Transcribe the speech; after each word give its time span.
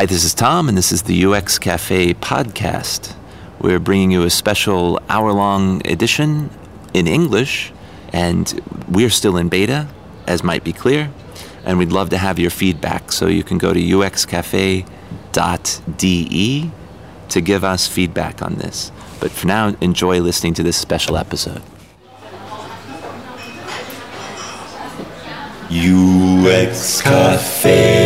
Hi, 0.00 0.06
this 0.06 0.24
is 0.24 0.32
Tom, 0.32 0.66
and 0.66 0.78
this 0.78 0.92
is 0.92 1.02
the 1.02 1.26
UX 1.26 1.58
Cafe 1.58 2.14
podcast. 2.14 3.14
We're 3.60 3.78
bringing 3.78 4.10
you 4.10 4.22
a 4.22 4.30
special 4.30 4.98
hour 5.10 5.30
long 5.30 5.86
edition 5.86 6.48
in 6.94 7.06
English, 7.06 7.70
and 8.10 8.62
we're 8.88 9.10
still 9.10 9.36
in 9.36 9.50
beta, 9.50 9.88
as 10.26 10.42
might 10.42 10.64
be 10.64 10.72
clear. 10.72 11.12
And 11.66 11.76
we'd 11.78 11.92
love 11.92 12.08
to 12.08 12.16
have 12.16 12.38
your 12.38 12.48
feedback, 12.48 13.12
so 13.12 13.26
you 13.26 13.44
can 13.44 13.58
go 13.58 13.74
to 13.74 13.78
uxcafe.de 13.78 14.86
to 17.28 17.40
give 17.42 17.62
us 17.62 17.86
feedback 17.86 18.40
on 18.40 18.54
this. 18.54 18.90
But 19.20 19.32
for 19.32 19.48
now, 19.48 19.76
enjoy 19.82 20.22
listening 20.22 20.54
to 20.54 20.62
this 20.62 20.78
special 20.78 21.18
episode. 21.18 21.60
UX 25.70 27.02
Cafe. 27.02 27.99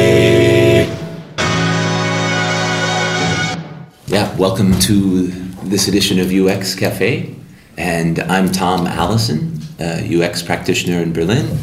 Yeah, 4.14 4.32
welcome 4.36 4.79
to 4.79 5.27
this 5.64 5.89
edition 5.89 6.21
of 6.21 6.31
UX 6.31 6.77
Cafe. 6.77 7.35
And 7.77 8.21
I'm 8.21 8.53
Tom 8.53 8.87
Allison, 8.87 9.59
uh, 9.81 10.03
UX 10.07 10.40
practitioner 10.40 11.03
in 11.03 11.13
Berlin. 11.13 11.59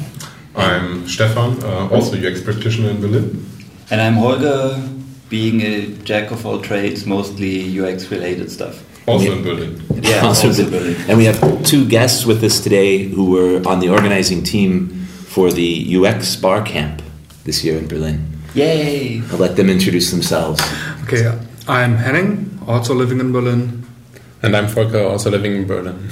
I'm 0.54 1.08
Stefan, 1.08 1.64
uh, 1.64 1.88
also 1.88 2.18
UX 2.18 2.42
practitioner 2.42 2.90
in 2.90 3.00
Berlin. 3.00 3.46
And 3.90 4.02
I'm 4.02 4.16
Holger, 4.16 4.86
being 5.30 5.62
a 5.62 5.88
jack 6.04 6.32
of 6.32 6.46
all 6.46 6.60
trades, 6.60 7.06
mostly 7.06 7.80
UX 7.80 8.12
related 8.12 8.52
stuff. 8.52 8.84
Also 9.08 9.32
in 9.32 9.44
Berlin. 9.44 9.82
Yeah, 10.02 10.20
Also 10.26 10.50
also 10.50 10.66
Berlin. 10.70 10.96
Berlin. 10.96 11.10
And 11.10 11.18
we 11.18 11.24
have 11.24 11.64
two 11.64 11.88
guests 11.88 12.26
with 12.26 12.44
us 12.44 12.60
today 12.60 13.04
who 13.04 13.32
were 13.32 13.66
on 13.66 13.80
the 13.80 13.88
organizing 13.88 14.44
team 14.44 14.90
for 15.30 15.54
the 15.54 15.96
UX 15.96 16.36
Bar 16.36 16.64
Camp 16.64 17.02
this 17.46 17.64
year 17.64 17.78
in 17.78 17.88
Berlin. 17.88 18.28
Yay! 18.56 19.22
I'll 19.32 19.38
let 19.38 19.56
them 19.56 19.70
introduce 19.70 20.12
themselves. 20.12 20.62
Okay, 21.04 21.24
I'm 21.68 21.96
Henning, 21.98 22.60
also 22.68 22.94
living 22.94 23.20
in 23.20 23.32
Berlin. 23.32 23.86
And 24.44 24.56
I'm 24.56 24.68
Volker, 24.68 25.04
also 25.04 25.30
living 25.30 25.56
in 25.56 25.68
Berlin. 25.68 26.10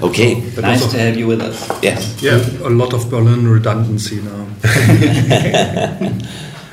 Okay, 0.00 0.40
But 0.54 0.62
Nice 0.62 0.82
also 0.82 0.96
to 0.96 1.02
have 1.02 1.16
you 1.16 1.26
with 1.26 1.40
us. 1.40 1.70
yes. 1.82 2.20
Yeah. 2.22 2.38
a 2.66 2.70
lot 2.70 2.92
of 2.92 3.08
Berlin 3.10 3.46
redundancy 3.48 4.20
now. 4.22 4.46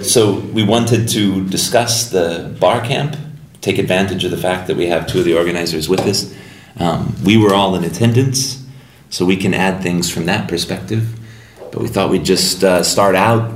So 0.01 0.39
we 0.53 0.63
wanted 0.63 1.07
to 1.09 1.47
discuss 1.47 2.09
the 2.09 2.53
bar 2.59 2.81
camp, 2.81 3.15
take 3.61 3.77
advantage 3.77 4.25
of 4.25 4.31
the 4.31 4.37
fact 4.37 4.67
that 4.67 4.75
we 4.75 4.87
have 4.87 5.07
two 5.07 5.19
of 5.19 5.25
the 5.25 5.37
organizers 5.37 5.87
with 5.87 6.01
us. 6.01 6.33
Um, 6.77 7.15
we 7.23 7.37
were 7.37 7.53
all 7.53 7.73
in 7.75 7.85
attendance, 7.85 8.61
so 9.09 9.23
we 9.23 9.37
can 9.37 9.53
add 9.53 9.81
things 9.81 10.09
from 10.09 10.25
that 10.25 10.49
perspective. 10.49 11.07
But 11.71 11.81
we 11.81 11.87
thought 11.87 12.09
we'd 12.09 12.25
just 12.25 12.63
uh, 12.65 12.83
start 12.83 13.15
out. 13.15 13.53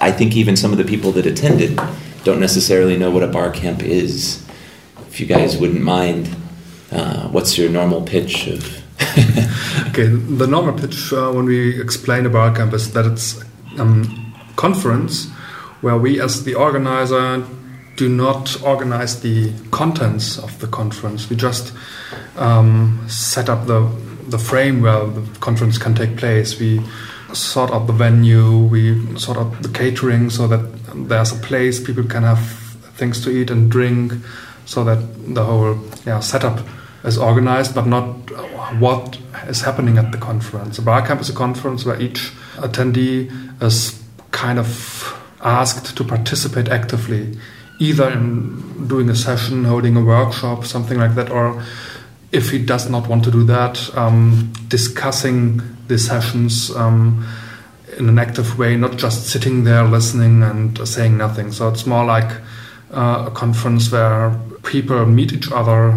I 0.00 0.10
think 0.10 0.34
even 0.34 0.56
some 0.56 0.72
of 0.72 0.78
the 0.78 0.84
people 0.84 1.12
that 1.12 1.26
attended 1.26 1.78
don't 2.24 2.40
necessarily 2.40 2.96
know 2.96 3.10
what 3.10 3.22
a 3.22 3.28
bar 3.28 3.50
camp 3.50 3.82
is. 3.82 4.44
If 5.08 5.20
you 5.20 5.26
guys 5.26 5.56
wouldn't 5.56 5.80
mind, 5.82 6.28
uh, 6.92 7.28
what's 7.28 7.56
your 7.58 7.70
normal 7.70 8.02
pitch 8.02 8.46
of? 8.46 8.84
Okay, 9.88 10.06
the 10.06 10.46
normal 10.46 10.78
pitch 10.78 11.12
uh, 11.12 11.30
when 11.30 11.46
we 11.46 11.80
explain 11.80 12.26
a 12.26 12.28
bar 12.28 12.54
camp 12.54 12.72
is 12.74 12.92
that 12.92 13.06
it's 13.06 13.42
a 13.76 13.82
um, 13.82 14.34
conference 14.56 15.28
where 15.80 15.96
we, 15.96 16.20
as 16.20 16.44
the 16.44 16.54
organizer, 16.54 17.44
do 17.96 18.08
not 18.08 18.60
organize 18.62 19.20
the 19.20 19.52
contents 19.70 20.38
of 20.38 20.58
the 20.60 20.66
conference. 20.66 21.30
We 21.30 21.36
just 21.36 21.72
um, 22.36 23.04
set 23.08 23.48
up 23.48 23.66
the 23.66 23.88
the 24.28 24.38
frame 24.38 24.82
where 24.82 25.06
the 25.06 25.38
conference 25.40 25.78
can 25.78 25.94
take 25.94 26.16
place. 26.16 26.60
We 26.60 26.80
sort 27.32 27.70
out 27.70 27.86
the 27.86 27.92
venue. 27.92 28.58
We 28.58 29.16
sort 29.18 29.38
out 29.38 29.62
the 29.62 29.68
catering 29.68 30.30
so 30.30 30.46
that 30.48 31.08
there's 31.08 31.32
a 31.32 31.36
place 31.36 31.82
people 31.84 32.04
can 32.04 32.22
have 32.22 32.40
things 32.96 33.22
to 33.24 33.30
eat 33.30 33.50
and 33.50 33.70
drink, 33.70 34.12
so 34.64 34.84
that 34.84 35.34
the 35.34 35.44
whole 35.44 35.78
yeah, 36.04 36.20
setup 36.20 36.66
is 37.04 37.16
organized, 37.16 37.74
but 37.74 37.86
not 37.86 38.32
uh, 38.32 38.42
what 38.78 39.18
is 39.46 39.62
happening 39.62 39.98
at 39.98 40.12
the 40.12 40.18
conference. 40.18 40.78
A 40.78 40.82
bar 40.82 41.06
camp 41.06 41.20
is 41.20 41.30
a 41.30 41.34
conference 41.34 41.84
where 41.84 42.00
each 42.00 42.32
attendee 42.56 43.30
is 43.62 44.02
kind 44.30 44.58
of 44.58 45.14
asked 45.40 45.96
to 45.96 46.04
participate 46.04 46.68
actively, 46.68 47.38
either 47.78 48.10
in 48.10 48.88
doing 48.88 49.08
a 49.08 49.14
session, 49.14 49.64
holding 49.64 49.96
a 49.96 50.04
workshop, 50.04 50.64
something 50.64 50.98
like 50.98 51.14
that, 51.14 51.30
or 51.30 51.62
if 52.32 52.50
he 52.50 52.58
does 52.58 52.90
not 52.90 53.08
want 53.08 53.24
to 53.24 53.30
do 53.30 53.44
that, 53.44 53.96
um, 53.96 54.52
discussing 54.68 55.62
the 55.86 55.98
sessions 55.98 56.70
um, 56.76 57.26
in 57.96 58.08
an 58.08 58.18
active 58.18 58.58
way, 58.58 58.76
not 58.76 58.96
just 58.96 59.26
sitting 59.26 59.64
there 59.64 59.84
listening 59.84 60.42
and 60.42 60.86
saying 60.86 61.16
nothing. 61.16 61.52
So 61.52 61.68
it's 61.68 61.86
more 61.86 62.04
like 62.04 62.30
uh, 62.92 63.24
a 63.28 63.30
conference 63.30 63.90
where 63.90 64.38
people 64.62 65.06
meet 65.06 65.32
each 65.32 65.50
other 65.50 65.96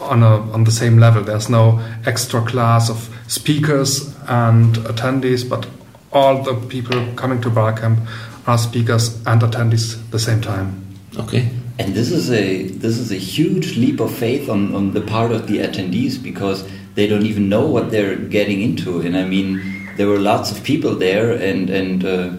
on 0.00 0.22
a 0.22 0.40
on 0.52 0.64
the 0.64 0.70
same 0.70 0.98
level. 0.98 1.22
There's 1.22 1.48
no 1.48 1.80
extra 2.04 2.42
class 2.42 2.90
of 2.90 3.08
speakers 3.26 4.14
and 4.28 4.76
attendees, 4.76 5.48
but 5.48 5.66
all 6.12 6.42
the 6.42 6.54
people 6.54 7.12
coming 7.14 7.40
to 7.42 7.50
Barcamp 7.50 7.98
are 8.46 8.58
speakers 8.58 9.16
and 9.26 9.42
attendees 9.42 9.98
at 9.98 10.10
the 10.10 10.18
same 10.18 10.40
time. 10.40 10.84
Okay. 11.18 11.50
And 11.78 11.94
this 11.94 12.10
is 12.10 12.30
a 12.30 12.64
this 12.68 12.96
is 12.98 13.12
a 13.12 13.16
huge 13.16 13.76
leap 13.76 14.00
of 14.00 14.10
faith 14.14 14.48
on, 14.48 14.74
on 14.74 14.92
the 14.92 15.02
part 15.02 15.30
of 15.30 15.46
the 15.46 15.58
attendees 15.58 16.20
because 16.22 16.66
they 16.94 17.06
don't 17.06 17.26
even 17.26 17.48
know 17.48 17.66
what 17.66 17.90
they're 17.90 18.16
getting 18.16 18.62
into. 18.62 19.00
And 19.00 19.14
I 19.16 19.24
mean, 19.26 19.60
there 19.96 20.06
were 20.08 20.18
lots 20.18 20.50
of 20.50 20.64
people 20.64 20.94
there, 20.94 21.32
and 21.32 21.68
and 21.68 22.04
uh, 22.04 22.32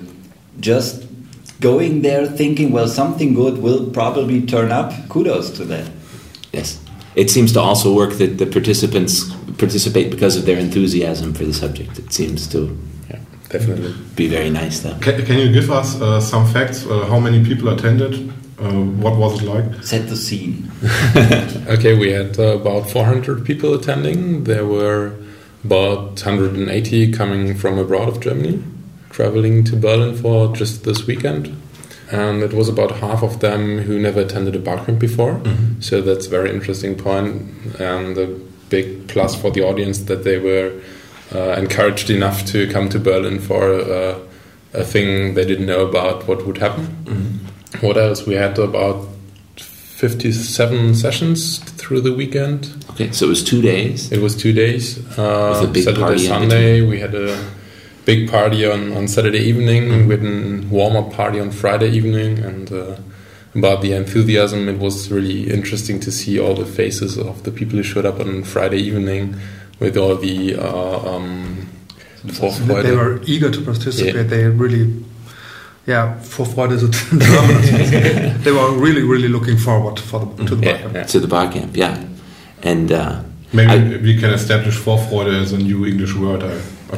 just 0.60 1.06
going 1.62 2.02
there 2.02 2.26
thinking, 2.26 2.72
well, 2.72 2.88
something 2.88 3.34
good 3.36 3.60
will 3.60 3.90
probably 3.92 4.42
turn 4.46 4.72
up. 4.72 4.92
Kudos 5.10 5.52
to 5.58 5.66
that. 5.66 5.90
Yes. 6.52 6.80
It 7.16 7.30
seems 7.32 7.52
to 7.54 7.60
also 7.60 7.94
work 7.96 8.14
that 8.18 8.38
the 8.38 8.46
participants 8.46 9.32
participate 9.58 10.12
because 10.12 10.38
of 10.38 10.46
their 10.46 10.60
enthusiasm 10.60 11.34
for 11.34 11.46
the 11.46 11.54
subject. 11.54 11.98
It 11.98 12.14
seems 12.14 12.48
to 12.50 12.78
Yeah, 13.10 13.20
definitely. 13.50 13.94
be 14.16 14.28
very 14.28 14.52
nice, 14.52 14.82
though. 14.82 14.94
Can, 15.02 15.26
can 15.26 15.40
you 15.40 15.52
give 15.52 15.72
us 15.72 16.00
uh, 16.00 16.20
some 16.22 16.46
facts? 16.46 16.86
Uh, 16.86 17.08
how 17.08 17.20
many 17.20 17.44
people 17.44 17.70
attended? 17.70 18.32
Uh, 18.60 18.84
what 19.04 19.16
was 19.18 19.42
it 19.42 19.46
like? 19.46 19.84
Set 19.84 20.08
the 20.10 20.16
scene. 20.16 20.72
Okay, 21.68 21.98
we 21.98 22.12
had 22.12 22.40
uh, 22.40 22.58
about 22.58 22.90
400 22.90 23.46
people 23.46 23.74
attending. 23.74 24.46
There 24.46 24.66
were 24.66 25.14
about 25.66 26.24
180 26.24 27.12
coming 27.12 27.56
from 27.56 27.78
abroad 27.78 28.08
of 28.08 28.22
Germany, 28.22 28.64
traveling 29.10 29.66
to 29.66 29.76
Berlin 29.76 30.16
for 30.16 30.56
just 30.56 30.86
this 30.86 31.06
weekend. 31.06 31.56
And 32.10 32.42
it 32.42 32.54
was 32.54 32.70
about 32.70 32.92
half 33.00 33.22
of 33.22 33.42
them 33.42 33.80
who 33.80 34.00
never 34.00 34.22
attended 34.22 34.56
a 34.56 34.60
barcamp 34.60 34.98
before. 34.98 35.42
So 35.82 36.00
that's 36.02 36.28
a 36.28 36.30
very 36.30 36.50
interesting 36.52 36.96
point 36.96 37.52
and 37.80 38.18
a 38.18 38.28
big 38.70 39.10
plus 39.10 39.36
for 39.40 39.52
the 39.52 39.62
audience 39.62 40.00
that 40.04 40.24
they 40.24 40.38
were 40.40 40.72
uh, 41.36 41.52
encouraged 41.58 42.10
enough 42.10 42.46
to 42.46 42.72
come 42.72 42.88
to 42.90 43.00
Berlin 43.00 43.40
for 43.40 43.74
uh, 43.74 44.20
a 44.74 44.86
thing 44.86 45.34
they 45.34 45.44
didn't 45.46 45.66
know 45.66 45.86
about 45.86 46.28
what 46.30 46.46
would 46.46 46.60
happen. 46.60 47.46
What 47.82 47.98
else? 47.98 48.26
We 48.26 48.36
had 48.36 48.58
about 48.60 49.08
57 49.58 50.96
sessions 50.96 51.60
through 51.60 52.02
the 52.02 52.14
weekend. 52.14 52.86
Okay, 52.92 53.12
so 53.12 53.26
it 53.26 53.30
was 53.30 53.44
two 53.44 53.62
days. 53.62 54.12
It 54.12 54.22
was 54.22 54.36
two 54.36 54.54
days. 54.54 55.00
Uh, 55.18 55.60
With 55.62 55.70
a 55.70 55.74
big 55.74 55.84
Saturday, 55.84 56.02
party 56.02 56.22
in 56.24 56.28
Sunday. 56.30 56.82
We 56.82 57.00
had 57.00 57.16
a 57.16 57.50
big 58.06 58.30
party 58.30 58.66
on, 58.66 58.94
on 58.94 59.08
Saturday 59.08 59.40
evening. 59.40 60.08
We 60.08 60.16
had 60.16 60.26
a 60.26 60.68
warm 60.68 60.96
up 60.96 61.14
party 61.14 61.40
on 61.40 61.52
Friday 61.52 61.90
evening. 61.90 62.40
And 62.40 62.72
uh, 62.72 62.98
about 63.56 63.82
the 63.82 63.94
enthusiasm, 63.94 64.70
it 64.70 64.80
was 64.80 65.12
really 65.12 65.50
interesting 65.52 66.00
to 66.02 66.12
see 66.12 66.40
all 66.40 66.54
the 66.56 66.66
faces 66.66 67.18
of 67.18 67.44
the 67.44 67.52
people 67.52 67.78
who 67.78 67.84
showed 67.84 68.06
up 68.06 68.20
on 68.20 68.44
Friday 68.44 68.80
evening 68.80 69.36
with 69.80 69.98
all 69.98 70.16
the. 70.16 70.56
Uh, 70.56 71.16
um, 71.16 71.68
Vorfreude. 72.26 72.84
They 72.84 72.96
were 72.96 73.22
eager 73.24 73.50
to 73.50 73.62
participate. 73.62 74.16
Yeah. 74.16 74.24
They 74.24 74.46
really, 74.46 75.04
yeah, 75.88 76.18
Vorfreude 76.22 76.74
is 76.74 76.84
it. 76.84 78.44
they 78.44 78.52
were 78.52 78.72
really, 78.78 79.04
really 79.04 79.30
looking 79.30 79.58
forward 79.58 80.00
for 80.00 80.20
the, 80.26 80.46
to 80.46 80.56
the 80.56 80.66
Yeah, 80.66 80.74
Barcamp. 80.74 80.96
yeah. 80.96 81.04
to 81.04 81.20
the 81.20 81.28
bar 81.28 81.52
camp, 81.52 81.76
yeah. 81.78 82.04
And 82.64 82.92
uh, 82.92 83.22
Maybe 83.54 83.72
I- 83.72 83.98
we 84.02 84.20
can 84.20 84.32
establish 84.32 84.76
Vorfreude 84.78 85.34
as 85.42 85.54
a 85.54 85.58
new 85.58 85.86
English 85.86 86.14
word. 86.16 86.44
I, 86.44 86.54
I 86.92 86.98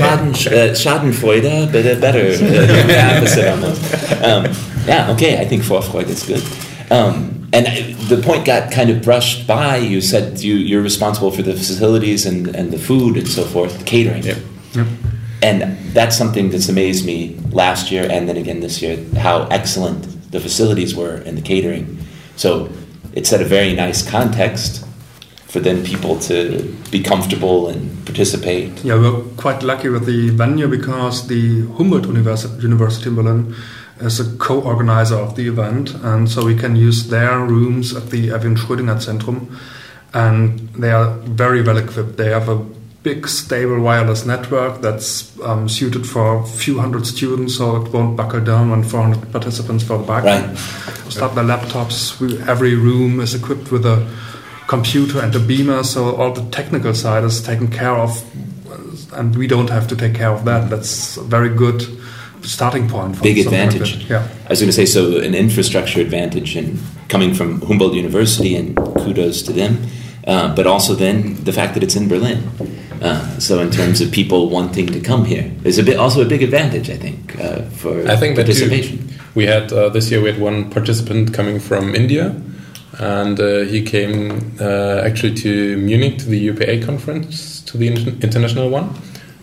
Schaden, 0.00 0.30
uh, 0.46 0.74
Schadenfreude, 0.74 1.72
but 1.72 1.84
uh, 1.86 2.00
better, 2.00 2.20
uh, 2.20 2.86
the 2.86 3.00
opposite 3.16 3.48
almost. 3.48 3.82
Um, 4.22 4.44
yeah, 4.86 5.10
okay, 5.12 5.40
I 5.40 5.44
think 5.46 5.62
Vorfreude 5.62 6.08
is 6.08 6.22
good. 6.22 6.42
Um, 6.92 7.48
and 7.52 7.66
I- 7.66 7.92
the 8.08 8.16
point 8.22 8.44
got 8.44 8.70
kind 8.72 8.90
of 8.90 9.02
brushed 9.02 9.46
by. 9.46 9.76
You 9.76 10.00
said 10.00 10.40
you, 10.40 10.54
you're 10.54 10.82
responsible 10.82 11.30
for 11.30 11.42
the 11.42 11.52
facilities 11.54 12.26
and, 12.26 12.48
and 12.56 12.70
the 12.72 12.78
food 12.78 13.16
and 13.16 13.28
so 13.28 13.44
forth, 13.44 13.84
catering. 13.86 14.22
Yep. 14.24 14.38
Yep. 14.74 14.86
And 15.42 15.78
that's 15.94 16.16
something 16.16 16.50
that's 16.50 16.68
amazed 16.68 17.06
me 17.06 17.38
last 17.50 17.90
year 17.90 18.06
and 18.10 18.28
then 18.28 18.36
again 18.36 18.60
this 18.60 18.82
year, 18.82 19.02
how 19.16 19.46
excellent 19.46 20.30
the 20.30 20.40
facilities 20.40 20.94
were 20.94 21.16
and 21.16 21.36
the 21.36 21.42
catering. 21.42 21.98
So 22.36 22.70
it 23.12 23.26
set 23.26 23.40
a 23.40 23.44
very 23.44 23.74
nice 23.74 24.08
context 24.08 24.86
for 25.46 25.58
then 25.58 25.84
people 25.84 26.18
to 26.20 26.62
be 26.92 27.02
comfortable 27.02 27.68
and 27.68 28.06
participate. 28.06 28.84
Yeah, 28.84 28.94
we're 28.94 29.22
quite 29.36 29.64
lucky 29.64 29.88
with 29.88 30.06
the 30.06 30.30
venue 30.30 30.68
because 30.68 31.26
the 31.26 31.66
Humboldt 31.76 32.06
University, 32.06 32.62
University 32.62 33.08
in 33.08 33.16
Berlin 33.16 33.54
is 34.00 34.20
a 34.20 34.36
co-organizer 34.36 35.16
of 35.16 35.34
the 35.34 35.48
event, 35.48 35.94
and 35.94 36.30
so 36.30 36.44
we 36.46 36.54
can 36.56 36.76
use 36.76 37.08
their 37.08 37.40
rooms 37.40 37.94
at 37.94 38.10
the 38.10 38.30
Erwin 38.30 38.54
Schrödinger 38.54 38.96
Zentrum, 38.96 39.58
and 40.14 40.60
they 40.74 40.90
are 40.90 41.14
very 41.18 41.62
well 41.62 41.76
equipped. 41.76 42.16
They 42.16 42.30
have 42.30 42.48
a 42.48 42.64
big, 43.02 43.26
stable 43.28 43.80
wireless 43.80 44.26
network 44.26 44.82
that's 44.82 45.38
um, 45.40 45.68
suited 45.68 46.06
for 46.06 46.40
a 46.40 46.46
few 46.46 46.78
hundred 46.78 47.06
students, 47.06 47.56
so 47.56 47.76
it 47.76 47.92
won't 47.92 48.16
buckle 48.16 48.40
down 48.40 48.70
when 48.70 48.82
400 48.82 49.32
participants 49.32 49.84
for 49.84 49.98
the 49.98 50.04
back. 50.04 50.24
Right. 50.24 50.56
Start 51.10 51.34
their 51.34 51.44
laptops. 51.44 52.20
We, 52.20 52.40
every 52.42 52.74
room 52.74 53.20
is 53.20 53.34
equipped 53.34 53.72
with 53.72 53.86
a 53.86 54.06
computer 54.68 55.20
and 55.20 55.34
a 55.34 55.40
beamer, 55.40 55.82
so 55.82 56.14
all 56.16 56.32
the 56.32 56.48
technical 56.50 56.94
side 56.94 57.24
is 57.24 57.42
taken 57.42 57.68
care 57.68 57.96
of, 57.96 58.22
and 59.14 59.34
we 59.34 59.46
don't 59.46 59.70
have 59.70 59.88
to 59.88 59.96
take 59.96 60.14
care 60.14 60.30
of 60.30 60.44
that. 60.44 60.68
That's 60.68 61.16
a 61.16 61.22
very 61.22 61.48
good 61.48 61.82
starting 62.42 62.88
point. 62.88 63.16
For 63.16 63.22
Big 63.22 63.42
something 63.42 63.58
like 63.58 63.74
advantage. 63.74 64.10
yeah. 64.10 64.28
I 64.46 64.50
was 64.50 64.60
going 64.60 64.68
to 64.68 64.72
say, 64.72 64.86
so 64.86 65.18
an 65.18 65.34
infrastructure 65.34 66.00
advantage 66.00 66.56
and 66.56 66.78
coming 67.08 67.34
from 67.34 67.60
Humboldt 67.62 67.94
University, 67.94 68.54
and 68.54 68.76
kudos 68.76 69.42
to 69.42 69.52
them, 69.52 69.86
uh, 70.26 70.54
but 70.54 70.66
also 70.66 70.94
then 70.94 71.42
the 71.44 71.52
fact 71.52 71.74
that 71.74 71.82
it's 71.82 71.96
in 71.96 72.08
Berlin. 72.08 72.42
Uh, 73.00 73.38
so 73.38 73.60
in 73.60 73.70
terms 73.70 74.00
of 74.00 74.12
people 74.12 74.50
wanting 74.50 74.86
to 74.86 75.00
come 75.00 75.24
here, 75.24 75.50
is 75.64 75.78
a 75.78 75.82
bit 75.82 75.96
also 75.96 76.20
a 76.22 76.26
big 76.28 76.42
advantage, 76.42 76.90
I 76.90 76.96
think, 76.96 77.38
uh, 77.40 77.62
for 77.70 78.06
I 78.06 78.16
think 78.16 78.36
that 78.36 78.46
too. 78.46 78.52
participation. 78.52 79.08
We 79.34 79.46
had 79.46 79.72
uh, 79.72 79.88
this 79.88 80.10
year 80.10 80.20
we 80.20 80.30
had 80.32 80.40
one 80.40 80.70
participant 80.70 81.32
coming 81.32 81.60
from 81.60 81.94
India, 81.94 82.34
and 82.98 83.40
uh, 83.40 83.60
he 83.60 83.82
came 83.82 84.52
uh, 84.60 85.00
actually 85.04 85.34
to 85.36 85.76
Munich 85.78 86.18
to 86.18 86.26
the 86.26 86.38
UPA 86.38 86.84
conference, 86.84 87.62
to 87.62 87.78
the 87.78 87.86
inter- 87.86 88.16
international 88.20 88.68
one. 88.68 88.90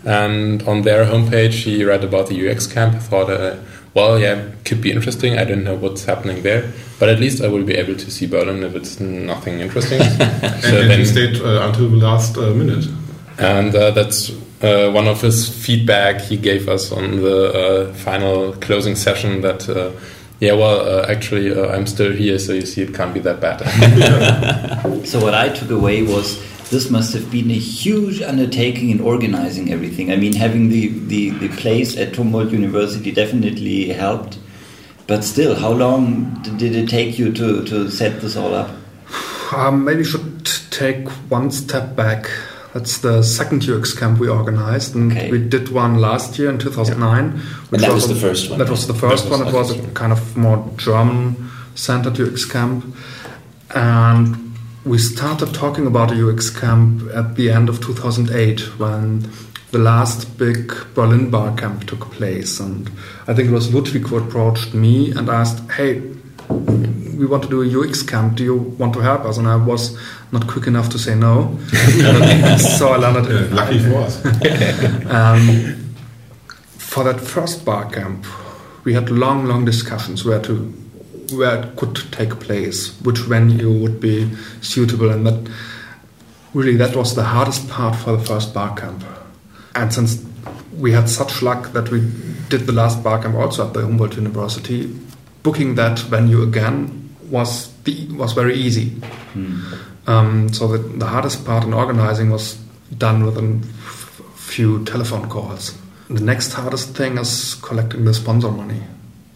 And 0.06 0.62
on 0.64 0.84
their 0.84 1.06
homepage, 1.06 1.64
he 1.64 1.84
read 1.84 2.04
about 2.04 2.28
the 2.28 2.50
UX 2.50 2.68
camp. 2.68 2.96
I 2.96 3.00
thought, 3.00 3.30
uh, 3.30 3.56
well, 3.94 4.20
yeah, 4.20 4.52
could 4.64 4.82
be 4.82 4.92
interesting. 4.92 5.38
I 5.40 5.44
don't 5.44 5.64
know 5.64 5.76
what's 5.76 6.06
happening 6.06 6.44
there, 6.44 6.72
but 7.00 7.10
at 7.10 7.20
least 7.20 7.42
I 7.42 7.48
will 7.48 7.64
be 7.64 7.74
able 7.74 7.96
to 7.96 8.12
see 8.12 8.28
Berlin 8.28 8.64
if 8.64 8.76
it's 8.76 9.00
nothing 9.00 9.60
interesting. 9.60 10.00
so 10.04 10.06
and, 10.24 10.64
and 10.66 10.90
then- 10.92 11.00
he 11.00 11.06
stayed 11.06 11.42
uh, 11.42 11.68
until 11.68 11.90
the 11.90 11.98
last 11.98 12.38
uh, 12.38 12.52
minute. 12.54 12.86
And 13.40 13.76
uh, 13.76 13.92
that's 13.92 14.32
uh, 14.62 14.90
one 14.92 15.08
of 15.08 15.22
his 15.22 15.48
feedback 15.66 16.22
he 16.22 16.38
gave 16.38 16.68
us 16.68 16.92
on 16.92 17.18
the 17.18 17.54
uh, 17.54 17.94
final 17.94 18.54
closing 18.54 18.96
session 18.96 19.42
that 19.42 19.68
uh, 19.70 19.92
yeah 20.40 20.54
well 20.54 20.82
uh, 20.82 21.06
actually 21.08 21.54
uh, 21.54 21.68
i'm 21.68 21.86
still 21.86 22.12
here 22.12 22.40
so 22.40 22.54
you 22.54 22.66
see 22.66 22.82
it 22.82 22.94
can't 22.94 23.14
be 23.14 23.20
that 23.20 23.40
bad 23.40 23.62
So 25.08 25.22
what 25.22 25.34
I 25.34 25.48
took 25.48 25.70
away 25.70 26.04
was 26.04 26.38
this 26.70 26.90
must 26.90 27.14
have 27.14 27.32
been 27.32 27.50
a 27.50 27.58
huge 27.58 28.22
undertaking 28.22 28.90
in 28.90 29.00
organizing 29.00 29.72
everything. 29.72 30.12
I 30.12 30.18
mean, 30.18 30.34
having 30.34 30.68
the, 30.68 30.90
the, 30.90 31.30
the 31.30 31.48
place 31.48 31.96
at 31.96 32.14
Humboldt 32.14 32.52
University 32.52 33.14
definitely 33.14 33.88
helped. 33.94 34.38
But 35.08 35.24
still, 35.24 35.56
how 35.56 35.72
long 35.72 36.42
did 36.58 36.76
it 36.76 36.90
take 36.90 37.18
you 37.18 37.32
to, 37.32 37.64
to 37.64 37.90
set 37.90 38.20
this 38.20 38.36
all 38.36 38.54
up? 38.54 38.70
Um, 39.54 39.86
maybe 39.86 40.00
we 40.00 40.04
should 40.04 40.46
take 40.72 41.08
one 41.30 41.52
step 41.52 41.96
back. 41.96 42.30
That's 42.78 43.00
the 43.00 43.24
second 43.24 43.68
UX 43.68 43.92
camp 43.92 44.20
we 44.20 44.28
organized, 44.28 44.94
and 44.94 45.12
Okay. 45.12 45.32
we 45.32 45.40
did 45.40 45.70
one 45.70 45.96
last 46.00 46.38
year 46.38 46.52
in 46.52 46.60
2009. 46.60 47.42
which 47.72 47.82
that 47.82 47.92
was 47.92 48.06
a- 48.06 48.14
the 48.14 48.20
first 48.28 48.52
one, 48.52 48.60
That 48.60 48.70
was 48.70 48.86
the 48.86 48.94
first 48.94 49.24
was 49.28 49.40
one. 49.40 49.48
It 49.48 49.52
was 49.52 49.72
a 49.72 49.78
one. 49.82 49.94
kind 49.96 50.12
of 50.14 50.38
more 50.38 50.64
German-centered 50.78 52.20
UX 52.20 52.46
camp, 52.46 52.86
and 53.74 54.54
we 54.86 55.00
started 55.00 55.56
talking 55.56 55.88
about 55.88 56.12
a 56.12 56.16
UX 56.16 56.52
camp 56.52 57.02
at 57.16 57.36
the 57.36 57.50
end 57.50 57.68
of 57.68 57.82
2008 57.82 58.60
when 58.78 59.28
the 59.72 59.80
last 59.80 60.38
big 60.38 60.72
Berlin 60.94 61.32
bar 61.32 61.54
camp 61.56 61.88
took 61.88 62.12
place, 62.12 62.60
and 62.60 62.92
I 63.28 63.34
think 63.34 63.50
it 63.50 63.54
was 63.54 63.74
Ludwig 63.74 64.08
who 64.08 64.18
approached 64.18 64.76
me 64.76 65.10
and 65.18 65.30
asked, 65.30 65.60
"Hey, 65.78 66.04
we 67.18 67.26
want 67.26 67.42
to 67.42 67.50
do 67.50 67.64
a 67.64 67.66
UX 67.66 68.04
camp. 68.04 68.36
Do 68.36 68.44
you 68.44 68.56
want 68.78 68.94
to 68.94 69.00
help 69.00 69.26
us? 69.26 69.38
And 69.40 69.48
I 69.48 69.56
was 69.56 69.98
not 70.32 70.48
quick 70.48 70.68
enough 70.68 70.90
to 70.90 71.00
say 71.00 71.16
no. 71.16 71.58
so 72.58 72.90
I 72.90 72.98
landed 72.98 73.52
Uh, 73.52 73.56
lucky 73.56 73.80
for 73.80 73.96
us. 73.98 74.26
um, 75.06 75.96
for 76.78 77.04
that 77.04 77.20
first 77.20 77.64
bar 77.66 77.90
camp, 77.90 78.26
we 78.84 78.94
had 78.94 79.10
long, 79.10 79.46
long 79.46 79.66
discussions 79.66 80.26
where 80.26 80.40
to 80.42 80.74
where 81.34 81.62
it 81.62 81.76
could 81.76 81.96
take 82.12 82.40
place, 82.40 82.98
which 83.02 83.20
venue 83.20 83.72
would 83.82 84.00
be 84.00 84.30
suitable, 84.62 85.10
and 85.10 85.26
that 85.26 85.50
really 86.54 86.78
that 86.78 86.96
was 86.96 87.16
the 87.16 87.24
hardest 87.24 87.68
part 87.70 87.96
for 87.96 88.16
the 88.16 88.24
first 88.24 88.54
bar 88.54 88.76
camp. 88.76 89.04
And 89.76 89.94
since 89.94 90.26
we 90.78 90.94
had 90.94 91.10
such 91.10 91.42
luck 91.42 91.74
that 91.74 91.92
we 91.92 92.00
did 92.50 92.62
the 92.62 92.72
last 92.72 93.04
bar 93.04 93.22
camp 93.22 93.36
also 93.36 93.68
at 93.68 93.74
the 93.74 93.82
Humboldt 93.82 94.16
University, 94.16 94.96
booking 95.44 95.76
that 95.76 96.00
venue 96.00 96.42
again 96.42 97.10
was 97.30 97.74
the, 97.84 98.08
was 98.14 98.34
very 98.34 98.56
easy. 98.56 98.94
Um, 100.08 100.52
so 100.54 100.68
the, 100.68 100.78
the 100.78 101.06
hardest 101.06 101.46
part 101.46 101.64
in 101.66 101.74
organizing 101.74 102.30
was 102.30 102.56
done 102.98 103.26
within 103.26 103.62
f- 103.64 104.22
few 104.36 104.84
telephone 104.86 105.28
calls. 105.30 105.78
The 106.10 106.22
next 106.24 106.54
hardest 106.54 106.96
thing 106.96 107.18
is 107.18 107.56
collecting 107.56 108.06
the 108.06 108.14
sponsor 108.14 108.50
money 108.52 108.82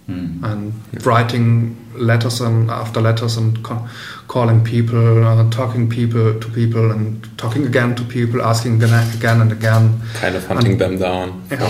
and 0.08 0.74
writing 1.06 1.74
letters 1.96 2.42
and 2.42 2.70
after 2.70 3.00
letters 3.00 3.38
and 3.38 3.64
co- 3.64 3.88
calling 4.28 4.62
people, 4.62 5.24
uh, 5.26 5.50
talking 5.52 5.90
people 5.90 6.38
to 6.38 6.50
people 6.50 6.92
and 6.92 7.26
talking 7.38 7.66
again 7.66 7.96
to 7.96 8.04
people, 8.04 8.42
asking 8.42 8.84
again, 8.84 9.08
again 9.16 9.40
and 9.40 9.54
again. 9.54 10.02
kind 10.16 10.36
of 10.36 10.46
hunting 10.48 10.78
them 10.78 10.98
down 10.98 11.42
Yeah. 11.50 11.58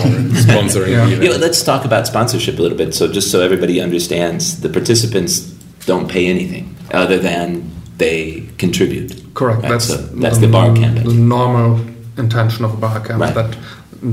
sponsoring 0.47 0.89
Yeah. 0.89 1.05
You 1.07 1.29
know, 1.29 1.37
let's 1.37 1.61
talk 1.61 1.85
about 1.85 2.07
sponsorship 2.07 2.57
a 2.57 2.61
little 2.63 2.77
bit. 2.77 2.95
So, 2.95 3.11
just 3.11 3.29
so 3.29 3.41
everybody 3.41 3.79
understands, 3.79 4.61
the 4.61 4.69
participants 4.69 5.41
don't 5.85 6.09
pay 6.09 6.25
anything 6.27 6.75
other 6.91 7.19
than 7.19 7.69
they 8.05 8.19
contribute. 8.63 9.09
Correct. 9.39 9.61
Right, 9.61 9.71
That's 9.71 9.87
so 9.87 9.97
that's 10.23 10.39
the 10.45 10.51
bar 10.57 10.67
camp. 10.81 10.95
The 11.11 11.13
normal 11.37 11.69
intention 12.17 12.61
of 12.67 12.71
a 12.73 12.79
bar 12.85 12.99
camp 13.07 13.21
Right. 13.21 13.35
that 13.39 13.51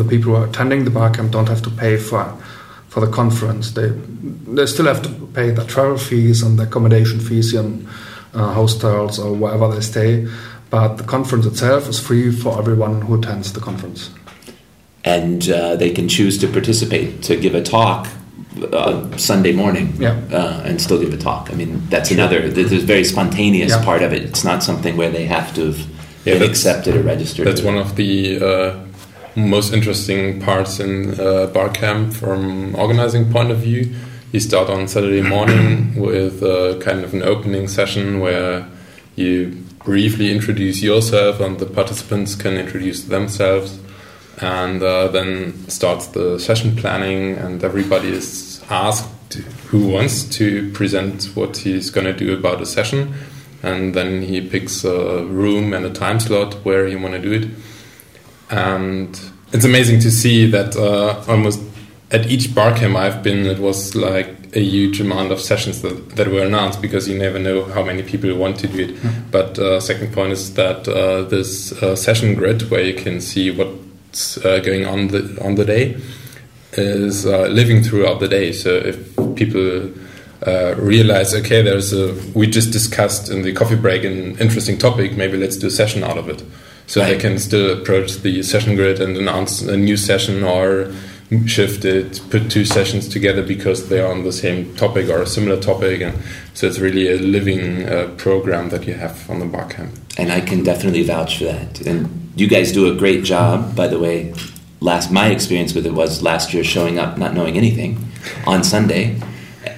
the 0.00 0.04
people 0.12 0.26
who 0.30 0.36
are 0.40 0.46
attending 0.50 0.80
the 0.88 0.94
bar 0.98 1.10
camp 1.16 1.28
don't 1.36 1.48
have 1.54 1.62
to 1.68 1.70
pay 1.82 1.94
for 2.08 2.24
for 2.92 3.00
the 3.06 3.10
conference. 3.20 3.64
They 3.78 3.88
they 4.56 4.66
still 4.74 4.86
have 4.92 5.02
to 5.06 5.10
pay 5.38 5.48
the 5.58 5.64
travel 5.74 5.98
fees 6.08 6.42
and 6.44 6.52
the 6.58 6.64
accommodation 6.68 7.18
fees 7.28 7.48
in 7.60 7.66
uh, 8.38 8.52
hostels 8.60 9.18
or 9.18 9.30
wherever 9.42 9.66
they 9.74 9.82
stay. 9.94 10.12
But 10.70 10.90
the 11.00 11.04
conference 11.14 11.46
itself 11.52 11.82
is 11.88 11.98
free 12.08 12.30
for 12.42 12.52
everyone 12.62 12.94
who 13.06 13.12
attends 13.18 13.52
the 13.52 13.60
conference. 13.70 14.02
and 15.04 15.40
uh, 15.48 15.76
they 15.82 15.90
can 15.98 16.06
choose 16.08 16.34
to 16.42 16.46
participate 16.58 17.10
to 17.28 17.32
give 17.44 17.54
a 17.54 17.62
talk 17.62 18.06
uh, 18.72 19.16
Sunday 19.16 19.52
morning 19.52 19.92
Yeah. 19.98 20.16
uh, 20.32 20.62
and 20.64 20.80
still 20.80 20.98
give 21.00 21.12
a 21.12 21.16
talk. 21.16 21.48
I 21.52 21.54
mean, 21.54 21.82
that's 21.90 22.10
another. 22.10 22.48
There's 22.48 22.82
very 22.84 23.04
spontaneous 23.04 23.70
Yeah. 23.70 23.84
part 23.84 24.02
of 24.02 24.12
it. 24.12 24.22
It's 24.22 24.44
not 24.44 24.62
something 24.62 24.96
where 24.96 25.10
they 25.10 25.26
have 25.26 25.54
to 25.54 25.66
have 25.66 25.78
Yeah, 26.24 26.34
been 26.38 26.50
accepted 26.50 26.96
or 26.96 27.02
registered. 27.02 27.46
That's 27.46 27.62
one 27.62 27.78
of 27.78 27.94
the 27.96 28.38
uh, 28.40 28.74
most 29.36 29.72
interesting 29.72 30.40
parts 30.40 30.80
in 30.80 31.18
uh, 31.20 31.46
bar 31.46 31.68
camp 31.70 32.12
from 32.12 32.74
organizing 32.74 33.30
point 33.32 33.50
of 33.50 33.58
view. 33.58 33.94
You 34.32 34.40
start 34.40 34.68
on 34.68 34.88
Saturday 34.88 35.22
morning 35.22 35.94
with 36.08 36.42
uh, 36.42 36.78
kind 36.80 37.04
of 37.04 37.14
an 37.14 37.22
opening 37.22 37.68
session 37.68 38.20
where 38.20 38.66
you 39.16 39.56
briefly 39.84 40.30
introduce 40.30 40.82
yourself 40.82 41.40
and 41.40 41.58
the 41.58 41.66
participants 41.66 42.34
can 42.34 42.54
introduce 42.58 43.02
themselves 43.04 43.78
and 44.40 44.82
uh, 44.82 45.08
then 45.08 45.54
starts 45.68 46.08
the 46.08 46.38
session 46.38 46.76
planning 46.76 47.36
and 47.38 47.64
everybody 47.64 48.08
is 48.08 48.26
asked 48.70 49.34
who 49.68 49.88
wants 49.88 50.24
to 50.24 50.70
present 50.72 51.24
what 51.34 51.58
he's 51.58 51.90
going 51.90 52.06
to 52.06 52.12
do 52.12 52.32
about 52.32 52.60
a 52.60 52.66
session 52.66 53.14
and 53.62 53.94
then 53.94 54.22
he 54.22 54.40
picks 54.40 54.84
a 54.84 55.24
room 55.24 55.74
and 55.74 55.84
a 55.84 55.90
time 55.90 56.18
slot 56.18 56.54
where 56.64 56.86
he 56.86 56.96
want 56.96 57.14
to 57.14 57.20
do 57.20 57.32
it 57.32 57.48
and 58.50 59.20
it's 59.52 59.64
amazing 59.64 60.00
to 60.00 60.10
see 60.10 60.50
that 60.50 60.76
uh, 60.76 61.22
almost 61.28 61.60
at 62.10 62.26
each 62.30 62.54
barcamp 62.54 62.96
I've 62.96 63.22
been, 63.22 63.46
it 63.46 63.58
was 63.58 63.94
like 63.94 64.56
a 64.56 64.60
huge 64.60 65.00
amount 65.00 65.30
of 65.30 65.40
sessions 65.40 65.82
that, 65.82 66.16
that 66.16 66.28
were 66.28 66.44
announced 66.44 66.80
because 66.80 67.08
you 67.08 67.18
never 67.18 67.38
know 67.38 67.64
how 67.64 67.82
many 67.82 68.02
people 68.02 68.34
want 68.34 68.58
to 68.60 68.66
do 68.66 68.88
it. 68.88 69.30
But 69.30 69.58
uh, 69.58 69.80
second 69.80 70.12
point 70.14 70.32
is 70.32 70.54
that 70.54 70.88
uh, 70.88 71.22
this 71.22 71.72
uh, 71.82 71.96
session 71.96 72.34
grid 72.34 72.70
where 72.70 72.82
you 72.82 72.94
can 72.94 73.20
see 73.20 73.50
what's 73.50 74.38
uh, 74.44 74.60
going 74.60 74.86
on 74.86 75.08
the 75.08 75.38
on 75.42 75.56
the 75.56 75.64
day 75.64 76.00
is 76.72 77.26
uh, 77.26 77.46
living 77.46 77.82
throughout 77.82 78.20
the 78.20 78.28
day. 78.28 78.52
So 78.52 78.70
if 78.70 79.16
people 79.36 79.90
uh, 80.46 80.74
realize, 80.76 81.34
okay, 81.34 81.62
there's 81.62 81.92
a 81.92 82.14
we 82.34 82.46
just 82.46 82.72
discussed 82.72 83.30
in 83.30 83.42
the 83.42 83.52
coffee 83.52 83.76
break 83.76 84.04
an 84.04 84.38
interesting 84.38 84.78
topic, 84.78 85.16
maybe 85.16 85.36
let's 85.36 85.56
do 85.56 85.66
a 85.66 85.70
session 85.70 86.04
out 86.04 86.18
of 86.18 86.28
it. 86.28 86.42
So 86.86 87.04
they 87.04 87.18
can 87.18 87.38
still 87.38 87.78
approach 87.78 88.16
the 88.22 88.42
session 88.42 88.74
grid 88.74 89.00
and 89.00 89.16
announce 89.16 89.60
a 89.60 89.76
new 89.76 89.96
session 89.96 90.42
or 90.42 90.90
shift 91.44 91.84
it, 91.84 92.22
put 92.30 92.50
two 92.50 92.64
sessions 92.64 93.06
together 93.08 93.42
because 93.42 93.90
they 93.90 94.00
are 94.00 94.10
on 94.10 94.24
the 94.24 94.32
same 94.32 94.74
topic 94.76 95.10
or 95.10 95.20
a 95.20 95.26
similar 95.26 95.60
topic, 95.60 96.00
and 96.00 96.16
so 96.54 96.66
it's 96.66 96.78
really 96.78 97.08
a 97.08 97.18
living 97.18 97.86
uh, 97.86 98.08
program 98.16 98.70
that 98.70 98.86
you 98.86 98.94
have 98.94 99.28
on 99.28 99.38
the 99.40 99.46
bar 99.46 99.68
camp. 99.68 99.90
and 100.16 100.32
I 100.32 100.40
can 100.40 100.64
definitely 100.64 101.02
vouch 101.02 101.38
for 101.38 101.44
that. 101.44 101.80
And 101.82 102.32
you 102.34 102.48
guys 102.48 102.72
do 102.72 102.90
a 102.90 102.96
great 102.96 103.24
job, 103.24 103.76
by 103.76 103.86
the 103.86 103.98
way. 103.98 104.32
Last 104.80 105.10
my 105.10 105.28
experience 105.28 105.74
with 105.74 105.86
it 105.86 105.92
was 105.92 106.22
last 106.22 106.54
year 106.54 106.62
showing 106.62 106.98
up 106.98 107.18
not 107.18 107.34
knowing 107.34 107.56
anything, 107.56 108.08
on 108.46 108.62
Sunday, 108.62 109.20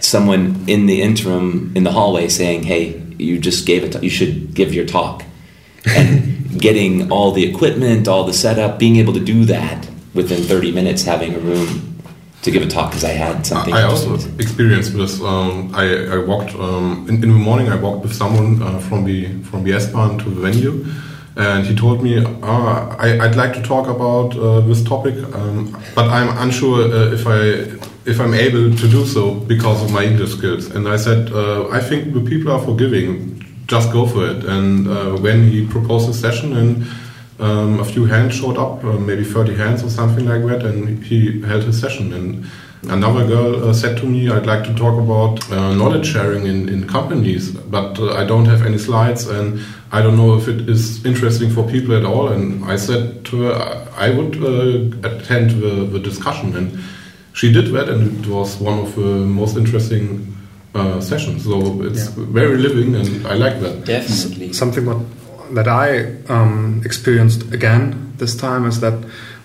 someone 0.00 0.64
in 0.66 0.86
the 0.86 1.00
interim 1.02 1.72
in 1.74 1.84
the 1.84 1.92
hallway 1.92 2.28
saying, 2.28 2.64
"Hey, 2.64 3.00
you 3.18 3.38
just 3.38 3.66
gave 3.66 3.84
it. 3.84 4.02
You 4.02 4.10
should 4.10 4.54
give 4.54 4.74
your 4.74 4.86
talk," 4.86 5.24
and 5.86 6.60
getting 6.66 7.10
all 7.10 7.32
the 7.32 7.48
equipment, 7.48 8.08
all 8.08 8.24
the 8.24 8.32
setup, 8.32 8.78
being 8.78 8.96
able 8.96 9.12
to 9.14 9.20
do 9.20 9.44
that 9.46 9.88
within 10.14 10.42
30 10.42 10.72
minutes, 10.72 11.04
having 11.04 11.34
a 11.34 11.38
room 11.38 11.90
to 12.42 12.50
give 12.50 12.62
a 12.62 12.66
talk 12.66 12.90
because 12.90 13.04
I 13.04 13.10
had 13.10 13.46
something. 13.46 13.74
I 13.74 13.82
also 13.82 14.14
experienced 14.38 14.94
this. 14.94 15.20
Um, 15.20 15.72
I, 15.74 16.06
I 16.06 16.18
walked 16.18 16.54
um, 16.54 17.06
in, 17.08 17.16
in, 17.16 17.20
the 17.20 17.28
morning. 17.28 17.68
I 17.68 17.76
walked 17.76 18.02
with 18.02 18.14
someone 18.14 18.62
uh, 18.62 18.78
from 18.80 19.04
the 19.04 19.42
from 19.42 19.64
the 19.64 19.72
S-Bahn 19.74 20.18
to 20.18 20.30
the 20.30 20.40
venue, 20.40 20.86
and 21.36 21.64
he 21.64 21.74
told 21.74 22.02
me, 22.02 22.24
oh, 22.24 22.96
I, 22.98 23.16
would 23.18 23.36
like 23.36 23.54
to 23.54 23.62
talk 23.62 23.86
about 23.86 24.36
uh, 24.36 24.60
this 24.60 24.82
topic, 24.82 25.14
um, 25.34 25.72
but 25.94 26.08
I'm 26.08 26.36
unsure 26.38 26.92
uh, 26.92 27.12
if 27.12 27.26
I 27.26 27.78
if 28.06 28.18
I'm 28.18 28.34
able 28.34 28.74
to 28.74 28.88
do 28.88 29.06
so 29.06 29.34
because 29.34 29.82
of 29.82 29.92
my 29.92 30.04
English 30.04 30.32
skills. 30.32 30.66
And 30.74 30.88
I 30.88 30.96
said, 30.96 31.30
uh, 31.32 31.68
I 31.68 31.80
think 31.80 32.14
the 32.14 32.20
people 32.20 32.50
are 32.52 32.58
forgiving. 32.58 33.36
Just 33.66 33.92
go 33.92 34.06
for 34.06 34.26
it. 34.26 34.44
And 34.44 34.88
uh, 34.88 35.16
when 35.18 35.48
he 35.48 35.66
proposed 35.66 36.08
a 36.08 36.14
session 36.14 36.56
and 36.56 36.86
um, 37.38 37.78
a 37.78 37.84
few 37.84 38.06
hands 38.06 38.34
showed 38.34 38.58
up, 38.58 38.82
uh, 38.84 38.98
maybe 38.98 39.22
30 39.22 39.54
hands 39.54 39.84
or 39.84 39.90
something 39.90 40.26
like 40.26 40.44
that, 40.46 40.64
and 40.66 41.04
he 41.04 41.40
held 41.42 41.64
his 41.64 41.80
session. 41.80 42.12
And 42.12 42.46
another 42.82 43.26
girl 43.26 43.68
uh, 43.68 43.72
said 43.72 43.98
to 43.98 44.06
me, 44.06 44.30
I'd 44.30 44.46
like 44.46 44.64
to 44.64 44.74
talk 44.74 44.98
about 44.98 45.50
uh, 45.50 45.74
knowledge 45.74 46.06
sharing 46.06 46.46
in, 46.46 46.68
in 46.68 46.86
companies, 46.86 47.50
but 47.50 47.98
uh, 47.98 48.14
I 48.14 48.24
don't 48.24 48.46
have 48.46 48.64
any 48.64 48.78
slides 48.78 49.26
and 49.26 49.60
I 49.92 50.02
don't 50.02 50.16
know 50.16 50.36
if 50.36 50.46
it 50.46 50.68
is 50.68 51.04
interesting 51.04 51.50
for 51.50 51.68
people 51.68 51.96
at 51.96 52.04
all. 52.04 52.28
And 52.28 52.64
I 52.64 52.76
said 52.76 53.24
to 53.26 53.42
her, 53.42 53.88
I 53.96 54.10
would 54.10 54.36
uh, 54.36 55.08
attend 55.08 55.50
the, 55.62 55.84
the, 55.84 55.98
discussion. 55.98 56.56
And 56.56 56.78
she 57.32 57.52
did 57.52 57.66
that, 57.72 57.88
and 57.88 58.24
it 58.24 58.30
was 58.30 58.58
one 58.58 58.78
of 58.78 58.94
the 58.94 59.02
most 59.02 59.56
interesting 59.56 60.36
uh, 60.74 61.00
sessions. 61.00 61.44
So 61.44 61.82
it's 61.82 62.06
yeah. 62.06 62.24
very 62.28 62.56
living, 62.56 62.94
and 62.94 63.26
I 63.26 63.34
like 63.34 63.60
that. 63.60 63.84
Definitely. 63.84 64.52
Something 64.52 64.86
what 64.86 64.98
that 65.54 65.66
I 65.66 66.14
um, 66.28 66.82
experienced 66.84 67.52
again 67.52 68.12
this 68.18 68.36
time 68.36 68.66
is 68.66 68.78
that 68.80 68.94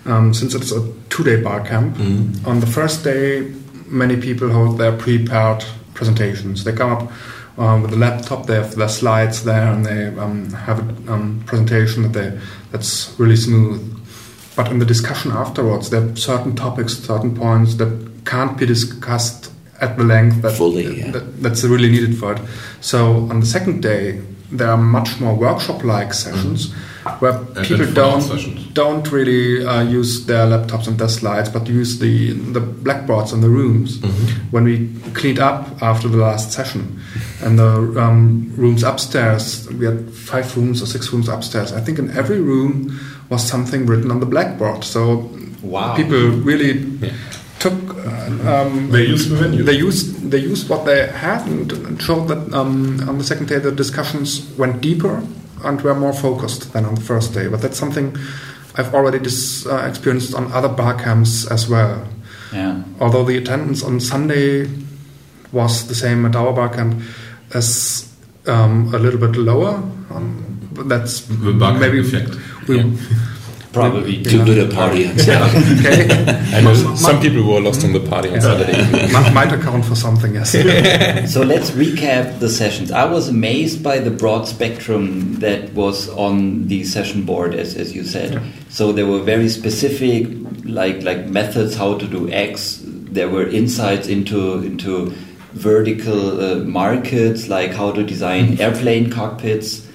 um, 0.06 0.34
since 0.34 0.54
it's 0.54 0.72
a 0.72 0.92
two-day 1.10 1.42
bar 1.42 1.60
camp, 1.66 1.96
mm-hmm. 1.96 2.46
on 2.46 2.60
the 2.60 2.66
first 2.66 3.04
day, 3.04 3.52
many 3.86 4.16
people 4.16 4.50
hold 4.50 4.78
their 4.78 4.96
prepared 4.96 5.64
presentations. 5.94 6.64
They 6.64 6.72
come 6.72 6.92
up 6.92 7.12
um, 7.58 7.82
with 7.82 7.92
a 7.92 7.96
laptop, 7.96 8.46
they 8.46 8.54
have 8.54 8.76
their 8.76 8.88
slides 8.88 9.44
there, 9.44 9.72
and 9.72 9.84
they 9.84 10.06
um, 10.18 10.50
have 10.52 10.78
a 10.78 11.12
um, 11.12 11.42
presentation 11.46 12.02
that 12.02 12.12
they 12.12 12.40
that's 12.70 13.14
really 13.18 13.36
smooth. 13.36 13.92
But 14.56 14.70
in 14.70 14.78
the 14.78 14.86
discussion 14.86 15.32
afterwards, 15.32 15.90
there 15.90 16.02
are 16.02 16.16
certain 16.16 16.54
topics, 16.54 16.96
certain 16.98 17.34
points 17.34 17.74
that 17.76 18.22
can't 18.24 18.56
be 18.56 18.66
discussed 18.66 19.52
at 19.80 19.98
the 19.98 20.04
length 20.04 20.42
that, 20.42 20.52
Fully, 20.52 20.98
yeah. 20.98 21.10
that 21.10 21.42
that's 21.42 21.64
really 21.64 21.90
needed 21.90 22.16
for 22.16 22.32
it. 22.32 22.40
So 22.80 23.28
on 23.30 23.40
the 23.40 23.46
second 23.46 23.82
day, 23.82 24.22
there 24.50 24.68
are 24.68 24.76
much 24.76 25.20
more 25.20 25.34
workshop-like 25.34 26.14
sessions 26.14 26.68
mm. 26.68 27.20
where 27.20 27.32
and 27.32 27.66
people 27.66 27.92
don't 27.92 28.74
don't 28.74 29.10
really 29.10 29.66
uh, 29.66 29.82
use 29.82 30.26
their 30.26 30.46
laptops 30.46 30.86
and 30.86 30.98
their 30.98 31.08
slides, 31.08 31.48
but 31.48 31.66
use 31.68 31.98
the 31.98 32.32
the 32.52 32.60
blackboards 32.60 33.32
in 33.32 33.40
the 33.40 33.48
rooms. 33.48 33.98
Mm-hmm. 33.98 34.50
When 34.50 34.64
we 34.64 34.92
cleaned 35.14 35.38
up 35.38 35.82
after 35.82 36.08
the 36.08 36.18
last 36.18 36.52
session, 36.52 37.00
and 37.42 37.58
the 37.58 38.00
um, 38.00 38.52
rooms 38.56 38.82
upstairs, 38.82 39.68
we 39.72 39.86
had 39.86 40.10
five 40.10 40.56
rooms 40.56 40.82
or 40.82 40.86
six 40.86 41.12
rooms 41.12 41.28
upstairs. 41.28 41.72
I 41.72 41.80
think 41.80 41.98
in 41.98 42.10
every 42.10 42.40
room 42.40 42.98
was 43.28 43.42
something 43.42 43.86
written 43.86 44.10
on 44.10 44.20
the 44.20 44.26
blackboard. 44.26 44.84
So 44.84 45.30
wow. 45.62 45.94
people 45.96 46.18
really. 46.18 46.78
Yeah 46.78 47.12
took 47.58 47.96
uh, 47.96 48.62
um, 48.62 48.90
they 48.90 49.06
used 49.06 49.30
the 49.30 49.36
venue. 49.36 49.62
They 49.62 49.76
used 49.76 50.30
they 50.30 50.38
used 50.38 50.68
what 50.68 50.84
they 50.84 51.06
had 51.08 51.46
and 51.46 52.00
showed 52.00 52.28
that 52.28 52.52
um, 52.52 53.08
on 53.08 53.18
the 53.18 53.24
second 53.24 53.48
day 53.48 53.58
the 53.58 53.72
discussions 53.72 54.48
went 54.56 54.80
deeper 54.80 55.22
and 55.64 55.80
were 55.82 55.94
more 55.94 56.12
focused 56.12 56.72
than 56.72 56.84
on 56.84 56.94
the 56.94 57.00
first 57.00 57.34
day. 57.34 57.48
But 57.48 57.62
that's 57.62 57.78
something 57.78 58.16
I've 58.76 58.94
already 58.94 59.18
dis, 59.18 59.66
uh, 59.66 59.86
experienced 59.88 60.34
on 60.34 60.52
other 60.52 60.68
bar 60.68 60.94
camps 60.94 61.50
as 61.50 61.68
well. 61.68 62.06
Yeah. 62.52 62.82
Although 63.00 63.24
the 63.24 63.36
attendance 63.38 63.82
on 63.82 64.00
Sunday 64.00 64.68
was 65.52 65.88
the 65.88 65.94
same 65.94 66.26
at 66.26 66.36
our 66.36 66.52
bar 66.52 66.68
camp 66.68 67.02
as 67.54 68.12
um, 68.46 68.94
a 68.94 68.98
little 68.98 69.18
bit 69.20 69.36
lower. 69.36 69.76
Um, 70.10 70.68
that's 70.86 71.20
the 71.22 71.52
bar 71.52 71.78
maybe 71.78 72.00
effect. 72.00 72.36
We, 72.68 72.80
yeah. 72.80 72.90
Probably 73.76 74.22
too 74.22 74.44
good 74.44 74.70
a 74.70 74.74
party 74.74 75.06
on 75.06 75.18
Saturday. 75.18 75.80
okay. 75.80 76.42
I 76.56 76.60
know 76.62 76.74
some 76.94 77.20
people 77.20 77.42
were 77.42 77.60
lost 77.60 77.84
on 77.84 77.92
the 77.92 78.00
party 78.00 78.30
on 78.30 78.40
Saturday. 78.40 79.12
Might 79.32 79.52
account 79.52 79.84
for 79.84 79.94
something, 79.94 80.34
yes. 80.34 80.52
so 81.32 81.42
let's 81.42 81.70
recap 81.72 82.38
the 82.38 82.48
sessions. 82.48 82.90
I 82.90 83.04
was 83.04 83.28
amazed 83.28 83.82
by 83.82 83.98
the 83.98 84.10
broad 84.10 84.48
spectrum 84.48 85.34
that 85.40 85.72
was 85.74 86.08
on 86.08 86.68
the 86.68 86.84
session 86.84 87.24
board, 87.24 87.54
as, 87.54 87.76
as 87.76 87.94
you 87.94 88.04
said. 88.04 88.32
Yeah. 88.32 88.42
So 88.70 88.92
there 88.92 89.06
were 89.06 89.20
very 89.20 89.48
specific, 89.48 90.28
like 90.64 91.02
like 91.02 91.26
methods 91.26 91.76
how 91.76 91.98
to 91.98 92.06
do 92.06 92.30
X. 92.30 92.82
There 92.82 93.28
were 93.28 93.46
insights 93.46 94.08
into 94.08 94.62
into 94.62 95.14
vertical 95.52 96.40
uh, 96.40 96.56
markets, 96.64 97.48
like 97.48 97.72
how 97.72 97.92
to 97.92 98.02
design 98.02 98.60
airplane 98.60 99.10
cockpits 99.10 99.85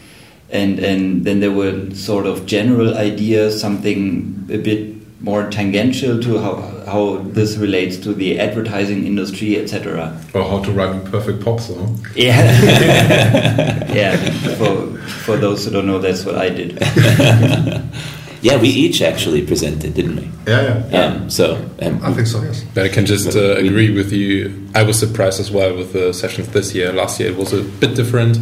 and 0.51 0.79
and 0.79 1.25
then 1.25 1.39
there 1.39 1.51
were 1.51 1.89
sort 1.96 2.25
of 2.25 2.46
general 2.46 2.98
ideas, 2.98 3.60
something 3.60 4.48
a 4.51 4.58
bit 4.58 4.96
more 5.22 5.50
tangential 5.50 6.20
to 6.22 6.39
how 6.39 6.55
how 6.86 7.17
this 7.17 7.55
relates 7.55 7.98
to 7.98 8.13
the 8.13 8.39
advertising 8.39 9.05
industry, 9.05 9.58
etc. 9.58 10.20
Or 10.34 10.43
how 10.43 10.62
to 10.63 10.72
write 10.72 10.96
a 10.96 11.10
perfect 11.10 11.43
pop 11.43 11.60
song. 11.60 12.05
Yeah, 12.15 12.41
yeah. 13.93 14.17
For 14.58 14.98
for 15.25 15.38
those 15.38 15.65
who 15.65 15.72
don't 15.72 15.88
know, 15.88 16.00
that's 16.00 16.25
what 16.25 16.36
I 16.36 16.50
did. 16.50 16.77
yeah, 18.41 18.58
we 18.60 18.67
each 18.67 19.01
actually 19.01 19.46
presented, 19.46 19.93
didn't 19.93 20.17
we? 20.17 20.29
Yeah, 20.48 20.62
yeah. 20.62 20.89
yeah. 20.89 21.05
Um, 21.05 21.29
so 21.29 21.55
um, 21.81 22.03
I 22.03 22.13
think 22.13 22.27
so. 22.27 22.41
Yes. 22.41 22.65
But 22.74 22.86
I 22.86 22.89
can 22.89 23.05
just 23.05 23.38
uh, 23.38 23.55
agree 23.55 23.91
with 23.91 24.12
you. 24.12 24.67
I 24.75 24.84
was 24.84 25.00
surprised 25.00 25.39
as 25.39 25.50
well 25.50 25.77
with 25.77 25.93
the 25.93 26.13
sessions 26.13 26.50
this 26.50 26.75
year. 26.75 26.91
Last 26.91 27.22
year 27.22 27.31
it 27.31 27.38
was 27.38 27.53
a 27.53 27.63
bit 27.63 27.96
different 27.96 28.38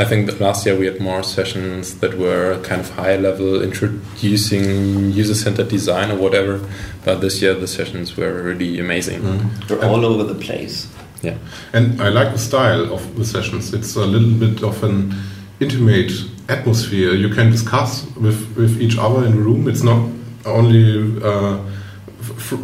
I 0.00 0.06
think 0.06 0.24
that 0.28 0.40
last 0.40 0.64
year 0.64 0.74
we 0.78 0.86
had 0.86 0.98
more 0.98 1.22
sessions 1.22 2.00
that 2.00 2.16
were 2.16 2.58
kind 2.62 2.80
of 2.80 2.88
high 2.88 3.16
level, 3.16 3.62
introducing 3.62 5.10
user 5.12 5.34
centered 5.34 5.68
design 5.68 6.10
or 6.10 6.16
whatever. 6.16 6.66
But 7.04 7.20
this 7.20 7.42
year 7.42 7.54
the 7.54 7.68
sessions 7.68 8.16
were 8.16 8.32
really 8.42 8.80
amazing. 8.80 9.20
Mm. 9.20 9.68
They're 9.68 9.84
all 9.84 10.06
over 10.06 10.24
the 10.24 10.40
place. 10.40 10.88
Yeah. 11.20 11.36
And 11.74 12.00
I 12.00 12.08
like 12.08 12.32
the 12.32 12.38
style 12.38 12.90
of 12.94 13.14
the 13.14 13.26
sessions. 13.26 13.74
It's 13.74 13.94
a 13.94 14.06
little 14.06 14.32
bit 14.38 14.62
of 14.62 14.82
an 14.82 15.14
intimate 15.60 16.12
atmosphere. 16.48 17.12
You 17.12 17.28
can 17.28 17.50
discuss 17.50 18.06
with, 18.16 18.56
with 18.56 18.80
each 18.80 18.96
other 18.96 19.26
in 19.26 19.32
the 19.32 19.42
room. 19.42 19.68
It's 19.68 19.82
not 19.82 20.00
only 20.46 21.22
uh, 21.22 21.58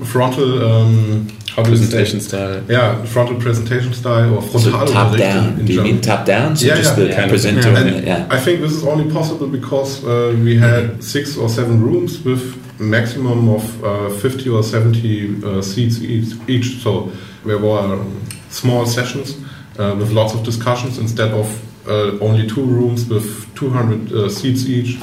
frontal. 0.06 0.64
Um, 0.64 1.28
presentation 1.64 2.20
style. 2.20 2.62
Yeah, 2.68 3.04
frontal 3.04 3.40
presentation 3.40 3.92
style 3.92 4.34
or 4.34 4.42
frontal 4.42 4.86
so 4.86 4.92
top 4.92 5.16
down. 5.16 5.64
Do 5.64 5.72
you 5.72 5.82
mean 5.82 6.00
top 6.00 6.26
down? 6.26 6.56
So 6.56 6.66
yeah, 6.66 6.76
just 6.76 6.98
yeah. 6.98 7.04
the 7.04 7.10
yeah. 7.10 7.28
presenter. 7.28 7.72
Yeah. 7.72 8.00
yeah. 8.00 8.28
I 8.30 8.38
think 8.38 8.60
this 8.60 8.72
is 8.72 8.84
only 8.84 9.10
possible 9.10 9.46
because 9.46 10.04
uh, 10.04 10.36
we 10.42 10.56
had 10.56 11.02
six 11.02 11.36
or 11.36 11.48
seven 11.48 11.82
rooms 11.82 12.22
with 12.22 12.62
maximum 12.80 13.48
of 13.48 13.84
uh, 13.84 14.10
50 14.10 14.48
or 14.50 14.62
70 14.62 15.44
uh, 15.44 15.62
seats 15.62 16.00
each, 16.00 16.34
each. 16.48 16.82
So 16.82 17.10
there 17.44 17.58
were 17.58 18.04
small 18.50 18.86
sessions 18.86 19.38
uh, 19.78 19.94
with 19.98 20.10
lots 20.12 20.34
of 20.34 20.44
discussions 20.44 20.98
instead 20.98 21.32
of 21.32 21.46
uh, 21.88 22.18
only 22.20 22.46
two 22.46 22.64
rooms 22.64 23.08
with 23.08 23.54
200 23.54 24.12
uh, 24.12 24.28
seats 24.28 24.66
each. 24.66 25.00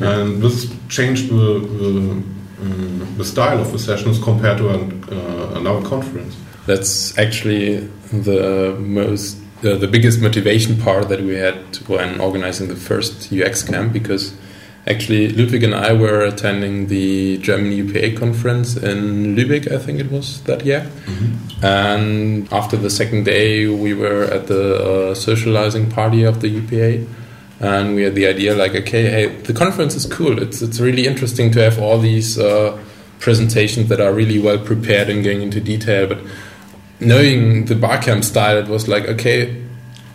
And 0.00 0.40
this 0.42 0.72
changed 0.88 1.28
the, 1.28 1.60
the 1.60 2.22
um, 2.62 3.14
the 3.16 3.24
style 3.24 3.58
of 3.58 3.72
the 3.72 3.78
sessions 3.78 4.18
compared 4.18 4.58
to 4.58 4.68
an, 4.68 4.99
uh, 4.99 4.99
another 5.10 5.86
conference. 5.86 6.36
That's 6.66 7.16
actually 7.18 7.78
the 8.12 8.76
most 8.78 9.38
the, 9.62 9.76
the 9.76 9.86
biggest 9.86 10.20
motivation 10.20 10.76
part 10.76 11.08
that 11.08 11.20
we 11.20 11.34
had 11.34 11.76
when 11.86 12.20
organizing 12.20 12.68
the 12.68 12.76
first 12.76 13.30
UX 13.32 13.62
camp 13.62 13.92
because 13.92 14.34
actually 14.86 15.28
Ludwig 15.28 15.62
and 15.62 15.74
I 15.74 15.92
were 15.92 16.22
attending 16.22 16.86
the 16.86 17.36
German 17.38 17.72
UPA 17.72 18.18
conference 18.18 18.76
in 18.76 19.36
Lübeck, 19.36 19.70
I 19.70 19.78
think 19.78 20.00
it 20.00 20.10
was 20.10 20.40
that 20.44 20.64
year. 20.64 20.86
Mm 21.06 21.14
-hmm. 21.14 21.64
And 21.64 22.52
after 22.52 22.78
the 22.78 22.90
second 22.90 23.24
day, 23.24 23.66
we 23.66 23.94
were 23.94 24.34
at 24.36 24.46
the 24.46 24.64
uh, 25.10 25.14
socializing 25.14 25.92
party 25.92 26.26
of 26.26 26.38
the 26.38 26.48
UPA 26.48 27.06
and 27.60 27.94
we 27.94 28.02
had 28.02 28.14
the 28.14 28.26
idea 28.26 28.54
like 28.54 28.74
okay 28.74 29.04
hey 29.10 29.26
the 29.42 29.52
conference 29.52 29.94
is 29.94 30.06
cool 30.06 30.42
it's 30.42 30.62
it's 30.62 30.80
really 30.80 31.06
interesting 31.06 31.52
to 31.52 31.60
have 31.60 31.78
all 31.78 31.98
these 31.98 32.38
uh, 32.38 32.76
presentations 33.20 33.88
that 33.88 34.00
are 34.00 34.12
really 34.12 34.38
well 34.38 34.58
prepared 34.58 35.08
and 35.08 35.22
going 35.22 35.42
into 35.42 35.60
detail 35.60 36.06
but 36.08 36.18
knowing 36.98 37.66
the 37.66 37.74
barcamp 37.74 38.24
style 38.24 38.56
it 38.58 38.68
was 38.68 38.88
like 38.88 39.04
okay 39.04 39.62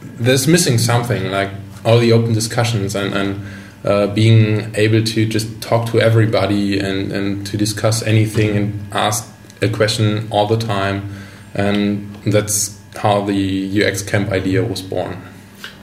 there's 0.01 0.47
missing 0.47 0.77
something 0.77 1.31
like 1.31 1.49
all 1.83 1.99
the 1.99 2.11
open 2.11 2.33
discussions 2.33 2.95
and, 2.95 3.13
and 3.13 3.45
uh, 3.85 4.07
being 4.07 4.73
able 4.75 5.03
to 5.03 5.25
just 5.27 5.61
talk 5.61 5.87
to 5.91 6.01
everybody 6.01 6.79
and, 6.79 7.11
and 7.11 7.45
to 7.45 7.55
discuss 7.55 8.01
anything 8.03 8.57
and 8.57 8.93
ask 8.93 9.31
a 9.61 9.69
question 9.69 10.27
all 10.31 10.47
the 10.47 10.57
time 10.57 11.07
and 11.53 12.13
that's 12.25 12.79
how 12.97 13.23
the 13.23 13.85
UX 13.85 14.01
camp 14.01 14.31
idea 14.31 14.63
was 14.63 14.81
born. 14.81 15.21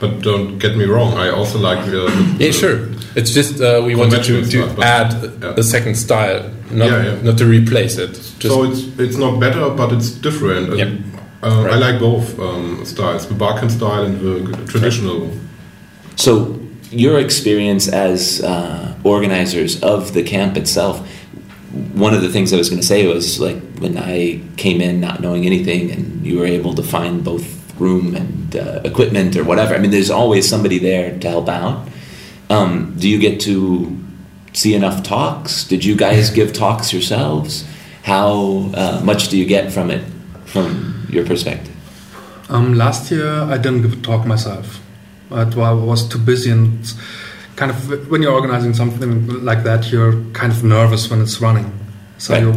But 0.02 0.20
don't 0.20 0.58
get 0.58 0.76
me 0.76 0.84
wrong, 0.84 1.12
I 1.14 1.28
also 1.30 1.58
like 1.60 1.78
uh, 1.78 1.90
the, 1.90 2.36
Yeah, 2.40 2.50
sure. 2.50 2.88
It's 3.14 3.32
just 3.32 3.60
uh, 3.60 3.80
we 3.86 3.94
wanted 3.94 4.24
to, 4.24 4.32
Conventional 4.32 4.42
to 4.42 4.50
stuff, 4.50 4.76
but- 4.76 4.84
add 4.84 5.10
yeah. 5.42 5.54
a 5.56 5.62
second 5.62 5.94
style, 5.94 6.42
not 6.72 6.88
Yeah, 6.90 7.04
yeah. 7.06 7.22
not 7.22 7.38
to 7.38 7.46
replace 7.46 7.96
it. 7.98 8.12
Just 8.40 8.54
so 8.54 8.64
it's 8.64 8.80
it's 8.98 9.16
not 9.16 9.38
better, 9.38 9.70
but 9.70 9.92
it's 9.92 10.10
different. 10.10 10.68
And, 10.70 10.78
Yep. 10.78 10.88
uh, 11.44 11.74
I 11.74 11.76
like 11.86 12.00
both 12.00 12.26
um, 12.40 12.84
styles, 12.84 13.26
the 13.28 13.34
Barcamp 13.34 13.70
style 13.70 14.02
and 14.08 14.14
the 14.20 14.56
traditional. 14.72 15.30
So, 16.16 16.58
your 16.90 17.18
experience 17.20 17.86
as 17.88 18.42
uh, 18.42 18.94
organizers 19.04 19.80
of 19.82 20.12
the 20.14 20.22
camp 20.22 20.56
itself, 20.56 20.96
one 21.94 22.12
of 22.14 22.22
the 22.22 22.28
things 22.28 22.52
I 22.52 22.56
was 22.56 22.68
going 22.70 22.80
to 22.82 22.86
say 22.86 23.06
was 23.06 23.38
like 23.40 23.60
when 23.78 23.96
I 23.96 24.40
came 24.56 24.80
in 24.80 25.00
not 25.00 25.20
knowing 25.20 25.46
anything 25.46 25.90
and 25.94 26.26
you 26.26 26.38
were 26.38 26.46
able 26.58 26.74
to 26.74 26.82
find 26.82 27.22
both 27.24 27.44
room 27.82 28.14
and 28.14 28.56
uh, 28.56 28.80
equipment 28.84 29.36
or 29.36 29.44
whatever. 29.44 29.74
I 29.74 29.78
mean, 29.78 29.90
there's 29.90 30.10
always 30.10 30.48
somebody 30.48 30.78
there 30.78 31.18
to 31.18 31.28
help 31.28 31.48
out. 31.48 31.88
Um, 32.48 32.94
do 32.98 33.08
you 33.08 33.18
get 33.18 33.40
to 33.42 33.98
see 34.52 34.74
enough 34.74 35.02
talks? 35.02 35.64
Did 35.64 35.84
you 35.84 35.96
guys 35.96 36.30
give 36.30 36.52
talks 36.52 36.92
yourselves? 36.92 37.64
How 38.04 38.70
uh, 38.74 39.00
much 39.04 39.28
do 39.30 39.36
you 39.36 39.46
get 39.46 39.72
from 39.72 39.90
it, 39.90 40.04
from 40.44 41.06
your 41.10 41.24
perspective? 41.26 41.74
Um, 42.48 42.74
last 42.74 43.10
year, 43.10 43.30
I 43.54 43.56
didn't 43.56 43.82
give 43.82 43.92
a 43.98 44.02
talk 44.02 44.26
myself. 44.26 44.80
But 45.28 45.56
I 45.56 45.72
was 45.72 46.06
too 46.08 46.18
busy 46.18 46.50
and 46.50 46.92
kind 47.56 47.70
of 47.70 48.10
when 48.10 48.22
you're 48.22 48.34
organizing 48.34 48.74
something 48.74 49.42
like 49.44 49.62
that, 49.64 49.90
you're 49.90 50.14
kind 50.32 50.52
of 50.52 50.62
nervous 50.64 51.10
when 51.10 51.20
it's 51.22 51.40
running. 51.40 51.70
So 52.18 52.34
Right. 52.34 52.42
you 52.42 52.52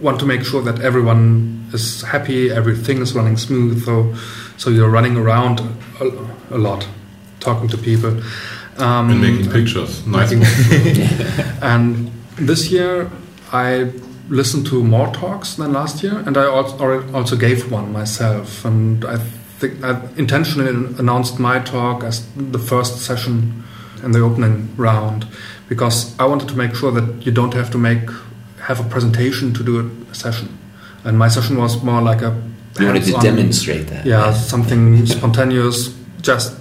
want 0.00 0.18
to 0.20 0.26
make 0.26 0.44
sure 0.44 0.62
that 0.62 0.80
everyone 0.80 1.68
is 1.72 2.02
happy, 2.02 2.50
everything 2.50 2.98
is 3.00 3.14
running 3.14 3.36
smooth. 3.36 3.84
So, 3.84 4.14
so 4.58 4.70
you're 4.70 4.90
running 4.90 5.16
around 5.16 5.60
a, 6.00 6.04
a 6.50 6.58
lot, 6.58 6.86
talking 7.40 7.68
to 7.68 7.78
people. 7.78 8.20
Um, 8.76 9.10
And 9.10 9.20
making 9.20 9.50
pictures, 9.50 10.06
nice. 10.06 10.30
and 11.62 12.12
this 12.36 12.70
year, 12.70 13.10
I 13.52 13.90
listened 14.28 14.66
to 14.66 14.84
more 14.84 15.12
talks 15.12 15.54
than 15.54 15.72
last 15.72 16.02
year, 16.02 16.22
and 16.26 16.36
I 16.36 16.44
also, 16.46 17.12
also 17.12 17.36
gave 17.36 17.72
one 17.72 17.92
myself. 17.92 18.64
And 18.64 19.04
I 19.04 19.16
think 19.58 19.82
I 19.82 20.00
intentionally 20.16 20.68
announced 20.98 21.40
my 21.40 21.58
talk 21.58 22.04
as 22.04 22.26
the 22.36 22.58
first 22.58 22.98
session 22.98 23.64
in 24.04 24.12
the 24.12 24.20
opening 24.20 24.68
round 24.76 25.26
because 25.68 26.16
I 26.18 26.24
wanted 26.24 26.48
to 26.48 26.56
make 26.56 26.74
sure 26.74 26.92
that 26.92 27.26
you 27.26 27.32
don't 27.32 27.54
have 27.54 27.70
to 27.72 27.78
make 27.78 28.08
have 28.60 28.80
a 28.80 28.88
presentation 28.88 29.54
to 29.54 29.64
do 29.64 29.90
a 30.10 30.14
session. 30.14 30.58
And 31.04 31.18
my 31.18 31.28
session 31.28 31.56
was 31.56 31.82
more 31.82 32.02
like 32.02 32.22
a 32.22 32.40
You 32.80 32.86
wanted 32.86 33.04
to 33.04 33.12
hands-on- 33.12 33.36
demonstrate 33.36 33.86
that. 33.88 34.06
yeah, 34.06 34.32
something 34.32 35.06
spontaneous. 35.06 35.94
Just 36.20 36.52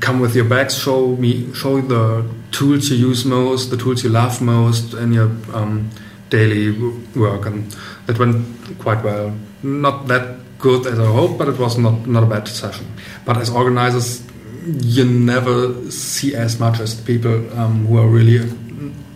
come 0.00 0.20
with 0.20 0.34
your 0.34 0.44
bags. 0.46 0.76
Show 0.78 1.16
me, 1.16 1.52
show 1.54 1.80
the 1.80 2.24
tools 2.52 2.90
you 2.90 2.96
use 3.08 3.24
most, 3.24 3.70
the 3.70 3.76
tools 3.76 4.02
you 4.04 4.10
love 4.10 4.40
most 4.40 4.94
in 4.94 5.12
your 5.12 5.30
um, 5.52 5.90
daily 6.30 6.70
work, 7.14 7.46
and 7.46 7.70
that 8.06 8.18
went 8.18 8.44
quite 8.78 9.02
well. 9.04 9.32
Not 9.62 10.06
that 10.08 10.36
good 10.58 10.86
as 10.86 10.98
I 10.98 11.06
hoped, 11.06 11.38
but 11.38 11.48
it 11.48 11.58
was 11.58 11.76
not 11.78 12.06
not 12.06 12.22
a 12.22 12.26
bad 12.26 12.48
session. 12.48 12.86
But 13.24 13.36
as 13.38 13.50
organizers, 13.50 14.22
you 14.66 15.04
never 15.04 15.90
see 15.90 16.34
as 16.34 16.58
much 16.60 16.80
as 16.80 16.96
the 16.96 17.02
people 17.02 17.34
um, 17.58 17.86
who 17.86 17.98
are 17.98 18.06
really 18.08 18.40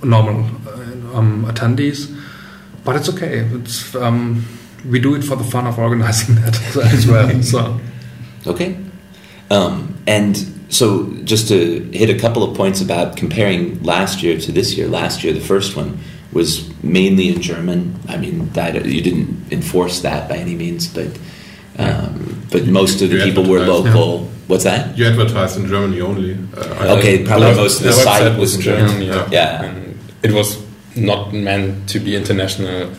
normal 0.02 0.44
uh, 0.66 1.18
um, 1.18 1.44
attendees. 1.46 2.08
But 2.84 2.96
it's 2.96 3.08
okay. 3.10 3.38
It's 3.54 3.94
um, 3.94 4.44
we 4.88 5.00
do 5.00 5.14
it 5.14 5.22
for 5.24 5.36
the 5.36 5.44
fun 5.44 5.66
of 5.66 5.78
organizing 5.78 6.34
that 6.42 6.54
as 6.92 7.06
well. 7.06 7.42
So. 7.42 7.80
Okay. 8.46 8.76
Um, 9.50 9.94
and 10.06 10.36
so, 10.68 11.06
just 11.24 11.48
to 11.48 11.80
hit 11.92 12.10
a 12.10 12.18
couple 12.18 12.42
of 12.42 12.56
points 12.56 12.80
about 12.80 13.16
comparing 13.16 13.82
last 13.82 14.22
year 14.22 14.38
to 14.40 14.52
this 14.52 14.74
year. 14.76 14.88
Last 14.88 15.22
year, 15.22 15.32
the 15.32 15.40
first 15.40 15.76
one 15.76 15.98
was 16.32 16.68
mainly 16.82 17.28
in 17.28 17.40
German. 17.40 17.98
I 18.08 18.16
mean, 18.16 18.48
that 18.50 18.84
you 18.84 19.00
didn't 19.00 19.52
enforce 19.52 20.00
that 20.00 20.28
by 20.28 20.36
any 20.36 20.54
means, 20.56 20.88
but 20.88 21.16
um, 21.78 22.42
but 22.50 22.66
most 22.66 23.02
of 23.02 23.10
the 23.10 23.20
people 23.22 23.44
were 23.44 23.60
advertised, 23.60 23.84
local. 23.94 24.28
What's 24.46 24.64
that? 24.64 24.96
You 24.98 25.06
advertised 25.06 25.56
in 25.58 25.66
Germany 25.66 26.00
only. 26.00 26.34
Uh, 26.56 26.74
I- 26.80 26.98
Okay, 26.98 27.24
probably 27.24 27.46
Our- 27.48 27.54
most 27.56 27.78
of 27.78 27.84
the 27.84 27.88
our 27.90 27.94
site 28.04 28.38
was 28.38 28.54
in 28.56 28.60
German. 28.62 29.02
yeah. 29.02 29.28
Yeah. 29.30 29.62
And 29.64 29.98
it 30.22 30.32
was 30.32 30.58
not 30.96 31.32
meant 31.32 31.88
to 31.90 31.98
be 32.00 32.14
international 32.16 32.90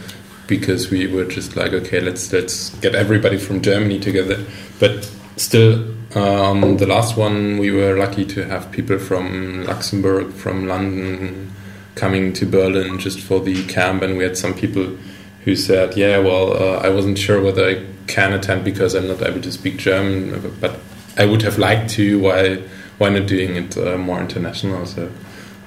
because 0.48 0.90
we 0.92 1.08
were 1.08 1.26
just 1.26 1.56
like, 1.56 1.74
okay, 1.74 2.00
let's 2.00 2.32
let's 2.32 2.70
get 2.80 2.96
everybody 2.96 3.38
from 3.38 3.62
Germany 3.62 4.00
together. 4.00 4.44
But 4.80 5.10
still, 5.38 5.94
um, 6.16 6.78
the 6.78 6.88
last 6.88 7.18
one 7.18 7.58
we 7.58 7.72
were 7.72 7.98
lucky 7.98 8.26
to 8.26 8.46
have 8.46 8.72
people 8.72 9.00
from 9.00 9.66
Luxembourg, 9.66 10.34
from 10.34 10.68
London, 10.68 11.52
coming 11.96 12.34
to 12.34 12.46
Berlin 12.46 13.00
just 13.00 13.20
for 13.20 13.40
the 13.40 13.66
camp, 13.68 14.02
and 14.02 14.18
we 14.18 14.24
had 14.24 14.38
some 14.38 14.54
people 14.54 14.96
who 15.44 15.56
said, 15.56 15.96
yeah, 15.96 16.18
well, 16.18 16.54
uh, 16.54 16.78
I 16.80 16.90
wasn't 16.90 17.18
sure 17.20 17.42
whether 17.42 17.68
I 17.68 17.86
can 18.08 18.34
attend 18.34 18.64
because 18.64 18.96
I'm 18.96 19.08
not 19.08 19.22
able 19.22 19.42
to 19.42 19.52
speak 19.52 19.78
German, 19.78 20.54
but 20.60 20.80
I 21.18 21.26
would 21.26 21.42
have 21.44 21.58
liked 21.58 21.92
to. 21.92 22.20
Why 22.20 22.62
why 22.98 23.10
not 23.10 23.28
doing 23.28 23.56
it 23.56 23.78
uh, 23.78 23.98
more 23.98 24.20
international? 24.20 24.86
So, 24.86 25.12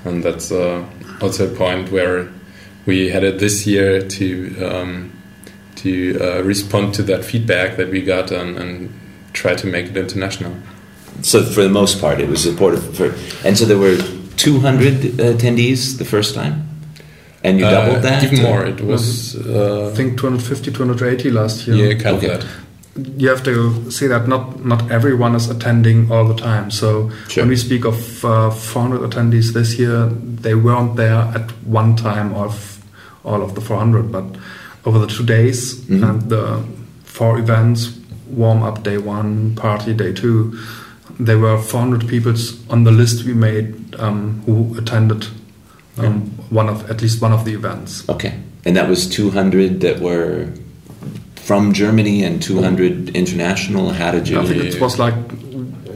and 0.05 0.23
that's 0.23 0.51
uh, 0.51 0.85
also 1.21 1.53
a 1.53 1.57
point 1.57 1.91
where 1.91 2.29
we 2.89 3.11
had 3.15 3.23
it 3.23 3.39
this 3.39 3.67
year 3.67 3.91
to 4.17 4.27
um, 4.69 4.91
to 5.77 5.91
uh, 6.21 6.43
respond 6.43 6.95
to 6.95 7.03
that 7.05 7.25
feedback 7.25 7.77
that 7.77 7.89
we 7.91 8.01
got 8.03 8.31
and, 8.33 8.57
and 8.59 8.91
try 9.33 9.55
to 9.55 9.67
make 9.67 9.87
it 9.91 9.97
international. 9.97 10.53
So, 11.23 11.43
for 11.55 11.63
the 11.63 11.69
most 11.81 12.01
part, 12.01 12.21
it 12.21 12.29
was 12.29 12.43
supportive. 12.43 12.83
For, 12.97 13.15
and 13.47 13.57
so 13.59 13.65
there 13.65 13.79
were 13.79 13.97
200 14.37 14.95
attendees 15.19 15.99
the 15.99 16.05
first 16.05 16.35
time, 16.35 16.55
and 17.45 17.59
you 17.59 17.67
Uh, 17.67 17.71
doubled 17.71 18.03
that. 18.03 18.23
even 18.25 18.39
or- 18.41 18.49
more. 18.49 18.67
It 18.67 18.81
was 18.81 19.37
uh, 19.37 19.91
I 19.93 19.97
think 19.97 20.19
250, 20.19 20.71
280 20.73 21.31
last 21.31 21.67
year. 21.67 21.77
yeah, 21.77 21.95
kind 22.03 22.17
Okay. 22.17 22.35
of 22.35 22.41
that. 22.41 22.47
You 23.23 23.29
have 23.29 23.43
to 23.45 23.91
see 23.91 24.09
that 24.09 24.27
not 24.27 24.65
not 24.65 24.91
everyone 24.91 25.37
is 25.37 25.49
attending 25.51 26.11
all 26.11 26.27
the 26.35 26.41
time. 26.43 26.71
So 26.71 27.11
Sure. 27.29 27.43
when 27.43 27.49
we 27.51 27.57
speak 27.57 27.85
of 27.85 28.25
uh, 28.25 28.51
400 28.51 29.01
attendees 29.09 29.53
this 29.53 29.79
year, 29.79 30.11
they 30.43 30.55
weren't 30.55 30.97
there 30.97 31.23
at 31.35 31.51
one 31.67 31.95
time 31.95 32.35
of 32.35 32.78
all 33.29 33.43
of 33.43 33.55
the 33.55 33.61
400, 33.61 34.11
but 34.11 34.25
over 34.85 34.99
the 34.99 35.07
two 35.07 35.25
days 35.25 35.75
Mhm. 35.89 36.03
and 36.09 36.31
the 36.31 36.45
four 37.05 37.39
events, 37.39 37.91
warm 38.31 38.63
up 38.63 38.83
day 38.83 38.99
one, 38.99 39.53
party 39.57 39.93
day 39.93 40.13
two, 40.13 40.53
there 41.21 41.39
were 41.39 41.59
400 41.59 42.07
people 42.09 42.35
on 42.71 42.85
the 42.85 42.91
list 42.93 43.25
we 43.25 43.35
made 43.35 43.75
um, 43.99 44.41
who 44.47 44.77
attended 44.79 45.27
um, 45.99 46.21
one 46.51 46.69
of 46.69 46.89
at 46.91 47.03
least 47.03 47.21
one 47.21 47.33
of 47.33 47.45
the 47.45 47.53
events. 47.55 48.09
Okay, 48.09 48.35
and 48.65 48.77
that 48.77 48.89
was 48.89 49.07
200 49.09 49.81
that 49.81 49.99
were 50.01 50.47
from 51.35 51.73
Germany 51.73 52.23
and 52.23 52.41
200 52.41 53.11
international. 53.17 53.91
How 53.93 54.13
did 54.13 54.29
you? 54.29 54.39
I 54.41 54.47
think 54.47 54.63
it 54.65 54.81
was 54.81 54.99
like 54.99 55.17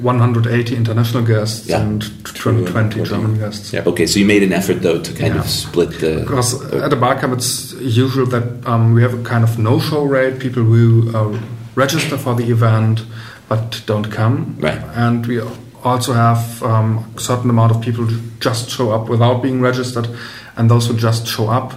180 0.02 0.76
international 0.76 1.22
guests 1.24 1.68
Yeah. 1.68 1.80
and 1.80 2.02
220 2.24 3.02
German 3.04 3.38
guests. 3.38 3.72
Yeah. 3.72 3.82
Okay, 3.86 4.06
so 4.06 4.18
you 4.18 4.26
made 4.26 4.42
an 4.42 4.52
effort 4.52 4.82
though 4.82 5.00
to 5.00 5.12
kind 5.12 5.34
Yeah. 5.34 5.40
of 5.40 5.48
split 5.48 6.00
the. 6.00 6.20
Because 6.20 6.54
at 6.72 6.92
a 6.92 6.96
barcamp, 6.96 7.32
it's 7.34 7.74
usual 7.80 8.26
that 8.26 8.42
um, 8.66 8.94
we 8.94 9.02
have 9.02 9.14
a 9.14 9.22
kind 9.22 9.44
of 9.44 9.58
no-show 9.58 10.04
rate. 10.04 10.38
People 10.38 10.62
who 10.64 11.10
uh, 11.16 11.38
register 11.76 12.16
for 12.18 12.34
the 12.34 12.50
event 12.50 13.02
but 13.48 13.82
don't 13.86 14.10
come, 14.10 14.56
Right. 14.60 14.80
and 14.94 15.26
we 15.26 15.40
also 15.84 16.12
have 16.12 16.62
um, 16.62 17.04
a 17.16 17.20
certain 17.20 17.50
amount 17.50 17.70
of 17.72 17.80
people 17.80 18.04
who 18.04 18.16
just 18.40 18.70
show 18.70 18.90
up 18.90 19.08
without 19.08 19.42
being 19.42 19.60
registered, 19.60 20.08
and 20.56 20.70
those 20.70 20.86
who 20.86 20.94
just 20.94 21.26
show 21.26 21.48
up 21.48 21.72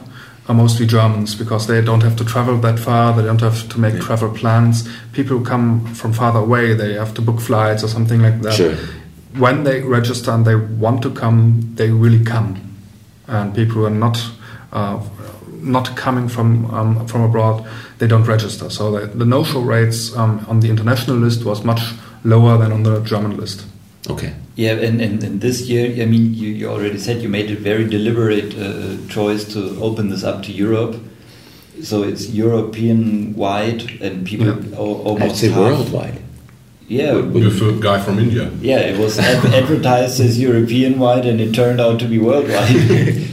are 0.47 0.53
mostly 0.55 0.86
Germans 0.86 1.36
because 1.36 1.65
they 1.67 1.81
don't 1.81 2.03
have 2.03 2.15
to 2.17 2.23
travel 2.25 2.58
that 2.58 2.79
far. 2.79 3.13
They 3.13 3.23
don't 3.23 3.41
have 3.41 3.67
to 3.69 3.79
make 3.79 3.93
Yeah. 3.95 4.01
travel 4.01 4.29
plans. 4.29 4.88
People 5.13 5.38
who 5.39 5.43
come 5.45 5.81
from 5.95 6.13
farther 6.13 6.39
away, 6.39 6.75
they 6.75 6.93
have 6.93 7.13
to 7.15 7.21
book 7.21 7.39
flights 7.41 7.84
or 7.84 7.88
something 7.88 8.21
like 8.21 8.41
that 8.43 8.53
Sure. 8.53 8.75
when 9.38 9.63
they 9.63 9.81
register 9.81 10.31
and 10.31 10.45
they 10.45 10.55
want 10.55 11.01
to 11.01 11.10
come, 11.10 11.73
they 11.75 11.89
really 11.89 12.23
come. 12.23 12.58
And 13.27 13.53
people 13.55 13.75
who 13.75 13.86
are 13.86 13.89
not 13.89 14.17
uh, 14.71 14.99
not 15.62 15.95
coming 15.95 16.27
from 16.29 16.65
um, 16.73 17.08
from 17.08 17.21
abroad, 17.21 17.63
they 17.97 18.08
don't 18.08 18.27
register. 18.27 18.69
So 18.69 18.91
the, 18.91 19.08
the 19.08 19.25
no-show 19.25 19.62
rates 19.62 20.15
um, 20.15 20.45
on 20.47 20.60
the 20.60 20.69
international 20.69 21.17
list 21.17 21.43
was 21.43 21.63
much 21.63 21.81
lower 22.23 22.58
than 22.58 22.71
on 22.71 22.84
the 22.84 22.99
German 22.99 23.36
list. 23.38 23.65
Okay. 24.10 24.34
Yeah, 24.56 24.72
and, 24.74 25.02
and, 25.02 25.22
and 25.24 25.41
this 25.41 25.62
year, 25.63 26.02
I 26.02 26.06
mean, 26.06 26.34
you, 26.34 26.48
you 26.50 26.70
already 26.70 26.98
said 26.98 27.22
you 27.22 27.28
made 27.30 27.52
a 27.52 27.56
very 27.56 27.86
deliberate 27.88 28.56
uh, 28.58 28.96
choice 29.10 29.44
to 29.54 29.78
open 29.82 30.10
this 30.10 30.24
up 30.24 30.44
to 30.44 30.52
Europe. 30.52 30.96
So 31.84 32.04
it's 32.04 32.30
European 32.30 33.36
wide, 33.36 34.00
and 34.02 34.26
people 34.26 34.48
Yeah. 34.48 34.78
al- 34.78 35.02
I'd 35.02 35.08
almost 35.08 35.41
say 35.41 35.50
half- 35.50 35.60
worldwide. 35.60 36.20
Yeah, 36.88 37.15
with 37.15 37.44
a 37.62 37.78
guy 37.82 38.00
from 38.00 38.20
India. 38.20 38.50
Yeah, 38.62 38.78
it 38.78 38.98
was 39.00 39.18
ad- 39.18 39.44
advertised 39.62 40.20
as 40.22 40.39
European 40.39 41.00
wide, 41.00 41.26
and 41.26 41.41
it 41.41 41.52
turned 41.54 41.82
out 41.82 42.00
to 42.00 42.06
be 42.08 42.20
worldwide. 42.20 42.76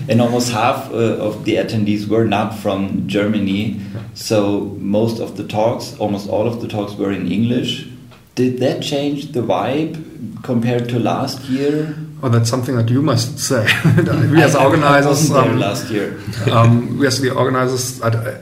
and 0.08 0.20
almost 0.22 0.50
half 0.50 0.90
uh, 0.90 0.96
of 1.28 1.44
the 1.44 1.56
attendees 1.56 2.08
were 2.08 2.24
not 2.24 2.58
from 2.58 3.06
Germany. 3.06 3.78
So 4.14 4.74
most 4.80 5.20
of 5.20 5.36
the 5.36 5.44
talks, 5.44 5.94
almost 5.98 6.28
all 6.30 6.46
of 6.48 6.60
the 6.62 6.66
talks, 6.66 6.94
were 6.94 7.12
in 7.12 7.30
English. 7.30 7.86
Did 8.34 8.58
that 8.60 8.82
change 8.82 9.32
the 9.32 9.42
vibe 9.42 10.02
compared 10.42 10.88
to 10.90 10.98
last 10.98 11.44
year? 11.48 11.94
Oh, 12.22 12.28
that's 12.28 12.48
something 12.48 12.76
that 12.76 12.88
you 12.88 13.02
must 13.02 13.38
say. 13.38 13.62
we 14.30 14.42
as 14.42 14.54
I- 14.54 14.62
I 14.62 14.64
organizers, 14.66 15.28
there 15.28 15.42
um, 15.42 15.58
last 15.58 15.90
year. 15.90 16.18
um, 16.52 16.98
we 16.98 17.06
as 17.06 17.20
the 17.20 17.30
organizers, 17.34 18.00
I, 18.02 18.40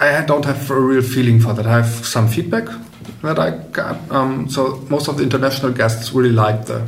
I 0.00 0.24
don't 0.24 0.44
have 0.44 0.70
a 0.70 0.80
real 0.80 1.02
feeling 1.02 1.40
for 1.40 1.52
that. 1.54 1.66
I 1.66 1.76
have 1.76 2.06
some 2.06 2.28
feedback 2.28 2.64
that 3.22 3.38
I 3.38 3.50
got. 3.72 3.96
Um, 4.10 4.48
so 4.48 4.76
most 4.90 5.08
of 5.08 5.16
the 5.16 5.22
international 5.22 5.72
guests 5.72 6.12
really 6.12 6.32
liked 6.32 6.66
the 6.66 6.86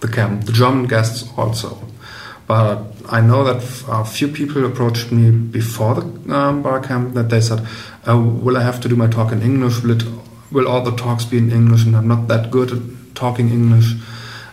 the 0.00 0.08
camp. 0.08 0.44
The 0.46 0.52
German 0.52 0.86
guests 0.86 1.28
also, 1.36 1.76
but 2.46 2.78
I 3.10 3.20
know 3.20 3.42
that 3.44 3.62
a 3.88 4.04
few 4.04 4.28
people 4.28 4.64
approached 4.64 5.10
me 5.12 5.30
before 5.30 5.94
the 5.96 6.34
um, 6.34 6.62
bar 6.62 6.80
camp 6.80 7.14
that 7.14 7.28
they 7.30 7.40
said, 7.40 7.60
uh, 8.08 8.16
"Will 8.16 8.56
I 8.56 8.62
have 8.62 8.80
to 8.82 8.88
do 8.88 8.96
my 8.96 9.08
talk 9.08 9.32
in 9.32 9.42
English? 9.42 9.82
Will 9.82 9.92
it? 9.92 10.04
Will 10.50 10.66
all 10.66 10.82
the 10.82 10.96
talks 10.96 11.24
be 11.24 11.38
in 11.38 11.50
English?" 11.50 11.84
And 11.84 11.96
I'm 11.96 12.08
not 12.08 12.28
that 12.28 12.50
good 12.50 12.72
at 12.72 12.82
talking 13.14 13.50
English. 13.50 13.94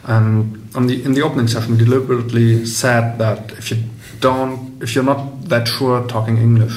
And 0.04 0.70
on 0.76 0.88
the 0.88 1.04
in 1.04 1.14
the 1.14 1.22
opening 1.22 1.48
session, 1.48 1.78
we 1.78 1.78
deliberately 1.78 2.66
said 2.66 3.18
that 3.18 3.52
if 3.54 3.72
you 3.72 3.78
don't, 4.20 4.82
if 4.82 4.96
you're 4.96 5.04
not 5.04 5.50
that 5.50 5.68
sure 5.68 6.06
talking 6.08 6.38
English, 6.38 6.76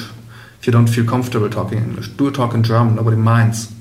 if 0.59 0.67
you 0.67 0.73
don't 0.73 0.87
feel 0.87 1.05
comfortable 1.05 1.49
talking 1.49 1.77
English, 1.77 2.07
do 2.09 2.27
a 2.27 2.31
talk 2.31 2.53
in 2.53 2.63
German. 2.63 2.95
Nobody 2.95 3.17
minds. 3.17 3.71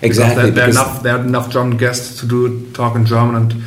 Because 0.00 0.18
Exactly. 0.18 0.42
There, 0.42 0.50
there, 0.52 0.66
are 0.66 0.70
enough, 0.70 1.02
there 1.02 1.16
are 1.16 1.24
enough 1.24 1.50
German 1.50 1.76
guests 1.76 2.20
to 2.20 2.26
do 2.26 2.46
a 2.46 2.72
talk 2.72 2.94
in 2.94 3.06
German, 3.06 3.36
and 3.36 3.62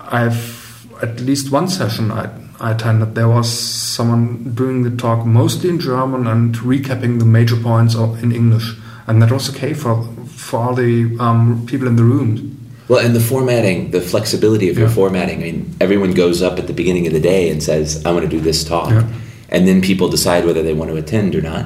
I've 0.00 0.86
at 1.02 1.20
least 1.20 1.52
one 1.52 1.68
session 1.68 2.10
I, 2.10 2.28
I 2.60 2.72
attended. 2.72 3.14
There 3.14 3.28
was 3.28 3.48
someone 3.48 4.54
doing 4.54 4.82
the 4.82 4.96
talk 4.96 5.26
mostly 5.26 5.70
in 5.70 5.78
German 5.78 6.26
and 6.26 6.54
recapping 6.56 7.18
the 7.18 7.24
major 7.24 7.56
points 7.56 7.94
in 7.94 8.32
English, 8.32 8.74
and 9.06 9.22
that 9.22 9.30
was 9.30 9.48
okay 9.50 9.74
for 9.74 10.08
for 10.36 10.58
all 10.60 10.74
the 10.74 11.16
um, 11.18 11.64
people 11.66 11.86
in 11.88 11.96
the 11.96 12.04
room. 12.04 12.52
Well, 12.88 13.04
and 13.04 13.16
the 13.16 13.20
formatting, 13.20 13.90
the 13.90 14.00
flexibility 14.00 14.68
of 14.70 14.78
your 14.78 14.86
Yeah. 14.88 14.94
formatting. 14.94 15.38
I 15.38 15.42
mean, 15.42 15.74
everyone 15.80 16.12
goes 16.12 16.40
up 16.40 16.58
at 16.58 16.66
the 16.68 16.72
beginning 16.72 17.06
of 17.08 17.12
the 17.12 17.20
day 17.20 17.48
and 17.50 17.60
says, 17.62 18.00
"I 18.04 18.12
want 18.12 18.24
to 18.30 18.36
do 18.36 18.40
this 18.40 18.62
talk," 18.62 18.90
Yeah. 18.90 19.02
and 19.48 19.66
then 19.66 19.80
people 19.80 20.08
decide 20.08 20.44
whether 20.46 20.62
they 20.62 20.72
want 20.74 20.90
to 20.92 20.96
attend 20.96 21.34
or 21.34 21.42
not. 21.42 21.64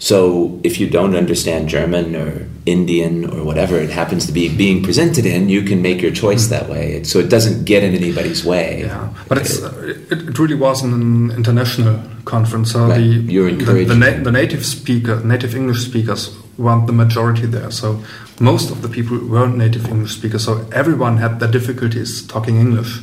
So, 0.00 0.58
if 0.64 0.80
you 0.80 0.88
don't 0.90 1.14
understand 1.14 1.68
German 1.68 2.16
or 2.16 2.48
Indian 2.66 3.24
or 3.24 3.44
whatever 3.44 3.76
it 3.78 3.90
happens 3.90 4.26
to 4.26 4.32
be 4.32 4.54
being 4.54 4.82
presented 4.82 5.24
in, 5.24 5.48
you 5.48 5.62
can 5.62 5.80
make 5.82 6.02
your 6.02 6.10
choice 6.10 6.46
hmm. 6.46 6.50
that 6.50 6.68
way. 6.68 7.02
So 7.04 7.18
it 7.18 7.28
doesn't 7.28 7.64
get 7.64 7.82
in 7.82 7.94
anybody's 7.94 8.44
way. 8.44 8.82
Yeah, 8.82 9.12
but 9.28 9.38
it's, 9.38 9.58
it, 9.58 10.12
it 10.12 10.38
really 10.38 10.54
wasn't 10.54 10.94
an 10.94 11.30
international 11.30 12.00
conference. 12.24 12.72
So 12.72 12.86
Right. 12.86 12.98
the, 12.98 13.32
You're 13.32 13.52
the, 13.52 13.84
the, 13.84 13.94
na- 13.94 14.22
the 14.22 14.32
native 14.32 14.64
speaker, 14.66 15.20
native 15.24 15.54
English 15.54 15.84
speakers 15.84 16.36
weren't 16.58 16.86
the 16.86 16.92
majority 16.92 17.46
there. 17.46 17.70
So 17.70 18.02
most 18.38 18.70
of 18.70 18.82
the 18.82 18.88
people 18.88 19.18
weren't 19.18 19.56
native 19.56 19.88
English 19.88 20.12
speakers. 20.12 20.44
So 20.44 20.66
everyone 20.72 21.16
had 21.16 21.40
their 21.40 21.50
difficulties 21.50 22.26
talking 22.26 22.56
English, 22.56 23.00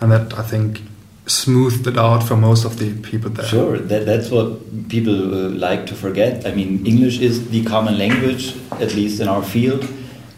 and 0.00 0.12
that 0.12 0.38
I 0.38 0.42
think 0.42 0.82
smoothed 1.28 1.86
it 1.86 1.96
out 1.96 2.22
for 2.22 2.36
most 2.36 2.64
of 2.64 2.78
the 2.78 2.94
people 3.02 3.30
there. 3.30 3.46
Sure, 3.46 3.78
that, 3.78 4.06
that's 4.06 4.30
what 4.30 4.88
people 4.88 5.34
uh, 5.34 5.50
like 5.50 5.86
to 5.86 5.94
forget. 5.94 6.46
I 6.46 6.54
mean, 6.54 6.84
English 6.86 7.20
is 7.20 7.50
the 7.50 7.64
common 7.64 7.98
language, 7.98 8.56
at 8.72 8.94
least 8.94 9.20
in 9.20 9.28
our 9.28 9.42
field. 9.42 9.86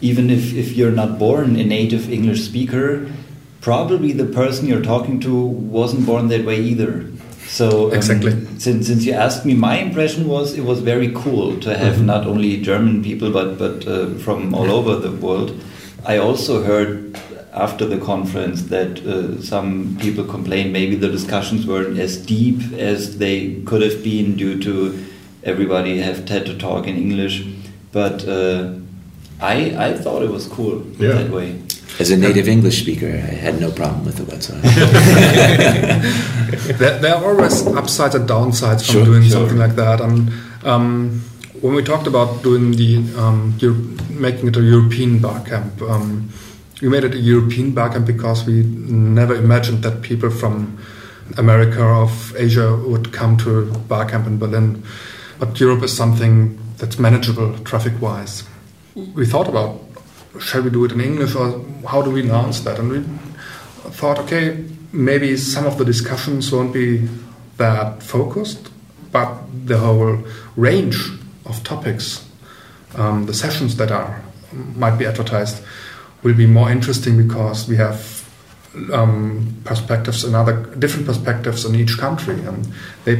Even 0.01 0.29
if, 0.29 0.53
if 0.53 0.73
you're 0.73 0.91
not 0.91 1.17
born 1.17 1.55
a 1.55 1.63
native 1.63 2.11
English 2.11 2.43
speaker, 2.43 3.09
probably 3.61 4.11
the 4.11 4.25
person 4.25 4.67
you're 4.67 4.81
talking 4.81 5.19
to 5.21 5.33
wasn't 5.33 6.05
born 6.05 6.27
that 6.27 6.45
way 6.45 6.59
either. 6.59 7.05
So 7.47 7.87
um, 7.87 7.93
Exactly. 7.93 8.31
Since, 8.59 8.87
since 8.87 9.05
you 9.05 9.13
asked 9.13 9.45
me, 9.45 9.53
my 9.53 9.77
impression 9.77 10.27
was 10.27 10.57
it 10.57 10.63
was 10.63 10.79
very 10.79 11.11
cool 11.13 11.59
to 11.59 11.77
have 11.77 12.03
not 12.03 12.25
only 12.25 12.61
German 12.61 13.03
people 13.03 13.31
but 13.31 13.57
but 13.57 13.87
uh, 13.87 14.13
from 14.15 14.53
all 14.53 14.71
over 14.71 14.95
the 14.95 15.11
world. 15.11 15.59
I 16.05 16.17
also 16.17 16.63
heard 16.63 17.19
after 17.53 17.85
the 17.85 17.97
conference 17.97 18.63
that 18.63 18.99
uh, 19.05 19.41
some 19.41 19.97
people 19.99 20.23
complained 20.23 20.71
maybe 20.71 20.95
the 20.95 21.09
discussions 21.09 21.67
weren't 21.67 21.97
as 21.99 22.17
deep 22.17 22.59
as 22.73 23.17
they 23.17 23.55
could 23.65 23.81
have 23.81 24.01
been 24.03 24.35
due 24.37 24.57
to 24.63 25.03
everybody 25.43 25.99
have 25.99 26.27
had 26.29 26.45
to 26.45 26.57
talk 26.57 26.87
in 26.87 26.95
English. 26.95 27.43
But 27.91 28.25
uh, 28.27 28.73
I 29.41 29.75
I 29.87 29.93
thought 29.97 30.23
it 30.23 30.29
was 30.31 30.47
cool 30.47 30.83
Yeah. 30.99 31.13
that 31.13 31.29
way. 31.31 31.59
As 31.99 32.09
a 32.09 32.15
native 32.17 32.47
English 32.47 32.79
speaker, 32.81 33.07
I 33.07 33.35
had 33.45 33.59
no 33.59 33.69
problem 33.71 34.05
with 34.05 34.19
it 34.21 34.27
whatsoever. 34.27 34.61
there, 36.79 36.99
there 36.99 37.15
are 37.15 37.25
always 37.25 37.67
upsides 37.67 38.15
and 38.15 38.29
downsides 38.29 38.85
from 38.85 38.93
Sure, 38.95 39.05
doing 39.05 39.23
sure. 39.23 39.31
something 39.31 39.57
like 39.57 39.75
that. 39.75 39.99
And 39.99 40.31
um, 40.63 41.21
when 41.59 41.75
we 41.75 41.83
talked 41.83 42.07
about 42.07 42.43
doing 42.43 42.71
the 42.71 42.97
um, 43.19 43.57
making 44.09 44.47
it 44.47 44.55
a 44.57 44.61
European 44.61 45.19
bar 45.19 45.41
camp, 45.43 45.81
um, 45.81 46.29
we 46.81 46.89
made 46.89 47.03
it 47.03 47.13
a 47.13 47.19
European 47.19 47.71
bar 47.71 47.89
camp 47.89 48.07
because 48.07 48.45
we 48.45 48.63
never 48.63 49.35
imagined 49.35 49.83
that 49.83 50.01
people 50.01 50.31
from 50.31 50.77
America 51.37 51.83
or 51.83 52.09
Asia 52.35 52.75
would 52.75 53.13
come 53.13 53.37
to 53.37 53.71
Barcamp 53.87 54.27
in 54.27 54.37
Berlin. 54.37 54.83
But 55.39 55.59
Europe 55.59 55.83
is 55.83 55.95
something 55.95 56.59
that's 56.77 56.99
manageable 56.99 57.57
traffic-wise. 57.59 58.43
We 58.95 59.25
thought 59.25 59.47
about 59.47 59.79
shall 60.39 60.61
we 60.61 60.69
do 60.69 60.85
it 60.85 60.91
in 60.91 61.01
English 61.01 61.35
or 61.35 61.63
how 61.87 62.01
do 62.01 62.09
we 62.09 62.21
announce 62.21 62.61
that? 62.61 62.79
And 62.79 62.89
we 62.89 63.03
thought, 63.91 64.17
okay, 64.19 64.65
maybe 64.91 65.37
some 65.37 65.65
of 65.65 65.77
the 65.77 65.85
discussions 65.85 66.51
won't 66.51 66.73
be 66.73 67.07
that 67.57 68.01
focused, 68.01 68.69
but 69.11 69.37
the 69.65 69.77
whole 69.77 70.23
range 70.55 70.97
of 71.45 71.63
topics, 71.63 72.27
um, 72.95 73.25
the 73.25 73.33
sessions 73.33 73.77
that 73.77 73.91
are 73.91 74.23
might 74.75 74.97
be 74.97 75.05
advertised, 75.05 75.63
will 76.23 76.35
be 76.35 76.47
more 76.47 76.71
interesting 76.71 77.27
because 77.27 77.67
we 77.67 77.75
have 77.77 78.21
um, 78.93 79.61
perspectives 79.63 80.23
and 80.23 80.35
other 80.35 80.65
different 80.79 81.05
perspectives 81.05 81.65
in 81.65 81.75
each 81.75 81.97
country, 81.97 82.35
and 82.45 82.67
they 83.05 83.15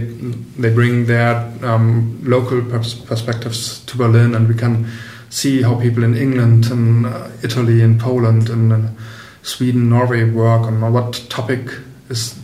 they 0.57 0.73
bring 0.73 1.05
their 1.05 1.51
um, 1.63 2.19
local 2.23 2.61
pers- 2.61 2.93
perspectives 2.93 3.79
to 3.85 3.97
Berlin, 3.97 4.35
and 4.35 4.47
we 4.47 4.55
can 4.55 4.87
see 5.29 5.61
how 5.61 5.79
people 5.79 6.03
in 6.03 6.15
England 6.15 6.71
and 6.71 7.05
uh, 7.05 7.27
Italy 7.43 7.81
and 7.81 7.99
Poland 7.99 8.49
and 8.49 8.73
uh, 8.73 8.77
Sweden, 9.43 9.89
Norway 9.89 10.23
work 10.23 10.61
on 10.63 10.81
what 10.93 11.25
topic 11.29 11.71
is 12.09 12.35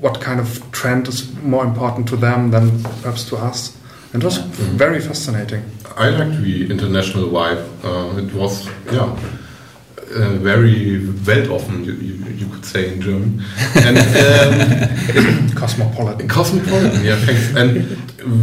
what 0.00 0.20
kind 0.20 0.38
of 0.40 0.60
trend 0.72 1.08
is 1.08 1.34
more 1.42 1.64
important 1.64 2.08
to 2.08 2.16
them 2.16 2.50
than 2.50 2.82
perhaps 2.82 3.24
to 3.24 3.36
us. 3.36 3.76
And 4.12 4.22
it 4.22 4.26
was 4.26 4.38
very 4.38 5.00
fascinating. 5.00 5.62
I 5.96 6.10
liked 6.10 6.42
the 6.42 6.70
international 6.70 7.28
vibe. 7.30 7.64
Uh, 7.82 8.18
it 8.18 8.32
was, 8.34 8.66
yeah, 8.92 9.18
uh, 10.14 10.36
very 10.38 11.00
weltoffen, 11.26 11.84
you, 11.84 11.92
you, 11.92 12.14
you 12.36 12.46
could 12.48 12.64
say 12.64 12.92
in 12.92 13.00
German. 13.00 13.42
And 13.76 13.98
um, 13.98 15.50
Cosmopolitan. 15.56 16.28
cosmopolitan, 16.28 17.04
yeah, 17.04 17.16
thanks. 17.16 17.54
And 17.56 17.76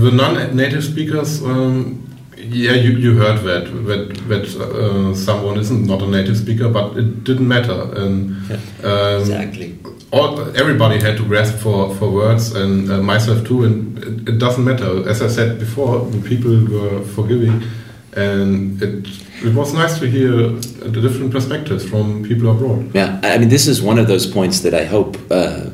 the 0.02 0.12
non-native 0.12 0.84
speakers, 0.84 1.41
um, 1.43 1.99
yeah, 2.38 2.73
you, 2.73 2.91
you 2.97 3.17
heard 3.17 3.39
that 3.43 3.65
that 3.88 4.15
that 4.28 4.45
uh, 4.62 5.15
someone 5.15 5.58
isn't 5.60 5.86
not 5.88 6.02
a 6.02 6.08
native 6.08 6.38
speaker, 6.38 6.67
but 6.69 6.97
it 6.97 7.23
didn't 7.23 7.47
matter. 7.47 7.82
And 7.95 8.36
um, 8.84 9.21
Exactly. 9.21 9.78
all, 10.12 10.39
everybody 10.58 10.99
had 10.99 11.15
to 11.17 11.23
grasp 11.26 11.56
for, 11.60 11.95
for 11.95 12.10
words, 12.12 12.54
and 12.54 12.91
uh, 12.91 13.02
myself 13.02 13.45
too. 13.47 13.63
And 13.63 13.97
it, 13.99 14.30
it 14.34 14.38
doesn't 14.39 14.63
matter. 14.63 15.08
As 15.10 15.21
I 15.21 15.28
said 15.30 15.58
before, 15.58 16.06
the 16.12 16.19
people 16.28 16.52
were 16.65 17.02
forgiving, 17.04 17.63
and 18.17 18.82
it 18.82 19.22
it 19.41 19.54
was 19.54 19.74
nice 19.74 20.00
to 20.00 20.08
hear 20.08 20.30
the 20.30 21.02
different 21.02 21.32
perspectives 21.32 21.88
from 21.89 22.24
people 22.24 22.52
abroad. 22.52 22.93
Yeah, 22.93 23.19
I 23.24 23.38
mean, 23.38 23.50
this 23.50 23.67
is 23.67 23.82
one 23.82 23.98
of 23.98 24.08
those 24.08 24.28
points 24.28 24.60
that 24.62 24.74
I 24.74 24.86
hope 24.86 25.17
uh, 25.32 25.69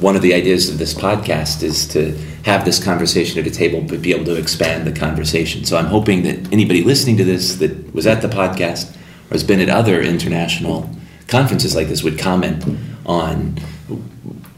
one 0.00 0.16
of 0.16 0.22
the 0.22 0.34
ideas 0.34 0.68
of 0.68 0.78
this 0.78 0.94
podcast 0.94 1.62
is 1.62 1.86
to 1.88 2.16
have 2.44 2.64
this 2.64 2.82
conversation 2.82 3.38
at 3.38 3.46
a 3.46 3.50
table, 3.50 3.82
but 3.82 4.02
be 4.02 4.12
able 4.12 4.24
to 4.24 4.36
expand 4.36 4.86
the 4.86 4.92
conversation. 4.92 5.64
So 5.64 5.76
I'm 5.76 5.86
hoping 5.86 6.22
that 6.22 6.52
anybody 6.52 6.82
listening 6.82 7.16
to 7.18 7.24
this 7.24 7.56
that 7.56 7.94
was 7.94 8.06
at 8.06 8.22
the 8.22 8.28
podcast 8.28 8.94
or 9.30 9.32
has 9.32 9.44
been 9.44 9.60
at 9.60 9.68
other 9.68 10.00
international 10.00 10.90
conferences 11.28 11.74
like 11.74 11.88
this 11.88 12.02
would 12.02 12.18
comment 12.18 12.64
on, 13.06 13.56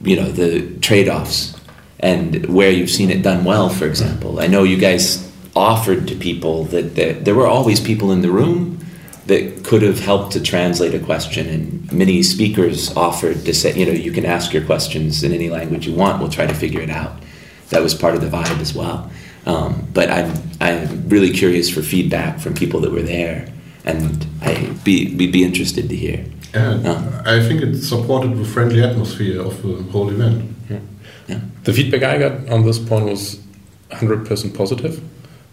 you 0.03 0.17
know, 0.17 0.31
the 0.31 0.69
trade-offs 0.81 1.55
and 2.01 2.47
where 2.47 2.71
you've 2.71 2.91
seen 2.91 3.11
it 3.11 3.23
done 3.23 3.45
well. 3.45 3.69
For 3.69 3.87
example, 3.87 4.41
I 4.41 4.47
know 4.47 4.63
you 4.65 4.77
guys 4.77 5.26
offered 5.57 6.07
to 6.09 6.14
people 6.14 6.64
that 6.64 6.95
there, 6.95 7.14
there 7.14 7.35
were 7.35 7.47
always 7.47 7.81
people 7.81 8.12
in 8.12 8.21
the 8.23 8.31
room 8.31 8.79
that 9.27 9.64
could 9.64 9.83
have 9.83 9.99
helped 9.99 10.33
to 10.33 10.40
translate 10.40 10.95
a 10.95 11.01
question 11.01 11.49
and 11.49 11.92
many 11.92 12.23
speakers 12.23 12.95
offered 12.97 13.45
to 13.45 13.53
say 13.53 13.77
you 13.77 13.87
know 13.87 13.92
you 13.92 14.12
can 14.12 14.25
ask 14.25 14.53
your 14.53 14.64
questions 14.64 15.25
in 15.25 15.33
any 15.33 15.49
language 15.49 15.87
you 15.87 15.95
want 15.95 16.21
we'll 16.21 16.29
try 16.29 16.47
to 16.47 16.55
figure 16.55 16.81
it 16.81 16.90
out 16.90 17.12
that 17.71 17.83
was 17.83 17.95
part 17.95 18.14
of 18.14 18.21
the 18.21 18.29
vibe 18.29 18.61
as 18.61 18.73
well 18.75 19.11
um, 19.47 19.87
but 19.92 20.11
I'm, 20.11 20.35
I'm 20.61 21.09
really 21.09 21.31
curious 21.31 21.71
for 21.71 21.81
feedback 21.81 22.38
from 22.40 22.55
people 22.55 22.81
that 22.81 22.92
were 22.92 23.03
there 23.03 23.49
and 23.87 24.27
I'd 24.42 24.85
be 24.85 25.14
we'd 25.14 25.33
be 25.33 25.45
interested 25.45 25.88
to 25.88 25.97
hear. 25.97 26.25
And 26.53 26.85
Yeah. 26.85 27.23
I 27.25 27.40
think 27.40 27.62
it 27.62 27.77
supported 27.77 28.37
the 28.37 28.45
friendly 28.45 28.83
atmosphere 28.83 29.40
of 29.40 29.62
the 29.62 29.83
whole 29.92 30.11
event. 30.11 30.53
The 31.64 31.73
feedback 31.73 32.03
I 32.05 32.19
got 32.19 32.49
on 32.49 32.64
this 32.64 32.79
point 32.79 33.07
was 33.07 33.40
100% 33.90 34.57
positive, 34.57 35.01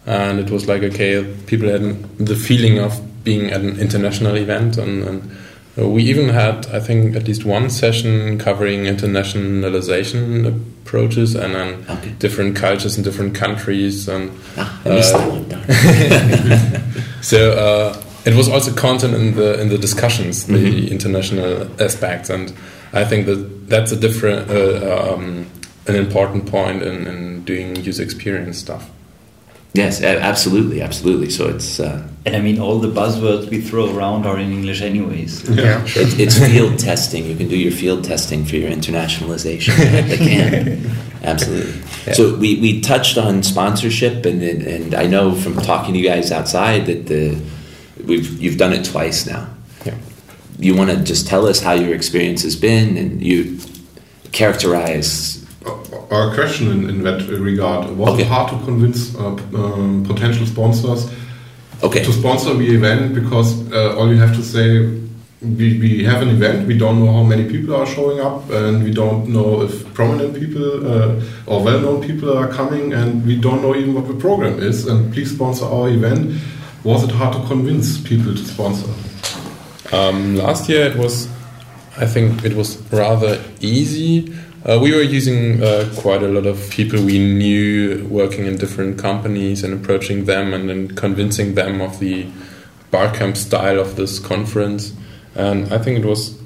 and 0.06 0.38
it 0.38 0.50
was 0.50 0.66
like 0.66 0.82
okay, 0.82 1.24
people 1.46 1.68
had 1.68 1.82
the 2.18 2.36
feeling 2.36 2.78
of 2.78 2.92
being 3.24 3.50
at 3.50 3.60
an 3.62 3.78
international 3.80 4.36
event, 4.36 4.76
and, 4.78 5.02
and 5.04 5.30
uh, 5.78 5.88
we 5.88 6.02
even 6.04 6.28
had 6.28 6.66
I 6.72 6.80
think 6.80 7.16
at 7.16 7.26
least 7.26 7.44
one 7.44 7.70
session 7.70 8.38
covering 8.38 8.84
internationalization 8.84 10.46
approaches 10.46 11.34
and 11.34 11.54
then 11.54 11.84
Okay. 11.88 12.12
different 12.18 12.56
cultures 12.56 12.96
in 12.96 13.02
different 13.04 13.34
countries, 13.34 14.08
and 14.08 14.30
Ah, 14.56 14.80
I 14.84 14.88
missed 14.90 15.14
Uh, 15.14 15.18
that 15.48 15.68
one. 15.68 17.04
so 17.22 17.38
uh, 17.52 17.96
it 18.24 18.34
was 18.34 18.48
also 18.48 18.72
content 18.72 19.14
in 19.14 19.34
the 19.36 19.60
in 19.60 19.68
the 19.68 19.78
discussions, 19.78 20.44
the 20.46 20.52
Mhm. 20.54 20.90
international 20.90 21.66
aspects, 21.80 22.30
and 22.30 22.52
I 22.92 23.04
think 23.04 23.26
that 23.26 23.68
that's 23.68 23.92
a 23.92 23.96
different, 23.96 24.50
uh, 24.50 25.14
um, 25.14 25.46
an 25.88 25.96
important 25.96 26.46
point 26.46 26.82
in, 26.82 27.06
in 27.06 27.44
doing 27.44 27.76
user 27.88 28.02
experience 28.02 28.58
stuff. 28.58 28.84
Yes, 29.74 30.00
absolutely, 30.02 30.80
absolutely. 30.80 31.30
So 31.30 31.48
it's 31.48 31.80
uh, 31.80 32.06
And 32.24 32.36
I 32.36 32.40
mean, 32.40 32.60
all 32.60 32.78
the 32.78 32.88
buzzwords 32.88 33.50
we 33.50 33.60
throw 33.60 33.94
around 33.94 34.24
are 34.24 34.38
in 34.38 34.52
English, 34.52 34.80
anyways. 34.80 35.48
Yeah. 35.50 35.82
it, 35.84 36.20
it's 36.20 36.38
field 36.38 36.78
testing. 36.78 37.26
You 37.26 37.34
can 37.34 37.48
do 37.48 37.56
your 37.56 37.72
field 37.72 38.04
testing 38.04 38.44
for 38.44 38.54
your 38.54 38.70
internationalization 38.70 39.76
at 40.00 40.08
the 40.08 40.16
camp. 40.16 40.96
Absolutely. 41.24 41.72
So 42.14 42.36
we, 42.36 42.60
we 42.60 42.80
touched 42.82 43.18
on 43.18 43.42
sponsorship, 43.42 44.24
and, 44.26 44.42
and 44.42 44.62
and 44.62 44.94
I 44.94 45.06
know 45.06 45.34
from 45.34 45.56
talking 45.56 45.94
to 45.94 45.98
you 45.98 46.08
guys 46.08 46.30
outside 46.30 46.86
that 46.86 47.06
the 47.06 47.42
we've 48.04 48.40
you've 48.40 48.58
done 48.58 48.72
it 48.72 48.84
twice 48.84 49.26
now. 49.26 49.48
Yeah. 49.84 49.96
You 50.58 50.76
want 50.76 50.90
to 50.90 51.02
just 51.02 51.26
tell 51.26 51.46
us 51.46 51.60
how 51.60 51.72
your 51.72 51.94
experience 51.94 52.42
has 52.42 52.54
been, 52.54 52.96
and 52.96 53.22
you 53.22 53.58
characterize. 54.30 55.43
A 55.66 56.32
question 56.34 56.70
in, 56.70 56.90
in 56.90 57.02
that 57.04 57.26
regard 57.28 57.96
was 57.96 58.10
Okay. 58.10 58.22
it 58.22 58.28
hard 58.28 58.50
to 58.52 58.58
convince 58.64 59.14
uh, 59.16 59.28
um, 59.54 60.04
potential 60.06 60.46
sponsors 60.46 61.10
Okay. 61.82 62.04
to 62.04 62.12
sponsor 62.12 62.54
the 62.54 62.68
event 62.74 63.14
because 63.14 63.48
uh, 63.72 63.96
all 63.96 64.08
you 64.08 64.16
have 64.16 64.34
to 64.36 64.42
say 64.42 64.86
we, 65.42 65.78
we 65.78 66.04
have 66.04 66.22
an 66.22 66.28
event 66.30 66.66
we 66.66 66.76
don't 66.78 66.98
know 67.00 67.12
how 67.12 67.22
many 67.22 67.44
people 67.44 67.74
are 67.74 67.86
showing 67.86 68.20
up 68.20 68.48
and 68.50 68.82
we 68.84 68.90
don't 68.90 69.28
know 69.28 69.62
if 69.62 69.72
prominent 69.94 70.34
people 70.34 70.86
uh, 70.86 71.20
or 71.46 71.62
well-known 71.62 72.02
people 72.02 72.30
are 72.36 72.48
coming 72.48 72.92
and 72.94 73.26
we 73.26 73.36
don't 73.36 73.60
know 73.60 73.74
even 73.74 73.92
what 73.94 74.06
the 74.06 74.14
program 74.14 74.58
is 74.60 74.86
and 74.86 75.12
please 75.12 75.30
sponsor 75.34 75.64
our 75.66 75.88
event 75.90 76.38
was 76.84 77.02
it 77.04 77.10
hard 77.10 77.34
to 77.34 77.40
convince 77.48 77.98
people 78.00 78.32
to 78.34 78.44
sponsor 78.54 78.90
Um, 79.92 80.36
last 80.36 80.68
year 80.68 80.86
it 80.86 80.96
was, 80.96 81.28
I 81.96 82.06
think 82.06 82.44
it 82.44 82.54
was 82.56 82.78
rather 82.90 83.38
easy. 83.60 84.32
Uh, 84.66 84.78
we 84.80 84.92
were 84.92 85.02
using 85.02 85.62
uh, 85.62 85.92
quite 85.98 86.22
a 86.22 86.28
lot 86.28 86.46
of 86.46 86.70
people 86.70 87.02
we 87.04 87.18
knew 87.18 88.06
working 88.08 88.46
in 88.46 88.56
different 88.56 88.98
companies 88.98 89.62
and 89.62 89.74
approaching 89.74 90.24
them 90.24 90.54
and 90.54 90.70
then 90.70 90.88
convincing 90.88 91.54
them 91.54 91.82
of 91.82 92.00
the 92.00 92.26
barcamp 92.90 93.36
style 93.36 93.78
of 93.78 93.96
this 93.96 94.18
conference. 94.18 94.94
And 95.34 95.72
I 95.72 95.76
think 95.76 95.98
it 95.98 96.06
was 96.06 96.40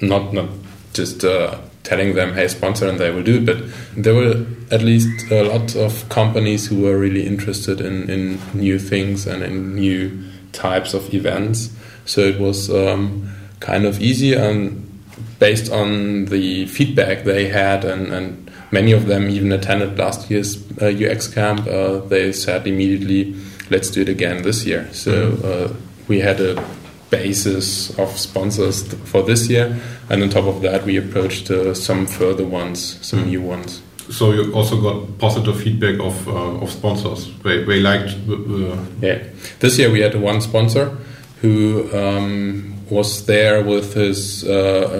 not 0.00 0.32
not 0.32 0.48
just 0.92 1.24
uh, 1.24 1.58
telling 1.82 2.14
them, 2.14 2.34
"Hey, 2.34 2.46
sponsor," 2.46 2.88
and 2.88 3.00
they 3.00 3.10
will 3.10 3.24
do 3.24 3.38
it, 3.38 3.46
but 3.46 3.58
there 3.96 4.14
were 4.14 4.46
at 4.70 4.82
least 4.82 5.30
a 5.32 5.42
lot 5.42 5.74
of 5.74 6.08
companies 6.08 6.68
who 6.68 6.82
were 6.82 6.96
really 6.96 7.26
interested 7.26 7.80
in, 7.80 8.08
in 8.08 8.38
new 8.54 8.78
things 8.78 9.26
and 9.26 9.42
in 9.42 9.74
new 9.74 10.22
types 10.52 10.94
of 10.94 11.12
events. 11.12 11.70
So 12.04 12.20
it 12.20 12.38
was 12.38 12.70
um, 12.70 13.28
kind 13.58 13.86
of 13.86 14.00
easy 14.00 14.34
and 14.34 14.85
based 15.38 15.70
on 15.72 16.26
the 16.26 16.66
feedback 16.66 17.24
they 17.24 17.48
had, 17.48 17.84
and, 17.84 18.12
and 18.12 18.50
many 18.70 18.92
of 18.92 19.06
them 19.06 19.28
even 19.28 19.52
attended 19.52 19.98
last 19.98 20.30
year's 20.30 20.56
uh, 20.80 20.86
UX 20.86 21.28
camp, 21.28 21.66
uh, 21.66 21.98
they 21.98 22.32
said 22.32 22.66
immediately, 22.66 23.34
let's 23.70 23.90
do 23.90 24.02
it 24.02 24.08
again 24.08 24.42
this 24.42 24.64
year. 24.64 24.88
So 24.92 25.32
uh, 25.44 25.74
we 26.08 26.20
had 26.20 26.40
a 26.40 26.64
basis 27.10 27.96
of 27.98 28.10
sponsors 28.18 28.82
th- 28.82 29.02
for 29.04 29.22
this 29.22 29.48
year, 29.48 29.78
and 30.10 30.22
on 30.22 30.28
top 30.28 30.44
of 30.44 30.62
that, 30.62 30.84
we 30.84 30.96
approached 30.96 31.50
uh, 31.50 31.74
some 31.74 32.06
further 32.06 32.44
ones, 32.44 32.98
some 33.06 33.26
new 33.26 33.42
ones. 33.42 33.82
so 34.10 34.32
you 34.32 34.52
also 34.54 34.80
got 34.80 35.18
positive 35.18 35.60
feedback 35.60 35.98
of, 35.98 36.28
uh, 36.28 36.62
of 36.62 36.70
sponsors 36.70 37.32
they, 37.42 37.64
they 37.64 37.80
liked 37.80 38.14
Yeah. 39.00 39.22
This 39.60 39.78
year 39.78 39.90
we 39.90 40.00
had 40.00 40.14
one 40.14 40.40
sponsor 40.40 40.96
who 41.40 41.88
um, 41.92 42.75
was 42.90 43.26
there 43.26 43.62
with 43.64 43.94
his 43.94 44.44
uh, 44.44 44.52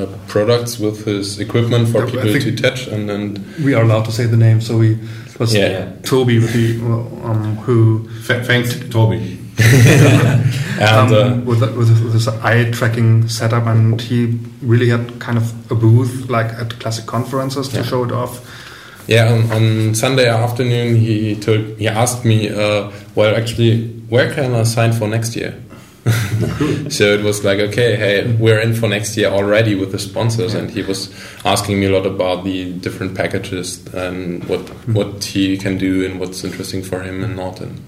uh, 0.09 0.19
products, 0.29 0.79
with 0.79 1.05
his 1.05 1.39
equipment 1.39 1.89
for 1.89 2.05
Yeah, 2.07 2.23
people 2.23 2.41
to 2.41 2.57
touch, 2.57 2.87
and 2.89 3.09
then 3.09 3.45
We 3.65 3.75
are 3.75 3.83
allowed 3.85 4.05
to 4.07 4.13
say 4.13 4.27
the 4.27 4.37
name, 4.37 4.61
so 4.61 4.77
we 4.79 4.99
was 5.39 5.55
Yeah. 5.55 5.93
Toby 6.03 6.39
with 6.39 6.53
the, 6.53 6.81
um, 7.25 7.57
who 7.65 8.09
Th- 8.27 8.45
thanks 8.45 8.75
Toby 8.91 9.39
and 9.59 11.13
um, 11.13 11.13
uh, 11.13 11.37
with, 11.45 11.61
with, 11.77 11.89
with 12.05 12.13
his 12.13 12.29
eye 12.29 12.71
tracking 12.71 13.29
setup, 13.29 13.67
and 13.67 14.01
he 14.01 14.39
really 14.63 14.89
had 14.89 15.19
kind 15.21 15.39
of 15.39 15.71
a 15.71 15.75
booth 15.75 16.29
like 16.29 16.47
at 16.55 16.79
classic 16.81 17.07
conferences 17.07 17.69
to 17.69 17.77
Yeah. 17.77 17.83
show 17.85 18.05
it 18.05 18.13
off. 18.13 18.41
yeah, 19.09 19.33
on, 19.33 19.51
on 19.53 19.95
Sunday 19.95 20.29
afternoon 20.29 20.97
he 20.97 21.37
told 21.37 21.79
he 21.79 21.87
asked 21.89 22.25
me, 22.25 22.49
uh, 22.51 22.91
well, 23.15 23.35
actually, 23.37 23.87
where 24.09 24.33
can 24.35 24.55
I 24.55 24.65
sign 24.65 24.93
for 24.93 25.07
next 25.09 25.37
year? 25.37 25.55
so 26.89 27.05
it 27.05 27.25
was 27.25 27.45
like, 27.45 27.59
okay, 27.59 27.97
hey, 27.97 28.33
we're 28.39 28.61
in 28.61 28.75
for 28.75 28.89
next 28.89 29.17
year 29.17 29.29
already 29.29 29.75
with 29.75 29.91
the 29.91 29.99
sponsors, 29.99 30.55
and 30.55 30.71
he 30.71 30.83
was 30.83 31.13
asking 31.45 31.81
me 31.81 31.87
a 31.87 31.91
lot 31.91 32.07
about 32.07 32.45
the 32.45 32.73
different 32.75 33.17
packages 33.17 33.85
and 33.93 34.45
what 34.45 34.61
what 34.87 35.25
he 35.25 35.57
can 35.57 35.79
do 35.79 36.07
and 36.07 36.21
what's 36.21 36.45
interesting 36.45 36.83
for 36.83 37.03
him 37.03 37.25
and 37.25 37.35
not. 37.35 37.61
And 37.61 37.81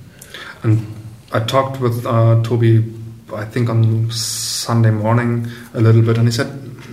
And 0.62 0.94
I 1.32 1.40
talked 1.40 1.80
with 1.80 2.04
uh, 2.06 2.42
Toby, 2.42 2.84
I 3.32 3.44
think 3.44 3.68
on 3.68 4.10
Sunday 4.10 4.90
morning 4.90 5.46
a 5.74 5.80
little 5.80 6.02
bit, 6.02 6.18
and 6.18 6.26
he 6.26 6.32
said 6.32 6.48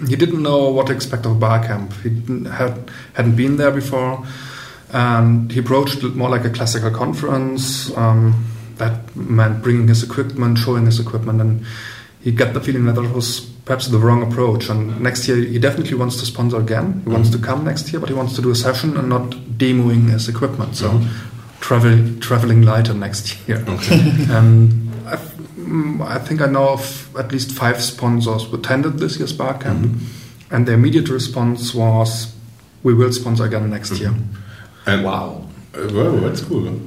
he 0.07 0.15
didn't 0.15 0.43
know 0.43 0.69
what 0.69 0.87
to 0.87 0.93
expect 0.93 1.25
of 1.25 1.39
Barcamp. 1.39 1.93
He 2.03 2.09
had 2.51 2.91
hadn't 3.13 3.35
been 3.35 3.57
there 3.57 3.71
before, 3.71 4.23
and 4.91 5.51
he 5.51 5.59
approached 5.59 6.03
it 6.03 6.15
more 6.15 6.29
like 6.29 6.45
a 6.45 6.51
classical 6.51 6.91
conference. 6.91 7.95
Um, 7.97 8.45
that 8.77 9.15
meant 9.15 9.61
bringing 9.63 9.87
his 9.87 10.03
equipment, 10.03 10.57
showing 10.57 10.85
his 10.85 10.99
equipment, 10.99 11.41
and 11.41 11.65
he 12.21 12.31
got 12.31 12.53
the 12.53 12.61
feeling 12.61 12.85
that 12.85 12.97
it 12.97 13.13
was 13.13 13.41
perhaps 13.65 13.87
the 13.87 13.97
wrong 13.97 14.23
approach. 14.23 14.69
And 14.69 14.99
next 15.01 15.27
year, 15.27 15.37
he 15.37 15.59
definitely 15.59 15.95
wants 15.95 16.19
to 16.19 16.25
sponsor 16.25 16.57
again. 16.57 17.01
He 17.03 17.09
wants 17.09 17.29
to 17.31 17.37
come 17.37 17.63
next 17.63 17.91
year, 17.91 17.99
but 17.99 18.09
he 18.09 18.15
wants 18.15 18.35
to 18.35 18.41
do 18.41 18.51
a 18.51 18.55
session 18.55 18.97
and 18.97 19.09
not 19.09 19.31
demoing 19.57 20.09
his 20.09 20.29
equipment. 20.29 20.75
So 20.75 21.01
travel 21.59 22.19
traveling 22.19 22.61
lighter 22.61 22.93
next 22.93 23.47
year. 23.47 23.57
um, 24.31 24.89
I've, 25.07 25.19
mm, 25.57 26.01
I 26.01 26.19
think 26.19 26.41
I 26.41 26.47
know 26.47 26.69
of 26.69 27.15
at 27.15 27.31
least 27.31 27.51
five 27.51 27.81
sponsors 27.81 28.43
who 28.43 28.57
attended 28.57 28.99
this 28.99 29.17
year's 29.17 29.33
Barcamp, 29.33 29.99
and 30.51 30.67
the 30.67 30.73
immediate 30.73 31.09
response 31.09 31.73
was, 31.73 32.35
"We 32.83 32.93
will 32.93 33.11
sponsor 33.11 33.45
again 33.45 33.69
next 33.69 33.99
year." 33.99 34.13
and 34.85 35.03
Wow. 35.03 35.47
Uh, 35.73 35.89
well, 35.91 36.17
that's 36.17 36.41
cool. 36.41 36.79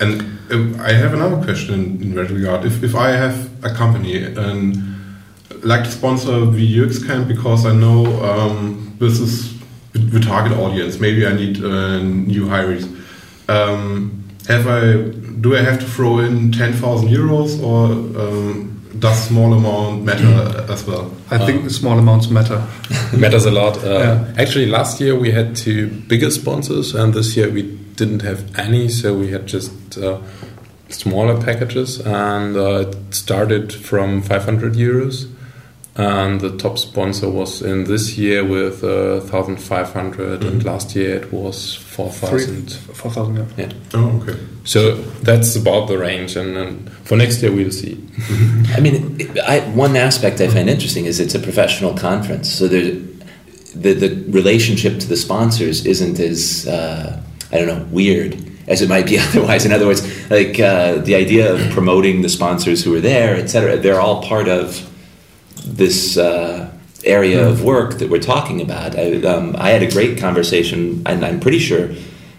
And 0.00 0.22
um, 0.50 0.76
I 0.80 0.92
have 0.92 1.12
another 1.14 1.42
question 1.44 1.74
in, 1.74 2.02
in 2.02 2.14
that 2.14 2.30
regard. 2.30 2.64
If, 2.64 2.82
if 2.82 2.94
I 2.94 3.10
have 3.10 3.64
a 3.64 3.70
company 3.74 4.22
and 4.24 4.76
like 5.62 5.84
to 5.84 5.90
sponsor 5.90 6.46
the 6.46 6.80
UX 6.84 7.02
camp 7.04 7.26
because 7.28 7.66
I 7.66 7.72
know 7.72 8.06
um, 8.22 8.96
this 9.00 9.18
is 9.20 9.58
the 9.92 9.98
the 9.98 10.20
target 10.20 10.56
audience, 10.56 11.00
maybe 11.00 11.26
I 11.26 11.32
need 11.32 11.62
uh, 11.64 11.98
new 12.02 12.48
hires. 12.48 12.86
Um, 13.48 14.24
have 14.46 14.66
I? 14.66 14.96
Do 15.40 15.56
I 15.56 15.60
have 15.62 15.78
to 15.80 15.86
throw 15.86 16.18
in 16.20 16.52
ten 16.52 16.72
thousand 16.72 17.08
euros, 17.08 17.60
or 17.62 17.86
um, 18.20 18.80
does 18.98 19.18
small 19.28 19.52
amount 19.52 20.04
matter 20.04 20.64
as 20.72 20.86
well? 20.86 21.10
I 21.30 21.38
think 21.38 21.70
small 21.70 21.98
amounts 21.98 22.28
matter. 22.30 22.62
matters 23.16 23.46
a 23.46 23.50
lot. 23.50 23.76
Uh, 23.78 23.88
Yeah. 23.88 24.34
Actually, 24.38 24.66
last 24.66 25.00
year 25.00 25.14
we 25.18 25.30
had 25.32 25.56
two 25.56 25.88
bigger 26.08 26.30
sponsors, 26.30 26.94
and 26.94 27.12
this 27.14 27.36
year 27.36 27.50
we 27.50 27.78
didn't 27.98 28.22
have 28.22 28.58
any, 28.58 28.88
so 28.88 29.14
we 29.18 29.30
had 29.30 29.46
just 29.46 29.98
uh, 29.98 30.20
smaller 30.88 31.38
packages, 31.42 32.00
and 32.00 32.56
uh, 32.56 32.88
it 32.88 33.14
started 33.14 33.72
from 33.72 34.22
500 34.22 34.74
euros. 34.74 35.30
And 35.96 36.40
the 36.40 36.56
top 36.56 36.78
sponsor 36.78 37.28
was 37.28 37.60
in 37.60 37.82
this 37.84 38.16
year 38.16 38.44
with 38.44 38.84
uh, 38.84 39.18
1,500, 39.18 40.44
and 40.44 40.64
last 40.64 40.94
year 40.94 41.16
it 41.16 41.32
was 41.32 41.74
4,000. 41.74 42.70
Four 42.72 43.10
thousand. 43.10 43.36
Yeah. 43.36 43.66
Yeah. 43.66 43.72
Oh, 43.94 44.22
okay. 44.22 44.38
So 44.62 44.94
that's 45.22 45.56
about 45.56 45.88
the 45.88 45.98
range, 45.98 46.36
and, 46.36 46.56
and 46.56 46.92
for 47.02 47.16
next 47.16 47.42
year 47.42 47.50
we'll 47.50 47.72
see. 47.72 48.00
I 48.76 48.80
mean, 48.80 49.28
I, 49.44 49.58
one 49.74 49.96
aspect 49.96 50.40
I 50.40 50.46
find 50.46 50.70
interesting 50.70 51.06
is 51.06 51.18
it's 51.18 51.34
a 51.34 51.40
professional 51.40 51.94
conference, 51.94 52.48
so 52.48 52.68
there, 52.68 52.92
the 53.74 53.94
the 53.94 54.24
relationship 54.30 55.00
to 55.00 55.08
the 55.08 55.16
sponsors 55.16 55.84
isn't 55.84 56.20
as 56.20 56.68
uh, 56.68 57.20
I 57.52 57.58
don't 57.58 57.66
know 57.66 57.86
weird 57.90 58.36
as 58.68 58.82
it 58.82 58.88
might 58.88 59.06
be 59.06 59.18
otherwise. 59.28 59.64
In 59.64 59.72
other 59.72 59.86
words, 59.86 60.02
like 60.30 60.60
uh, 60.60 60.96
the 60.96 61.14
idea 61.14 61.52
of 61.52 61.70
promoting 61.70 62.22
the 62.22 62.28
sponsors 62.28 62.84
who 62.84 62.94
are 62.94 63.00
there, 63.00 63.36
etc. 63.36 63.78
They're 63.78 64.00
all 64.00 64.22
part 64.22 64.48
of 64.48 64.84
this 65.64 66.16
uh, 66.16 66.70
area 67.04 67.46
of 67.46 67.64
work 67.64 67.98
that 67.98 68.10
we're 68.10 68.20
talking 68.20 68.60
about. 68.60 68.96
I, 68.96 69.20
um, 69.22 69.56
I 69.58 69.70
had 69.70 69.82
a 69.82 69.90
great 69.90 70.18
conversation, 70.18 71.02
and 71.06 71.24
I'm 71.24 71.40
pretty 71.40 71.58
sure 71.58 71.90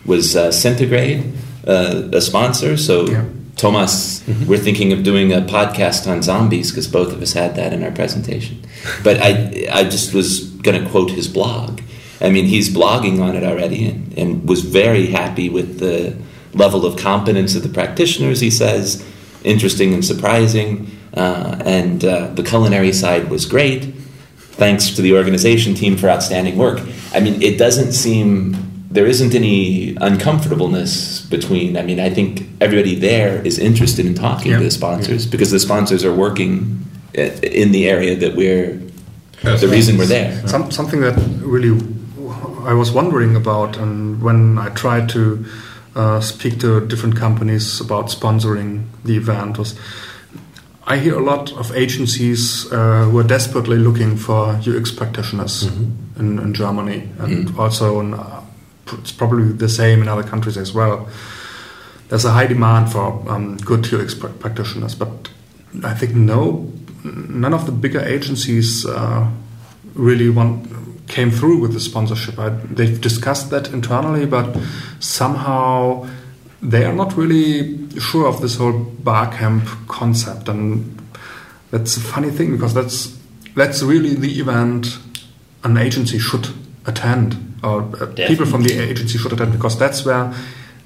was 0.05 0.35
uh, 0.35 0.51
Centigrade 0.51 1.33
uh, 1.67 2.09
a 2.13 2.21
sponsor. 2.21 2.77
So. 2.77 3.07
Yeah. 3.07 3.25
Thomas, 3.55 4.25
we're 4.47 4.57
thinking 4.57 4.93
of 4.93 5.03
doing 5.03 5.33
a 5.33 5.41
podcast 5.41 6.09
on 6.09 6.23
zombies 6.23 6.71
because 6.71 6.87
both 6.87 7.11
of 7.11 7.21
us 7.21 7.33
had 7.33 7.55
that 7.55 7.73
in 7.73 7.83
our 7.83 7.91
presentation. 7.91 8.65
But 9.03 9.17
I, 9.21 9.67
I 9.69 9.83
just 9.83 10.13
was 10.13 10.45
going 10.45 10.81
to 10.81 10.89
quote 10.89 11.11
his 11.11 11.27
blog. 11.27 11.81
I 12.21 12.29
mean, 12.29 12.45
he's 12.45 12.69
blogging 12.69 13.21
on 13.21 13.35
it 13.35 13.43
already 13.43 13.87
and, 13.87 14.17
and 14.17 14.47
was 14.49 14.61
very 14.61 15.07
happy 15.07 15.49
with 15.49 15.79
the 15.79 16.17
level 16.53 16.85
of 16.85 16.97
competence 16.97 17.55
of 17.55 17.63
the 17.63 17.69
practitioners, 17.69 18.39
he 18.39 18.49
says, 18.49 19.05
interesting 19.43 19.93
and 19.93 20.03
surprising. 20.03 20.91
Uh, 21.13 21.61
and 21.65 22.03
uh, 22.03 22.27
the 22.27 22.43
culinary 22.43 22.91
side 22.93 23.29
was 23.29 23.45
great. 23.45 23.93
Thanks 24.37 24.89
to 24.91 25.01
the 25.01 25.15
organization 25.15 25.73
team 25.73 25.95
for 25.95 26.09
outstanding 26.09 26.57
work. 26.57 26.81
I 27.13 27.19
mean, 27.21 27.41
it 27.41 27.57
doesn't 27.57 27.93
seem 27.93 28.57
there 28.91 29.05
isn't 29.05 29.35
any 29.35 29.95
uncomfortableness 30.01 31.21
between. 31.21 31.77
I 31.77 31.83
mean, 31.83 31.99
I 31.99 32.09
think 32.09 32.47
everybody 32.59 32.95
there 32.95 33.41
is 33.45 33.59
interested 33.59 34.05
in 34.05 34.15
talking 34.15 34.51
Yeah. 34.51 34.57
to 34.57 34.63
the 34.63 34.71
sponsors 34.71 35.25
because 35.25 35.51
the 35.51 35.59
sponsors 35.59 36.03
are 36.03 36.13
working 36.13 36.85
in 37.13 37.71
the 37.71 37.87
area 37.87 38.15
that 38.15 38.35
we're 38.35 38.81
Yes, 39.43 39.61
the 39.61 39.67
reason 39.69 39.97
we're 39.97 40.05
there. 40.05 40.45
Some, 40.47 40.69
something 40.69 40.99
that 41.01 41.15
really 41.41 41.71
I 42.69 42.73
was 42.73 42.91
wondering 42.91 43.35
about, 43.35 43.77
and 43.77 44.21
when 44.21 44.59
I 44.59 44.69
tried 44.69 45.09
to 45.09 45.43
uh, 45.95 46.21
speak 46.21 46.59
to 46.59 46.85
different 46.85 47.15
companies 47.15 47.81
about 47.81 48.09
sponsoring 48.09 48.85
the 49.03 49.17
event, 49.17 49.57
was 49.57 49.73
I 50.85 50.97
hear 50.97 51.17
a 51.17 51.23
lot 51.23 51.51
of 51.53 51.75
agencies 51.75 52.71
uh, 52.71 53.05
who 53.05 53.17
are 53.17 53.23
desperately 53.23 53.77
looking 53.77 54.17
for 54.17 54.49
UX 54.67 54.91
practitioners 54.91 55.63
in, 55.63 56.37
in 56.37 56.53
Germany, 56.53 57.09
and 57.17 57.57
also 57.57 58.01
in, 58.01 58.13
uh, 58.13 58.43
it's 58.99 59.13
probably 59.13 59.51
the 59.51 59.67
same 59.67 60.03
in 60.03 60.07
other 60.07 60.21
countries 60.21 60.55
as 60.55 60.71
well. 60.71 61.09
There's 62.09 62.25
a 62.25 62.31
high 62.33 62.45
demand 62.45 62.91
for 62.91 63.27
um, 63.27 63.57
good 63.57 63.91
UX 63.91 64.13
pra- 64.13 64.29
practitioners, 64.29 64.93
but 64.93 65.29
I 65.83 65.95
think 65.95 66.13
no, 66.13 66.71
none 67.03 67.55
of 67.55 67.65
the 67.65 67.71
bigger 67.71 68.01
agencies 68.01 68.85
uh, 68.85 69.27
really 69.95 70.29
want 70.29 70.78
came 71.09 71.31
through 71.31 71.59
with 71.59 71.73
the 71.73 71.79
sponsorship. 71.79 72.39
I, 72.39 72.49
they've 72.49 73.01
discussed 73.01 73.49
that 73.49 73.73
internally, 73.73 74.25
but 74.25 74.55
somehow 74.99 76.07
they 76.61 76.85
are 76.85 76.93
not 76.93 77.17
really 77.17 77.89
sure 77.99 78.27
of 78.27 78.41
this 78.41 78.57
whole 78.57 78.79
bar 79.03 79.31
camp 79.31 79.65
concept, 79.87 80.47
and 80.47 81.01
that's 81.71 81.97
a 81.97 82.01
funny 82.01 82.29
thing 82.29 82.51
because 82.51 82.73
that's 82.73 83.17
that's 83.55 83.81
really 83.81 84.13
the 84.13 84.39
event 84.39 84.99
an 85.63 85.77
agency 85.77 86.19
should 86.19 86.47
attend, 86.85 87.35
or 87.63 87.81
uh, 88.01 88.05
people 88.15 88.45
from 88.45 88.63
the 88.63 88.79
agency 88.79 89.17
should 89.17 89.33
attend, 89.33 89.51
because 89.51 89.77
that's 89.77 90.05
where 90.05 90.33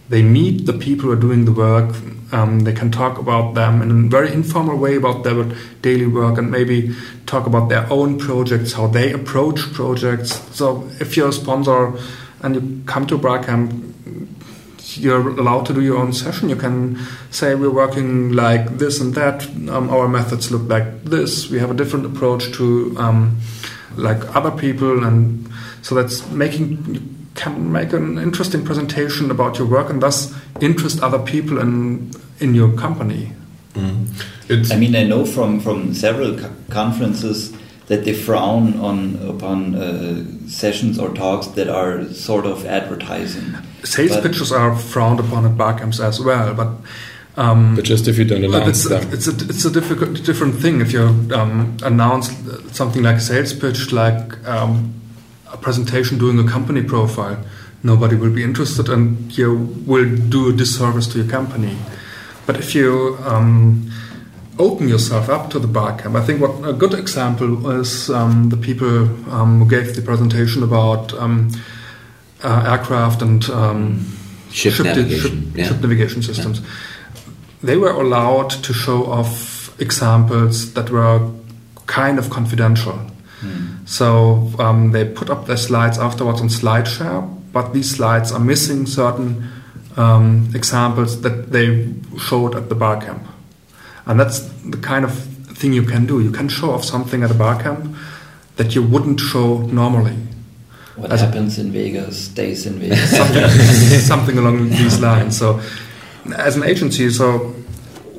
they 0.10 0.22
meet 0.22 0.66
the 0.66 0.74
people 0.74 1.06
who 1.06 1.12
are 1.12 1.22
doing 1.22 1.46
the 1.46 1.52
work. 1.52 1.96
Um, 2.32 2.62
they 2.62 2.74
can 2.74 2.92
talk 2.92 3.20
about 3.20 3.54
them 3.54 3.82
in 3.82 3.92
a 3.92 4.10
very 4.10 4.34
informal 4.34 4.78
way 4.78 4.96
about 4.96 5.24
their 5.24 5.44
daily 5.82 6.08
work 6.08 6.38
and 6.38 6.50
maybe 6.50 6.96
talk 7.26 7.46
about 7.46 7.70
their 7.70 7.92
own 7.92 8.18
projects, 8.18 8.74
how 8.74 8.88
they 8.88 9.12
approach 9.12 9.60
projects. 9.74 10.34
So 10.56 10.90
if 11.00 11.16
you're 11.16 11.30
a 11.30 11.34
sponsor 11.34 11.94
and 12.42 12.56
you 12.56 12.84
come 12.86 13.08
to 13.08 13.18
Barcamp, 13.18 13.72
you're 14.98 15.30
allowed 15.30 15.66
to 15.68 15.74
do 15.74 15.82
your 15.82 15.98
own 15.98 16.14
session. 16.14 16.50
You 16.50 16.56
can 16.56 17.00
say 17.32 17.56
we're 17.56 17.70
working 17.70 18.34
like 18.34 18.78
this 18.78 19.00
and 19.00 19.14
that. 19.16 19.46
Um, 19.70 19.90
our 19.90 20.08
methods 20.08 20.52
look 20.52 20.70
like 20.70 21.04
this. 21.04 21.50
We 21.50 21.60
have 21.60 21.72
a 21.72 21.74
different 21.74 22.06
approach 22.06 22.52
to 22.54 22.96
um, 22.98 23.38
like 23.96 24.36
other 24.36 24.52
people, 24.52 25.04
and 25.04 25.50
so 25.82 25.96
that's 25.96 26.30
making 26.30 27.23
can 27.36 27.72
make 27.72 27.94
an 27.94 28.18
interesting 28.18 28.64
presentation 28.64 29.32
about 29.32 29.58
your 29.58 29.68
work 29.68 29.90
and 29.90 30.02
thus 30.02 30.34
interest 30.62 31.02
other 31.04 31.20
people 31.20 31.58
in 31.60 32.12
in 32.40 32.56
your 32.56 32.72
company. 32.74 33.32
It's 34.50 34.72
I 34.72 34.76
mean, 34.78 34.96
I 34.96 35.04
know 35.04 35.26
from 35.26 35.60
from 35.60 35.94
several 35.94 36.38
co- 36.38 36.52
conferences 36.70 37.52
that 37.88 38.04
they 38.06 38.14
frown 38.14 38.80
on 38.80 39.18
upon 39.28 39.76
uh, 39.76 40.24
sessions 40.48 41.00
or 41.00 41.10
talks 41.14 41.48
that 41.48 41.68
are 41.70 42.06
sort 42.14 42.46
of 42.46 42.66
advertising. 42.66 43.56
Sales 43.84 44.12
But- 44.12 44.24
pitches 44.24 44.52
are 44.52 44.76
frowned 44.76 45.20
upon 45.20 45.46
at 45.46 45.58
barcamps 45.58 46.00
as 46.00 46.20
well, 46.20 46.54
but. 46.54 46.68
Um, 47.36 47.74
But 47.76 47.86
just 47.86 48.08
if 48.08 48.20
you 48.20 48.26
don't 48.26 48.42
But 48.42 48.62
announce 48.62 48.86
it's, 48.86 48.90
them. 48.90 49.12
it's 49.12 49.28
a 49.28 49.32
it's 49.50 49.66
a 49.66 49.72
difficult 49.72 50.24
different 50.24 50.62
thing 50.62 50.82
if 50.82 50.94
you 50.94 51.02
um, 51.34 51.78
announce 51.84 52.30
something 52.74 53.02
like 53.02 53.16
a 53.16 53.22
sales 53.22 53.54
pitch, 53.54 53.92
like 53.92 54.38
um, 54.48 54.94
a 55.54 55.58
presentation 55.58 56.18
doing 56.18 56.40
a 56.40 56.52
company 56.52 56.84
profile. 56.84 57.38
Nobody 57.84 58.16
will 58.16 58.32
be 58.32 58.44
interested, 58.44 58.90
and 58.90 59.38
you 59.38 59.56
will 59.86 60.16
do 60.16 60.50
a 60.50 60.54
disservice 60.54 61.08
to 61.08 61.20
your 61.20 61.30
company. 61.30 61.78
But 62.46 62.58
if 62.58 62.76
you 62.76 63.18
um, 63.24 63.92
open 64.58 64.88
yourself 64.88 65.30
up 65.30 65.50
to 65.52 65.60
the 65.60 65.68
barcamp, 65.68 66.16
I 66.16 66.22
think 66.22 66.42
what 66.42 66.68
a 66.68 66.74
good 66.74 66.94
example 66.94 67.70
is 67.72 68.10
um, 68.10 68.50
the 68.50 68.58
people 68.58 69.04
um, 69.32 69.60
who 69.60 69.70
gave 69.70 69.96
the 69.96 70.02
presentation 70.02 70.64
about 70.64 71.14
um, 71.14 71.52
uh, 72.44 72.72
aircraft 72.72 73.22
and 73.22 73.50
um, 73.50 74.06
Ship 74.54 74.76
di- 74.76 74.84
navigation, 74.84 75.46
ship, 75.46 75.58
yeah. 75.58 75.68
ship 75.68 75.82
navigation 75.82 76.22
systems. 76.22 76.62
They 77.64 77.76
were 77.76 77.90
allowed 77.92 78.52
to 78.52 78.74
show 78.74 79.06
off 79.06 79.80
examples 79.82 80.74
that 80.74 80.92
were 80.92 81.32
kind 81.88 82.20
of 82.20 82.30
confidential. 82.30 83.00
So 83.86 84.52
um, 84.60 84.92
they 84.92 85.06
put 85.06 85.30
up 85.30 85.46
their 85.46 85.58
slides 85.58 85.98
afterwards 85.98 86.42
on 86.42 86.48
SlideShare, 86.48 87.52
but 87.52 87.74
these 87.74 87.92
slides 87.96 88.32
are 88.32 88.40
missing 88.40 88.86
certain 88.86 89.50
um, 89.98 90.50
examples 90.56 91.22
that 91.22 91.52
they 91.52 91.94
showed 92.20 92.56
at 92.56 92.70
the 92.70 92.76
bar 92.76 93.00
camp. 93.00 93.28
And 94.06 94.20
that's 94.20 94.40
the 94.64 94.78
kind 94.78 95.06
of 95.06 95.14
thing 95.14 95.74
you 95.74 95.84
can 95.84 96.06
do. 96.06 96.22
You 96.22 96.32
can 96.32 96.50
show 96.50 96.72
off 96.72 96.84
something 96.84 97.24
at 97.24 97.32
a 97.32 97.34
bar 97.34 97.62
camp 97.62 97.96
that 98.56 98.76
you 98.76 98.84
wouldn't 98.84 99.20
show 99.20 99.58
normally. 99.58 100.18
What 100.96 101.12
As 101.12 101.22
happens 101.22 101.58
in 101.58 101.72
Vegas 101.72 102.26
stays 102.26 102.66
in 102.66 102.80
Vegas. 102.80 103.10
something, 103.18 103.50
something 104.12 104.38
along 104.38 104.70
these 104.70 105.00
lines. 105.00 105.38
So, 105.38 105.60
as 106.38 106.56
an 106.56 106.64
agency, 106.64 107.10
so 107.10 107.56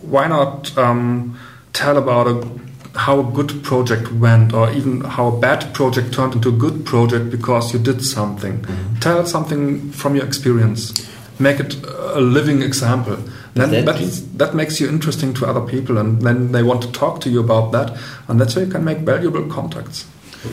why 0.03 0.27
not 0.27 0.77
um, 0.77 1.39
tell 1.73 1.97
about 1.99 2.27
a, 2.27 2.49
how 2.97 3.21
a 3.21 3.25
good 3.33 3.63
project 3.63 4.13
went, 4.13 4.53
or 4.53 4.71
even 4.71 5.01
how 5.03 5.29
a 5.29 5.39
bad 5.41 5.73
project 5.75 6.13
turned 6.15 6.35
into 6.35 6.49
a 6.49 6.53
good 6.53 6.85
project 6.85 7.31
because 7.31 7.73
you 7.73 7.79
did 7.81 8.05
something? 8.05 8.65
Tell 9.01 9.27
something 9.27 9.91
from 9.91 10.15
your 10.15 10.25
experience. 10.25 10.93
Make 11.39 11.59
it 11.61 11.77
a 12.15 12.21
living 12.21 12.63
example. 12.63 13.17
Then 13.55 13.71
That- 13.71 13.87
that, 13.87 14.39
that 14.39 14.55
makes 14.55 14.81
you 14.81 14.89
interesting 14.89 15.35
to 15.35 15.47
other 15.47 15.61
people, 15.61 15.99
and 15.99 16.23
then 16.23 16.53
they 16.53 16.63
want 16.63 16.83
to 16.83 16.93
talk 16.93 17.21
to 17.23 17.31
you 17.31 17.41
about 17.41 17.73
that, 17.73 17.97
and 18.29 18.41
that's 18.41 18.55
where 18.57 18.65
you 18.65 18.71
can 18.71 18.85
make 18.85 18.99
valuable 18.99 19.43
contacts. 19.47 20.07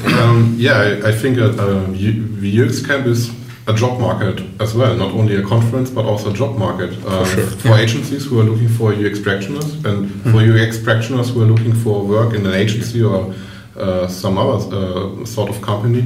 Um, 0.05 0.55
yeah, 0.57 0.77
I, 1.03 1.09
I 1.09 1.11
think 1.11 1.37
uh, 1.37 1.51
uh, 1.59 1.87
U- 1.91 2.27
the 2.39 2.61
UX 2.63 2.85
Camp 2.85 3.05
is 3.07 3.29
a 3.67 3.73
job 3.73 3.99
market 3.99 4.41
as 4.59 4.73
well, 4.73 4.95
not 4.95 5.11
only 5.11 5.35
a 5.35 5.43
conference 5.43 5.89
but 5.89 6.05
also 6.05 6.31
a 6.31 6.33
job 6.33 6.57
market 6.57 6.91
uh, 7.05 7.23
For 7.25 7.35
sure. 7.35 7.45
for 7.45 7.75
agencies 7.77 8.25
who 8.25 8.39
are 8.39 8.43
looking 8.43 8.69
for 8.69 8.91
UX 8.93 9.19
practitioners 9.19 9.85
and 9.85 10.09
for 10.31 10.39
UX 10.41 10.77
practitioners 10.79 11.29
who 11.29 11.41
are 11.43 11.45
looking 11.45 11.73
for 11.73 12.03
work 12.03 12.33
in 12.33 12.45
an 12.45 12.53
agency 12.53 13.03
or 13.03 13.33
uh, 13.77 14.07
some 14.07 14.37
other 14.37 14.57
uh, 14.75 15.25
sort 15.25 15.49
of 15.49 15.61
company. 15.61 16.01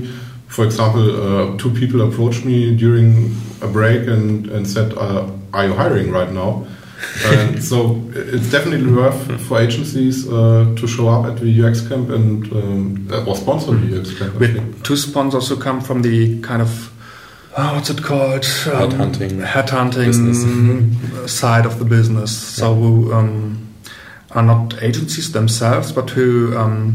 For 0.48 0.66
example, 0.66 1.04
uh, 1.54 1.58
two 1.58 1.72
people 1.72 2.02
approached 2.02 2.46
me 2.46 2.76
during 2.76 3.36
a 3.62 3.68
break 3.68 4.08
and, 4.08 4.48
and 4.48 4.68
said, 4.68 4.94
uh, 4.98 5.26
"Are 5.54 5.66
you 5.66 5.74
hiring 5.74 6.12
right 6.12 6.32
now?" 6.32 6.66
and 7.26 7.62
so 7.64 8.02
it's 8.14 8.50
definitely 8.52 8.92
worth 8.92 9.42
for 9.48 9.60
agencies 9.60 10.28
uh, 10.28 10.74
to 10.78 10.88
show 10.88 11.08
up 11.10 11.26
at 11.26 11.38
the 11.40 11.64
UX 11.64 11.82
camp 11.88 12.10
and 12.10 12.52
um, 12.54 13.08
uh, 13.12 13.26
or 13.26 13.36
sponsor 13.36 13.72
the 13.76 14.00
UX 14.00 14.18
camp. 14.18 14.34
I 14.36 14.38
We 14.38 14.48
think. 14.48 14.76
had 14.76 14.84
two 14.86 14.96
sponsors 14.98 15.50
who 15.50 15.58
come 15.58 15.82
from 15.82 16.02
the 16.04 16.40
kind 16.42 16.62
of 16.62 16.92
oh, 17.58 17.74
what's 17.76 17.90
it 17.90 18.02
called 18.04 18.46
Um, 18.68 18.92
Headhunting 18.92 19.46
headhunting 19.46 21.30
side 21.42 21.66
of 21.66 21.80
the 21.80 21.86
business. 21.86 22.32
So 22.38 22.74
who 22.76 23.14
um, 23.14 23.68
are 24.32 24.44
not 24.44 24.82
agencies 24.82 25.32
themselves, 25.32 25.92
but 25.92 26.10
who 26.12 26.56
um, 26.58 26.94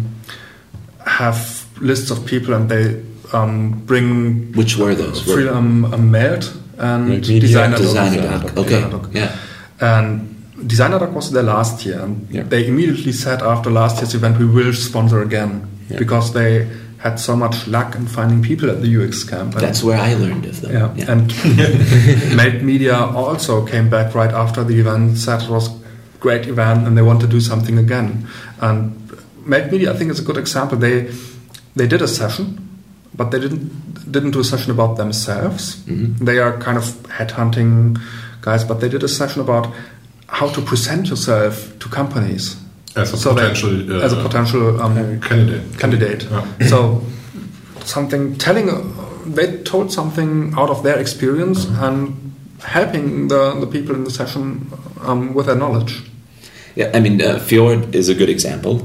have 1.07 1.67
lists 1.81 2.11
of 2.11 2.25
people 2.27 2.55
and 2.55 2.69
they 2.69 3.03
um, 3.33 3.83
bring 3.87 4.53
Which 4.53 4.77
were 4.77 4.95
those? 4.95 5.23
Free, 5.23 5.49
um, 5.49 5.85
a 5.93 5.99
Melt 5.99 6.53
and 6.79 7.09
Media 7.09 7.41
Designer. 7.41 7.77
Designerdock. 7.77 8.57
Okay. 8.57 8.81
Designerdock. 8.83 9.15
Yeah. 9.15 9.37
And 9.81 10.37
Designerdock 10.57 11.13
was 11.13 11.31
there 11.31 11.43
last 11.43 11.87
year. 11.87 12.01
And 12.01 12.27
Yeah. 12.31 12.43
They 12.43 12.67
immediately 12.67 13.13
said 13.13 13.43
after 13.43 13.71
last 13.71 13.97
year's 13.99 14.15
event, 14.15 14.39
we 14.39 14.47
will 14.47 14.73
sponsor 14.75 15.23
again 15.23 15.67
Yeah. 15.89 15.99
because 15.99 16.33
they 16.33 16.67
had 17.01 17.19
so 17.19 17.35
much 17.35 17.67
luck 17.67 17.95
in 17.97 18.07
finding 18.07 18.43
people 18.43 18.69
at 18.71 18.83
the 18.83 18.89
UX 18.97 19.25
camp. 19.25 19.55
And 19.55 19.63
That's 19.63 19.83
where 19.83 19.99
I 19.99 20.13
learned 20.15 20.45
of 20.47 20.61
them. 20.61 20.73
yeah, 20.73 20.95
Yeah. 20.97 21.13
and 21.13 22.37
Made 22.37 22.63
Media 22.63 22.95
also 22.95 23.65
came 23.67 23.89
back 23.89 24.15
right 24.15 24.31
after 24.31 24.63
the 24.65 24.79
event, 24.79 25.17
said 25.19 25.43
it 25.43 25.49
was 25.49 25.69
a 25.69 25.79
great 26.21 26.47
event, 26.47 26.87
and 26.87 26.97
they 26.97 27.03
want 27.03 27.21
to 27.23 27.27
do 27.27 27.41
something 27.41 27.79
again. 27.79 28.27
And 28.61 28.93
Made 29.47 29.73
Media, 29.73 29.93
I 29.93 29.97
think, 29.97 30.11
is 30.11 30.21
a 30.21 30.25
good 30.25 30.37
example. 30.37 30.77
They 30.79 31.11
they 31.77 31.87
did 31.87 32.03
a 32.03 32.09
session, 32.09 32.47
but 33.17 33.31
they 33.31 33.41
didn't 33.41 34.13
didn't 34.13 34.33
do 34.33 34.41
a 34.41 34.45
session 34.45 34.71
about 34.71 34.97
themselves. 34.97 35.77
Mhm. 35.87 36.19
They 36.19 36.39
are 36.39 36.59
kind 36.59 36.77
of 36.77 36.85
headhunting 37.19 37.99
guys, 38.43 38.65
but 38.65 38.81
they 38.81 38.89
did 38.91 39.03
a 39.03 39.09
session 39.09 39.41
about 39.41 39.67
how 40.27 40.49
to 40.49 40.61
present 40.61 41.09
yourself 41.09 41.79
to 41.79 41.89
companies 41.89 42.57
As 42.97 43.13
a 43.13 43.17
So 43.17 43.33
they- 43.35 43.41
potential 43.43 43.93
uh, 43.93 44.05
as 44.05 44.13
a 44.13 44.23
potential 44.23 44.81
um, 44.83 45.21
candidate. 45.21 45.79
candidate. 45.79 46.23
Yeah. 46.31 46.69
So 46.69 47.03
something 47.85 48.37
telling 48.37 48.69
uh, 48.69 48.83
they 49.27 49.59
told 49.63 49.93
something 49.93 50.53
out 50.57 50.71
of 50.71 50.83
their 50.83 50.99
experience 50.99 51.67
and 51.67 52.33
helping 52.63 53.29
the, 53.29 53.55
the 53.61 53.67
people 53.67 53.95
in 53.95 54.05
the 54.05 54.11
session 54.11 54.71
um, 55.03 55.35
with 55.35 55.47
their 55.47 55.57
knowledge. 55.57 56.03
Yeah, 56.77 56.91
I 56.95 57.01
mean, 57.01 57.21
uh, 57.23 57.39
Fjord 57.39 57.95
is 57.95 58.09
a 58.09 58.15
good 58.15 58.29
example. 58.29 58.81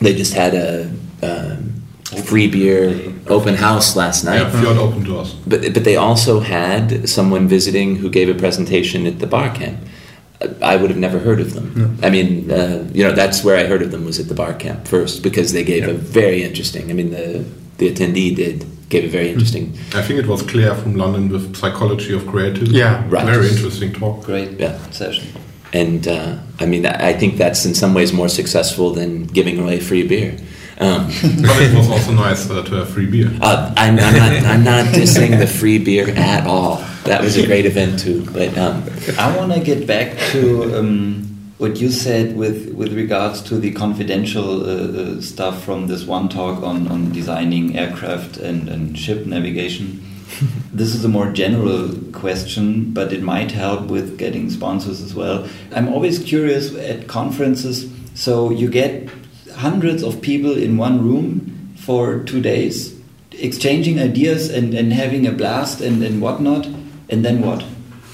They 0.00 0.14
just 0.14 0.34
had 0.34 0.54
a 0.54 0.90
um, 1.22 1.82
free 2.24 2.48
beer 2.48 3.12
open 3.28 3.54
house 3.54 3.96
last 3.96 4.24
night. 4.24 4.40
Yeah, 4.40 4.60
Fjord 4.60 4.76
open 4.78 5.04
doors. 5.04 5.34
But 5.46 5.60
but 5.74 5.84
they 5.84 5.96
also 5.96 6.40
had 6.40 7.08
someone 7.08 7.48
visiting 7.48 7.96
who 7.96 8.08
gave 8.10 8.28
a 8.28 8.34
presentation 8.34 9.06
at 9.06 9.18
the 9.18 9.26
bar 9.26 9.50
camp. 9.54 9.78
I 10.62 10.76
would 10.76 10.90
have 10.90 10.98
never 10.98 11.18
heard 11.18 11.40
of 11.40 11.54
them. 11.54 11.98
I 12.02 12.10
mean, 12.10 12.50
uh, 12.50 12.88
you 12.92 13.04
know, 13.04 13.12
that's 13.12 13.42
where 13.44 13.56
I 13.56 13.64
heard 13.64 13.82
of 13.82 13.90
them 13.90 14.04
was 14.04 14.18
at 14.20 14.28
the 14.28 14.34
bar 14.34 14.54
camp 14.54 14.86
first 14.88 15.22
because 15.22 15.52
they 15.52 15.64
gave 15.64 15.86
a 15.88 15.92
very 15.94 16.42
interesting. 16.42 16.90
I 16.90 16.94
mean, 16.94 17.10
the 17.10 17.44
the 17.78 17.90
attendee 17.92 18.34
did 18.34 18.64
gave 18.88 19.04
a 19.04 19.08
very 19.08 19.28
interesting. 19.30 19.72
I 19.94 20.02
think 20.02 20.18
it 20.18 20.26
was 20.26 20.42
Claire 20.42 20.74
from 20.74 20.94
London 20.96 21.28
with 21.30 21.56
Psychology 21.56 22.14
of 22.14 22.26
Creativity. 22.26 22.72
Yeah, 22.78 23.04
right. 23.08 23.24
Very 23.24 23.48
interesting 23.48 23.92
talk. 23.92 24.24
Great 24.24 24.60
Yeah. 24.60 24.76
session. 24.90 25.26
And 25.72 26.06
uh, 26.06 26.36
I 26.60 26.66
mean, 26.66 26.84
I 26.86 27.10
I 27.10 27.12
think 27.18 27.38
that's 27.38 27.64
in 27.64 27.74
some 27.74 27.94
ways 27.94 28.12
more 28.12 28.28
successful 28.28 28.92
than 28.94 29.24
giving 29.34 29.58
away 29.58 29.80
free 29.80 30.06
beer. 30.06 30.36
Um, 30.82 31.06
But 31.42 31.62
it 31.62 31.74
was 31.76 31.88
also 31.90 32.12
nice 32.12 32.50
uh, 32.50 32.62
to 32.62 32.74
have 32.76 32.88
free 32.90 33.06
beer. 33.06 33.30
uh, 33.40 33.72
I'm, 33.76 33.98
I'm 33.98 34.16
not. 34.16 34.32
I'm 34.52 34.64
not 34.64 34.84
dissing 34.94 35.38
the 35.38 35.46
free 35.46 35.78
beer 35.78 36.08
at 36.16 36.46
all. 36.46 36.76
That 37.04 37.20
was 37.22 37.36
a 37.36 37.46
great 37.46 37.66
event 37.66 37.98
too. 38.00 38.24
But 38.32 38.56
um, 38.58 38.82
I 39.18 39.36
want 39.36 39.52
to 39.52 39.60
get 39.60 39.86
back 39.86 40.16
to 40.32 40.78
um, 40.78 41.28
what 41.58 41.80
you 41.80 41.90
said 41.90 42.36
with 42.36 42.72
with 42.74 42.92
regards 42.92 43.42
to 43.42 43.58
the 43.58 43.70
confidential 43.72 44.62
uh, 44.64 44.72
uh, 44.72 45.20
stuff 45.20 45.62
from 45.64 45.86
this 45.88 46.04
one 46.04 46.28
talk 46.28 46.62
on, 46.62 46.88
on 46.88 47.12
designing 47.12 47.76
aircraft 47.78 48.36
and, 48.38 48.68
and 48.68 48.98
ship 48.98 49.26
navigation. 49.26 50.02
this 50.72 50.94
is 50.94 51.04
a 51.04 51.08
more 51.08 51.30
general 51.32 51.90
question, 52.12 52.92
but 52.92 53.12
it 53.12 53.22
might 53.22 53.50
help 53.52 53.88
with 53.88 54.16
getting 54.18 54.50
sponsors 54.50 55.00
as 55.02 55.14
well. 55.14 55.46
I'm 55.74 55.88
always 55.88 56.18
curious 56.18 56.74
at 56.74 57.06
conferences. 57.06 57.90
So 58.14 58.50
you 58.50 58.68
get 58.70 59.08
hundreds 59.56 60.02
of 60.02 60.20
people 60.20 60.56
in 60.56 60.76
one 60.76 61.02
room 61.02 61.74
for 61.76 62.20
two 62.20 62.40
days, 62.40 62.98
exchanging 63.32 63.98
ideas 63.98 64.50
and, 64.50 64.74
and 64.74 64.92
having 64.92 65.26
a 65.26 65.32
blast 65.32 65.80
and, 65.80 66.02
and 66.02 66.20
whatnot, 66.20 66.66
and 67.08 67.24
then 67.24 67.42
what? 67.42 67.62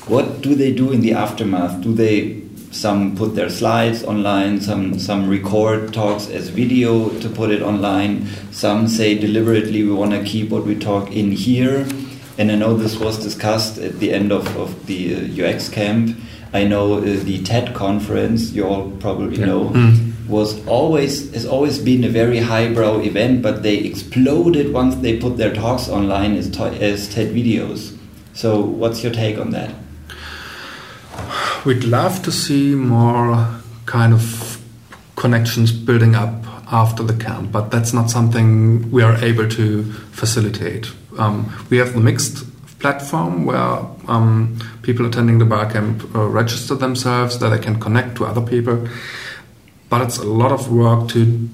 What 0.06 0.40
do 0.40 0.54
they 0.54 0.72
do 0.72 0.90
in 0.90 1.00
the 1.00 1.12
aftermath? 1.12 1.82
Do 1.82 1.92
they 1.92 2.42
some 2.70 3.16
put 3.16 3.34
their 3.34 3.48
slides 3.48 4.04
online, 4.04 4.60
some 4.60 4.98
some 4.98 5.28
record 5.28 5.92
talks 5.92 6.28
as 6.28 6.48
video 6.48 7.08
to 7.20 7.28
put 7.28 7.50
it 7.50 7.62
online, 7.62 8.26
some 8.50 8.88
say 8.88 9.18
deliberately 9.18 9.82
we 9.82 9.92
want 9.92 10.12
to 10.12 10.22
keep 10.22 10.50
what 10.50 10.64
we 10.64 10.74
talk 10.74 11.10
in 11.10 11.32
here. 11.32 11.86
And 12.36 12.52
I 12.52 12.54
know 12.54 12.76
this 12.76 12.98
was 12.98 13.18
discussed 13.18 13.78
at 13.78 13.98
the 13.98 14.12
end 14.12 14.30
of, 14.30 14.46
of 14.56 14.86
the 14.86 15.16
uh, 15.16 15.48
UX 15.48 15.68
camp. 15.68 16.16
I 16.52 16.64
know 16.64 16.94
uh, 16.94 17.00
the 17.00 17.42
TED 17.42 17.74
conference, 17.74 18.52
you 18.52 18.64
all 18.64 18.90
probably 19.00 19.38
know, 19.38 19.72
was 20.28 20.66
always 20.66 21.32
has 21.32 21.46
always 21.46 21.78
been 21.78 22.04
a 22.04 22.08
very 22.08 22.38
highbrow 22.38 23.00
event, 23.00 23.42
but 23.42 23.62
they 23.62 23.78
exploded 23.78 24.72
once 24.72 24.96
they 24.96 25.18
put 25.18 25.36
their 25.36 25.54
talks 25.54 25.88
online 25.88 26.36
as, 26.36 26.54
as 26.58 27.08
TED 27.08 27.34
videos. 27.34 27.96
So, 28.34 28.60
what's 28.60 29.02
your 29.02 29.12
take 29.12 29.38
on 29.38 29.50
that? 29.50 29.74
We'd 31.64 31.84
love 31.84 32.22
to 32.22 32.30
see 32.30 32.74
more 32.74 33.48
kind 33.86 34.12
of 34.12 34.60
connections 35.16 35.72
building 35.72 36.14
up 36.14 36.32
after 36.70 37.02
the 37.02 37.14
camp, 37.14 37.50
but 37.50 37.70
that's 37.70 37.92
not 37.92 38.10
something 38.10 38.90
we 38.90 39.02
are 39.02 39.16
able 39.24 39.48
to 39.48 39.82
facilitate. 40.12 40.92
Um, 41.18 41.52
we 41.70 41.78
have 41.78 41.94
the 41.94 42.00
mixxt 42.00 42.46
platform 42.78 43.44
where 43.44 43.80
um, 44.06 44.58
people 44.82 45.06
attending 45.06 45.38
the 45.38 45.44
bar 45.44 45.70
camp 45.70 46.14
uh, 46.14 46.26
register 46.28 46.74
themselves, 46.74 47.38
that 47.40 47.48
they 47.48 47.58
can 47.58 47.80
connect 47.80 48.16
to 48.16 48.26
other 48.26 48.40
people, 48.40 48.86
but 49.88 50.00
it's 50.02 50.18
a 50.18 50.24
lot 50.24 50.52
of 50.52 50.70
work 50.70 51.08
to 51.10 51.48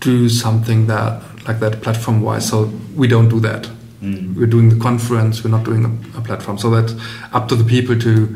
do 0.00 0.28
something 0.28 0.86
that 0.86 1.22
like 1.46 1.60
that 1.60 1.82
platform 1.82 2.22
wise. 2.22 2.48
So 2.48 2.70
we 2.94 3.08
don't 3.08 3.28
do 3.28 3.40
that. 3.40 3.68
We're 4.02 4.46
doing 4.46 4.70
the 4.70 4.78
conference. 4.80 5.44
We're 5.44 5.50
not 5.50 5.64
doing 5.64 5.84
a, 5.84 6.18
a 6.18 6.22
platform. 6.22 6.56
So 6.56 6.70
that's 6.70 6.94
up 7.32 7.48
to 7.48 7.54
the 7.56 7.64
people 7.64 7.98
to 7.98 8.34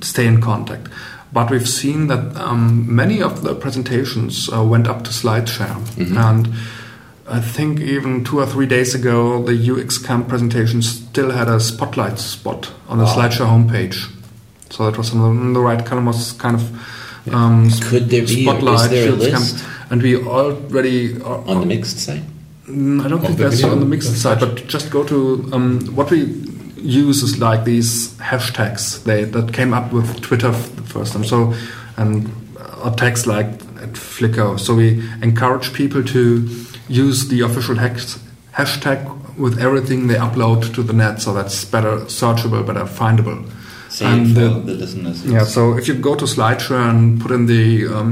stay 0.00 0.26
in 0.26 0.40
contact. 0.40 0.88
But 1.34 1.50
we've 1.50 1.68
seen 1.68 2.06
that 2.06 2.34
um, 2.36 2.94
many 2.94 3.20
of 3.22 3.42
the 3.42 3.54
presentations 3.54 4.48
uh, 4.50 4.62
went 4.64 4.86
up 4.88 5.02
to 5.04 5.10
SlideShare, 5.10 5.76
and 6.16 6.48
I 7.28 7.40
think 7.40 7.80
even 7.80 8.22
two 8.24 8.40
or 8.40 8.46
three 8.46 8.66
days 8.66 8.94
ago, 8.94 9.42
the 9.42 9.54
UX 9.72 9.96
Camp 9.98 10.28
presentation 10.28 10.82
still 10.82 11.30
had 11.30 11.48
a 11.48 11.58
spotlight 11.60 12.18
spot 12.18 12.70
on 12.88 12.98
the 12.98 13.04
Wow. 13.04 13.16
SlideShare 13.16 13.46
homepage. 13.48 14.10
So 14.70 14.84
that 14.90 14.96
was 14.98 15.12
in 15.12 15.20
the, 15.20 15.26
in 15.28 15.52
the 15.54 15.60
right 15.60 15.84
column 15.84 16.06
was 16.06 16.32
kind 16.32 16.54
of 16.56 16.62
um, 17.30 17.70
Could 17.70 18.08
there 18.08 18.22
be, 18.22 18.44
spotlight 18.44 18.90
there 18.90 19.08
a 19.08 19.12
list? 19.12 19.64
and 19.90 20.02
we 20.02 20.16
already 20.16 21.20
uh, 21.22 21.50
on 21.50 21.66
the 21.66 21.74
mixxt 21.74 21.98
site. 21.98 22.22
Mm, 22.66 23.04
I 23.04 23.08
don't 23.08 23.20
think 23.20 23.38
that's 23.38 23.62
on 23.62 23.80
the 23.80 23.96
mixxt 23.96 24.14
side, 24.14 24.40
but 24.40 24.66
just 24.66 24.90
go 24.90 25.04
to 25.04 25.48
um, 25.52 25.80
what 25.94 26.10
we 26.10 26.24
use 26.76 27.22
is 27.22 27.38
like 27.38 27.64
these 27.64 28.14
hashtags 28.14 29.04
they 29.04 29.24
that 29.24 29.52
came 29.52 29.72
up 29.72 29.92
with 29.92 30.20
Twitter 30.20 30.50
the 30.50 30.82
first 30.82 31.12
time. 31.12 31.24
So 31.24 31.54
and 31.96 32.30
uh, 32.58 32.94
tags 32.94 33.26
like 33.26 33.46
at 33.46 33.92
Flickr. 33.92 34.58
So 34.58 34.74
we 34.74 35.02
encourage 35.22 35.72
people 35.72 36.02
to 36.04 36.48
use 36.88 37.28
the 37.28 37.42
official 37.42 37.76
hash, 37.76 38.16
hashtag 38.54 39.36
with 39.36 39.58
everything 39.58 40.08
they 40.08 40.14
upload 40.14 40.74
to 40.74 40.82
the 40.82 40.92
net. 40.92 41.20
So 41.20 41.32
that's 41.32 41.64
better 41.64 41.98
searchable, 42.06 42.66
better 42.66 42.84
findable. 42.84 43.48
Say 43.92 44.06
And 44.06 44.30
it 44.30 44.34
for 44.34 44.40
the- 44.40 44.60
the 44.72 44.74
listeners. 44.84 45.18
Yeah, 45.24 45.44
so 45.44 45.76
if 45.78 45.84
you 45.88 45.94
go 46.08 46.14
to 46.14 46.24
SlideShare 46.24 46.88
and 46.90 47.20
put 47.22 47.30
in 47.30 47.44
the 47.46 47.64
um, 47.96 48.10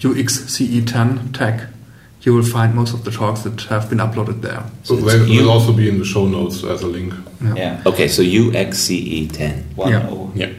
UXCE10 0.00 1.32
tag, 1.32 1.56
you 2.22 2.32
will 2.34 2.42
find 2.56 2.74
most 2.74 2.94
of 2.94 3.04
the 3.04 3.10
talks 3.10 3.40
that 3.42 3.60
have 3.72 3.88
been 3.90 3.98
uploaded 3.98 4.40
there. 4.40 4.62
So 4.82 4.96
So 4.96 5.04
they 5.06 5.16
it's 5.16 5.28
you- 5.28 5.42
will 5.42 5.50
also 5.50 5.72
be 5.72 5.88
in 5.88 5.98
the 5.98 6.04
show 6.04 6.26
notes 6.26 6.62
as 6.64 6.82
a 6.82 6.86
link. 6.86 7.12
Yeah. 7.56 7.82
Okay, 7.84 8.08
so 8.08 8.22
UXCE 8.22 9.28
ten. 9.32 9.64
One 9.76 9.90
Yeah. 9.92 10.08
O. 10.10 10.30
Yeah. 10.34 10.50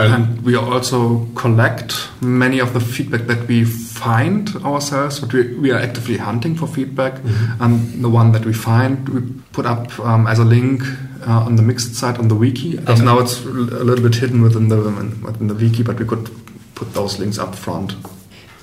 And, 0.00 0.12
And 0.14 0.42
we 0.44 0.54
also 0.56 1.26
collect 1.34 1.92
many 2.20 2.60
of 2.60 2.72
the 2.72 2.80
feedback 2.80 3.26
that 3.26 3.48
we 3.48 3.64
find 3.64 4.48
ourselves, 4.64 5.20
but 5.20 5.32
we, 5.32 5.42
we 5.62 5.70
are 5.72 5.78
actively 5.82 6.16
hunting 6.18 6.54
for 6.56 6.68
feedback. 6.68 7.14
And 7.60 8.02
the 8.04 8.08
one 8.08 8.30
that 8.32 8.44
we 8.46 8.52
find, 8.52 9.08
we 9.08 9.20
put 9.52 9.66
up 9.66 9.98
um, 9.98 10.26
as 10.28 10.38
a 10.38 10.44
link 10.44 10.82
uh, 11.26 11.44
on 11.44 11.56
the 11.56 11.62
mixxt 11.62 11.94
side 11.94 12.18
on 12.18 12.28
the 12.28 12.34
wiki. 12.34 12.76
Because 12.76 13.02
now 13.02 13.18
it's 13.18 13.44
a 13.44 13.48
little 13.48 14.02
bit 14.02 14.16
hidden 14.16 14.42
within 14.42 14.68
the 14.68 14.76
within 14.76 15.48
the 15.48 15.54
wiki, 15.54 15.82
but 15.82 15.98
we 15.98 16.04
could 16.04 16.30
put 16.74 16.94
those 16.94 17.18
links 17.18 17.38
up 17.38 17.54
front. 17.54 17.94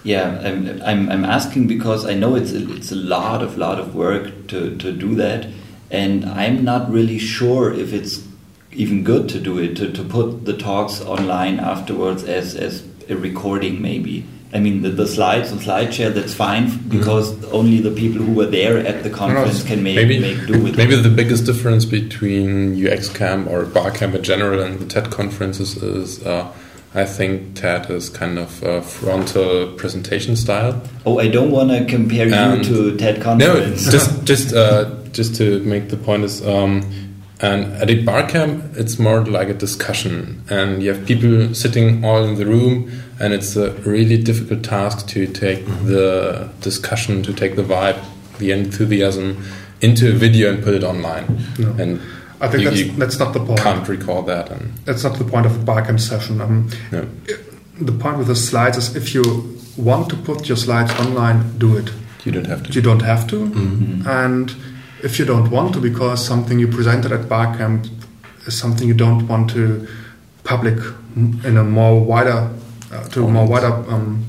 Yeah, 0.04 0.40
I'm, 0.44 0.82
I'm, 0.84 1.10
I'm 1.10 1.26
asking 1.26 1.66
because 1.66 2.06
I 2.06 2.14
know 2.14 2.36
it's 2.36 2.52
a, 2.52 2.72
it's 2.76 2.92
a 2.92 2.96
lot 2.96 3.42
of 3.42 3.58
lot 3.58 3.80
of 3.80 3.96
work 3.96 4.48
to, 4.48 4.78
to 4.78 4.92
do 4.92 5.16
that, 5.16 5.48
and 5.90 6.26
I'm 6.26 6.64
not 6.64 6.92
really 6.92 7.18
sure 7.18 7.74
if 7.74 7.92
it's 7.92 8.24
even 8.72 9.04
good 9.04 9.28
to 9.30 9.40
do 9.40 9.58
it 9.58 9.76
to, 9.78 9.92
to 9.92 10.04
put 10.04 10.46
the 10.46 10.56
talks 10.56 11.02
online 11.02 11.60
afterwards 11.60 12.24
as, 12.24 12.56
as 12.56 12.84
a 13.10 13.16
recording 13.16 13.82
maybe. 13.82 14.26
I 14.54 14.60
mean 14.60 14.82
the, 14.84 14.90
the 14.90 15.08
slides 15.08 15.52
on 15.52 15.60
SlideShare 15.60 16.14
that's 16.14 16.34
fine 16.34 16.78
because 16.88 17.44
only 17.46 17.80
the 17.82 17.92
people 17.92 18.22
who 18.22 18.34
were 18.34 18.46
there 18.46 18.78
at 18.78 19.04
the 19.04 19.10
conference 19.10 19.64
can 19.64 19.84
make, 19.84 19.96
maybe 19.98 20.20
make 20.20 20.48
do 20.48 20.64
with 20.64 20.78
maybe 20.78 20.94
it. 20.96 21.02
the 21.02 21.10
biggest 21.10 21.46
difference 21.46 21.84
between 21.84 22.76
UX 22.88 23.10
Camp 23.10 23.48
or 23.50 23.66
Bar 23.66 23.92
Camp 23.92 24.16
in 24.16 24.24
general 24.24 24.62
and 24.62 24.80
the 24.80 24.86
TED 24.86 25.12
conferences 25.12 25.76
is 25.84 26.24
uh, 26.26 26.50
I 26.94 27.04
think 27.04 27.56
TED 27.56 27.90
is 27.90 28.10
kind 28.10 28.40
of 28.40 28.64
a 28.64 28.82
frontal 28.82 29.74
presentation 29.74 30.38
style. 30.38 30.82
Oh, 31.06 31.20
I 31.20 31.28
don't 31.28 31.52
want 31.52 31.72
to 31.72 31.84
compare 31.86 32.34
Um, 32.34 32.60
you 32.60 32.64
to 32.64 32.98
TED 32.98 33.22
conference. 33.22 33.86
No, 33.86 33.92
just 33.92 34.24
just 34.24 34.54
uh, 34.64 34.86
just 35.12 35.36
to 35.36 35.60
make 35.64 35.90
the 35.90 35.98
point 35.98 36.24
is, 36.24 36.46
um, 36.48 36.82
and 37.48 37.60
at 37.82 37.90
a 37.96 37.98
bar 38.04 38.24
camp, 38.34 38.54
it's 38.82 38.96
more 39.08 39.20
like 39.38 39.50
a 39.50 39.54
discussion, 39.68 40.14
and 40.50 40.82
you 40.84 40.88
have 40.94 41.02
people 41.12 41.54
sitting 41.64 42.04
all 42.06 42.24
in 42.30 42.36
the 42.42 42.46
room, 42.56 42.76
and 43.22 43.34
it's 43.38 43.56
a 43.56 43.68
really 43.92 44.18
difficult 44.30 44.64
task 44.64 45.08
to 45.14 45.20
take 45.28 45.62
the 45.94 46.06
discussion, 46.62 47.24
to 47.24 47.34
take 47.34 47.54
the 47.56 47.64
vibe 47.74 48.00
the 48.40 48.52
enthusiasm 48.52 49.28
into 49.82 50.10
a 50.10 50.16
video 50.26 50.46
and 50.54 50.64
put 50.64 50.74
it 50.74 50.84
online. 50.84 51.26
No. 51.60 51.70
And 51.82 52.00
I 52.42 52.48
think 52.50 52.64
you- 52.64 52.70
that's, 52.70 52.82
you 52.82 52.92
that's 53.02 53.20
not 53.20 53.32
the 53.34 53.40
point. 53.40 53.60
can't 53.62 53.88
recall 53.88 54.22
that. 54.24 54.46
And 54.52 54.74
That's 54.86 55.04
not 55.08 55.18
the 55.18 55.24
point 55.34 55.46
of 55.46 55.54
a 55.56 55.64
barcamp 55.72 56.00
session. 56.00 56.42
Um, 56.42 56.70
no. 56.92 57.08
the 57.80 57.92
point 58.04 58.18
with 58.18 58.28
the 58.28 58.36
slides 58.36 58.78
is 58.78 58.96
if 58.96 59.14
you 59.16 59.24
want 59.78 60.10
to 60.10 60.16
put 60.18 60.48
your 60.50 60.58
slides 60.58 60.92
online, 61.00 61.58
do 61.58 61.78
it. 61.78 61.90
you 62.26 62.32
don't 62.32 62.48
have 62.48 62.62
to. 62.64 62.74
You 62.74 62.82
don't 62.82 63.02
have 63.04 63.26
to. 63.28 63.38
And 64.24 64.54
if 65.06 65.20
you 65.20 65.26
don't 65.26 65.50
want 65.52 65.74
to, 65.76 65.80
because 65.80 66.26
something 66.26 66.58
you 66.60 66.68
presented 66.68 67.12
at 67.12 67.30
barcamp 67.30 67.86
is 68.48 68.58
something 68.58 68.88
you 68.88 68.94
don't 69.06 69.28
want 69.28 69.50
to 69.52 69.88
public 70.44 70.78
in 71.16 71.58
a 71.58 71.64
more 71.64 71.96
wider, 72.04 72.50
uh, 72.92 73.04
to 73.10 73.26
a 73.26 73.30
more 73.30 73.48
wider 73.48 73.72
um, 73.94 74.26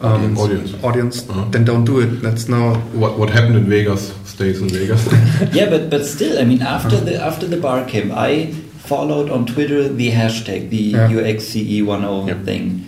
um, 0.00 0.36
Audience. 0.38 0.74
audience, 0.84 1.16
Uh-huh. 1.28 1.44
then 1.52 1.64
don't 1.64 1.84
do 1.84 2.00
it. 2.00 2.20
That's 2.22 2.48
no. 2.48 2.74
What 3.02 3.18
what 3.18 3.30
happened 3.30 3.56
in 3.56 3.64
Vegas 3.74 4.12
stays 4.32 4.60
in 4.60 4.68
Vegas. 4.68 5.00
yeah, 5.58 5.68
but 5.70 5.88
but 5.88 6.04
still, 6.04 6.38
I 6.38 6.44
mean, 6.44 6.60
after 6.62 6.96
the 7.08 7.14
after 7.30 7.46
the 7.46 7.56
bar 7.56 7.84
camp, 7.92 8.12
I 8.12 8.52
followed 8.90 9.30
on 9.30 9.46
Twitter 9.46 9.88
the 9.88 10.10
hashtag, 10.10 10.68
the 10.70 10.82
Yeah. 10.96 11.08
UXCE10 11.08 12.26
Yep. 12.28 12.44
thing, 12.44 12.84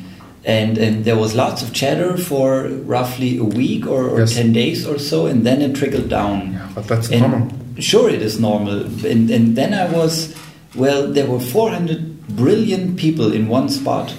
and 0.47 0.79
and 0.79 1.05
there 1.05 1.17
was 1.19 1.35
lots 1.35 1.61
of 1.63 1.73
chatter 1.73 2.17
for 2.17 2.69
roughly 2.95 3.37
a 3.37 3.45
week 3.45 3.85
or, 3.87 4.03
or 4.09 4.21
Yes. 4.21 4.35
ten 4.35 4.53
days 4.53 4.87
or 4.87 4.99
so, 4.99 5.27
and 5.27 5.45
then 5.45 5.61
it 5.61 5.75
trickled 5.75 6.09
down. 6.09 6.53
Yeah, 6.53 6.69
but 6.75 6.87
that's 6.87 7.11
And 7.11 7.21
normal. 7.21 7.49
Sure, 7.79 8.09
it 8.09 8.23
is 8.23 8.39
normal, 8.41 8.79
and 9.13 9.31
and 9.31 9.57
then 9.57 9.75
I 9.75 9.87
was, 9.99 10.35
well, 10.75 11.13
there 11.13 11.27
were 11.27 11.41
400 11.41 12.29
brilliant 12.29 12.97
people 12.97 13.33
in 13.33 13.49
one 13.49 13.69
spot. 13.69 14.15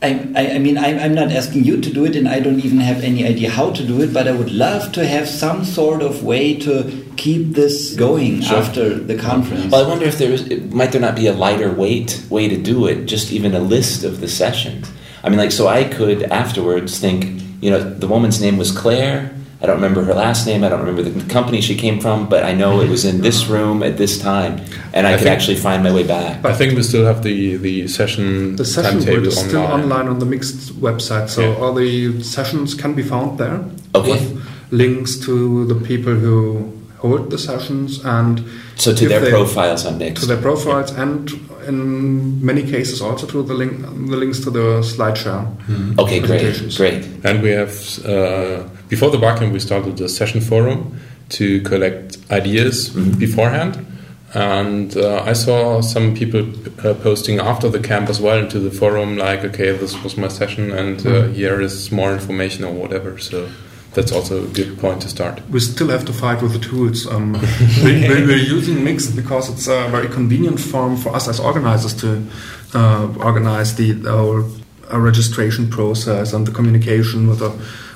I, 0.00 0.10
I, 0.36 0.42
I 0.54 0.58
mean, 0.60 0.78
I'm, 0.78 0.96
I'm 1.00 1.14
not 1.14 1.32
asking 1.32 1.64
you 1.64 1.80
to 1.80 1.90
do 1.92 2.04
it, 2.04 2.14
and 2.14 2.28
I 2.28 2.38
don't 2.38 2.60
even 2.64 2.78
have 2.78 3.02
any 3.02 3.26
idea 3.26 3.50
how 3.50 3.72
to 3.72 3.82
do 3.84 4.00
it, 4.00 4.12
but 4.14 4.28
I 4.28 4.32
would 4.32 4.52
love 4.52 4.92
to 4.92 5.04
have 5.04 5.26
some 5.28 5.64
sort 5.64 6.02
of 6.02 6.22
way 6.22 6.54
to 6.60 7.04
keep 7.16 7.54
this 7.54 7.94
going 7.96 8.40
Sure. 8.42 8.58
after 8.58 8.94
the 8.94 9.16
conference. 9.16 9.72
Well, 9.72 9.84
I 9.84 9.88
wonder 9.88 10.06
if 10.06 10.16
there 10.18 10.30
is, 10.30 10.48
might 10.72 10.92
there 10.92 11.00
not 11.00 11.16
be 11.16 11.26
a 11.26 11.32
lighter 11.32 11.72
weight 11.72 12.22
way 12.30 12.48
to 12.48 12.56
do 12.56 12.86
it, 12.86 13.06
just 13.06 13.32
even 13.32 13.54
a 13.56 13.58
list 13.76 14.04
of 14.04 14.20
the 14.20 14.28
sessions. 14.28 14.86
I 15.24 15.28
mean, 15.28 15.38
like, 15.38 15.52
so 15.52 15.66
I 15.68 15.84
could 15.84 16.22
afterwards 16.24 16.98
think, 16.98 17.42
you 17.60 17.70
know, 17.70 17.80
the 17.82 18.06
woman's 18.06 18.40
name 18.40 18.56
was 18.56 18.70
Claire. 18.70 19.34
I 19.60 19.66
don't 19.66 19.74
remember 19.74 20.04
her 20.04 20.14
last 20.14 20.46
name. 20.46 20.62
I 20.62 20.68
don't 20.68 20.78
remember 20.78 21.02
the 21.02 21.28
company 21.28 21.60
she 21.60 21.74
came 21.74 21.98
from, 22.00 22.28
but 22.28 22.44
I 22.44 22.52
know 22.54 22.80
it 22.80 22.88
was 22.88 23.04
in 23.04 23.22
this 23.22 23.46
room 23.48 23.82
at 23.82 23.96
this 23.98 24.16
time, 24.20 24.60
and 24.94 25.04
I, 25.04 25.10
I 25.10 25.14
could 25.14 25.24
think- 25.24 25.36
actually 25.36 25.56
find 25.56 25.82
my 25.82 25.92
way 25.92 26.04
back. 26.06 26.44
I 26.44 26.54
think 26.54 26.76
we 26.76 26.84
still 26.84 27.04
have 27.04 27.24
the, 27.24 27.56
the 27.56 27.88
session 27.88 28.54
The 28.54 28.64
session 28.64 28.92
timetable 29.00 29.16
board 29.16 29.26
is 29.26 29.38
still 29.40 29.62
online. 29.62 29.82
online 29.82 30.08
on 30.08 30.18
the 30.20 30.26
mixxt 30.26 30.70
website, 30.78 31.28
so 31.28 31.40
Yeah. 31.42 31.56
all 31.56 31.74
the 31.74 32.22
sessions 32.22 32.74
can 32.74 32.94
be 32.94 33.02
found 33.02 33.38
there. 33.38 33.64
Okay. 33.96 34.12
With 34.12 34.46
links 34.70 35.16
to 35.26 35.64
the 35.66 35.74
people 35.74 36.14
who 36.14 36.72
hold 36.98 37.30
the 37.30 37.38
sessions 37.38 38.04
and 38.04 38.42
So 38.76 38.94
to 38.94 39.08
their 39.08 39.20
they- 39.20 39.30
profiles 39.30 39.86
on 39.86 39.98
Next. 39.98 40.20
to 40.20 40.26
their 40.26 40.36
profiles 40.48 40.90
and 40.92 41.30
in 41.66 42.44
many 42.44 42.62
cases 42.62 43.00
also 43.00 43.26
to 43.26 43.42
the 43.42 43.54
link 43.54 43.72
the 43.82 44.16
links 44.16 44.40
to 44.40 44.50
the 44.50 44.66
slideshare. 44.82 45.44
Okay, 45.98 46.20
great, 46.20 46.74
great. 46.76 47.04
And 47.24 47.42
we 47.42 47.50
have, 47.50 47.72
uh, 48.06 48.64
before 48.88 49.10
the 49.10 49.18
barcamp, 49.18 49.52
we 49.52 49.60
started 49.60 49.96
the 49.96 50.08
session 50.08 50.40
forum 50.40 50.78
to 51.30 51.60
collect 51.70 52.18
ideas 52.30 52.90
Mhm. 52.90 53.18
beforehand. 53.18 53.74
And 54.34 54.94
uh, 54.96 55.22
I 55.30 55.34
saw 55.34 55.80
some 55.80 56.14
people 56.14 56.42
uh, 56.84 56.94
posting 57.02 57.38
after 57.40 57.68
the 57.70 57.80
camp 57.80 58.08
as 58.10 58.20
well 58.20 58.38
into 58.38 58.58
the 58.60 58.70
forum, 58.70 59.16
like, 59.16 59.42
okay, 59.44 59.70
this 59.72 59.94
was 60.04 60.16
my 60.16 60.28
session, 60.28 60.70
and 60.70 61.00
uh, 61.00 61.10
Mhm. 61.10 61.34
here 61.34 61.60
is 61.68 61.90
more 61.90 62.12
information 62.12 62.64
or 62.64 62.72
whatever. 62.72 63.18
So 63.18 63.46
that's 63.98 64.12
also 64.12 64.44
a 64.44 64.46
good 64.46 64.78
point 64.78 65.02
to 65.02 65.08
start. 65.08 65.42
We 65.50 65.58
still 65.58 65.88
have 65.88 66.04
to 66.04 66.12
fight 66.12 66.40
with 66.40 66.52
the 66.52 66.60
tools. 66.60 67.04
Um, 67.08 67.32
we, 67.84 68.06
we're 68.08 68.36
using 68.36 68.76
mixxt 68.76 69.16
because 69.16 69.50
it's 69.50 69.66
a 69.66 69.88
very 69.88 70.06
convenient 70.06 70.60
form 70.60 70.96
for 70.96 71.16
us 71.16 71.26
as 71.26 71.40
organizers 71.40 71.94
to 72.02 72.24
uh, 72.74 73.12
organize 73.18 73.74
the, 73.74 73.94
whole 74.08 74.44
uh, 74.92 75.00
registration 75.00 75.68
process 75.68 76.32
and 76.32 76.46
the 76.46 76.52
communication 76.52 77.26
with 77.26 77.40
the 77.40 77.50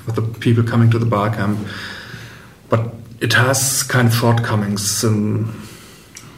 with 0.05 0.15
the 0.15 0.39
people 0.41 0.61
coming 0.61 0.91
to 0.91 0.99
the 0.99 1.05
bar 1.05 1.33
camp. 1.33 1.57
But 2.67 2.93
it 3.21 3.31
has 3.31 3.83
kind 3.83 4.09
of 4.09 4.13
shortcomings 4.13 5.05
in 5.05 5.45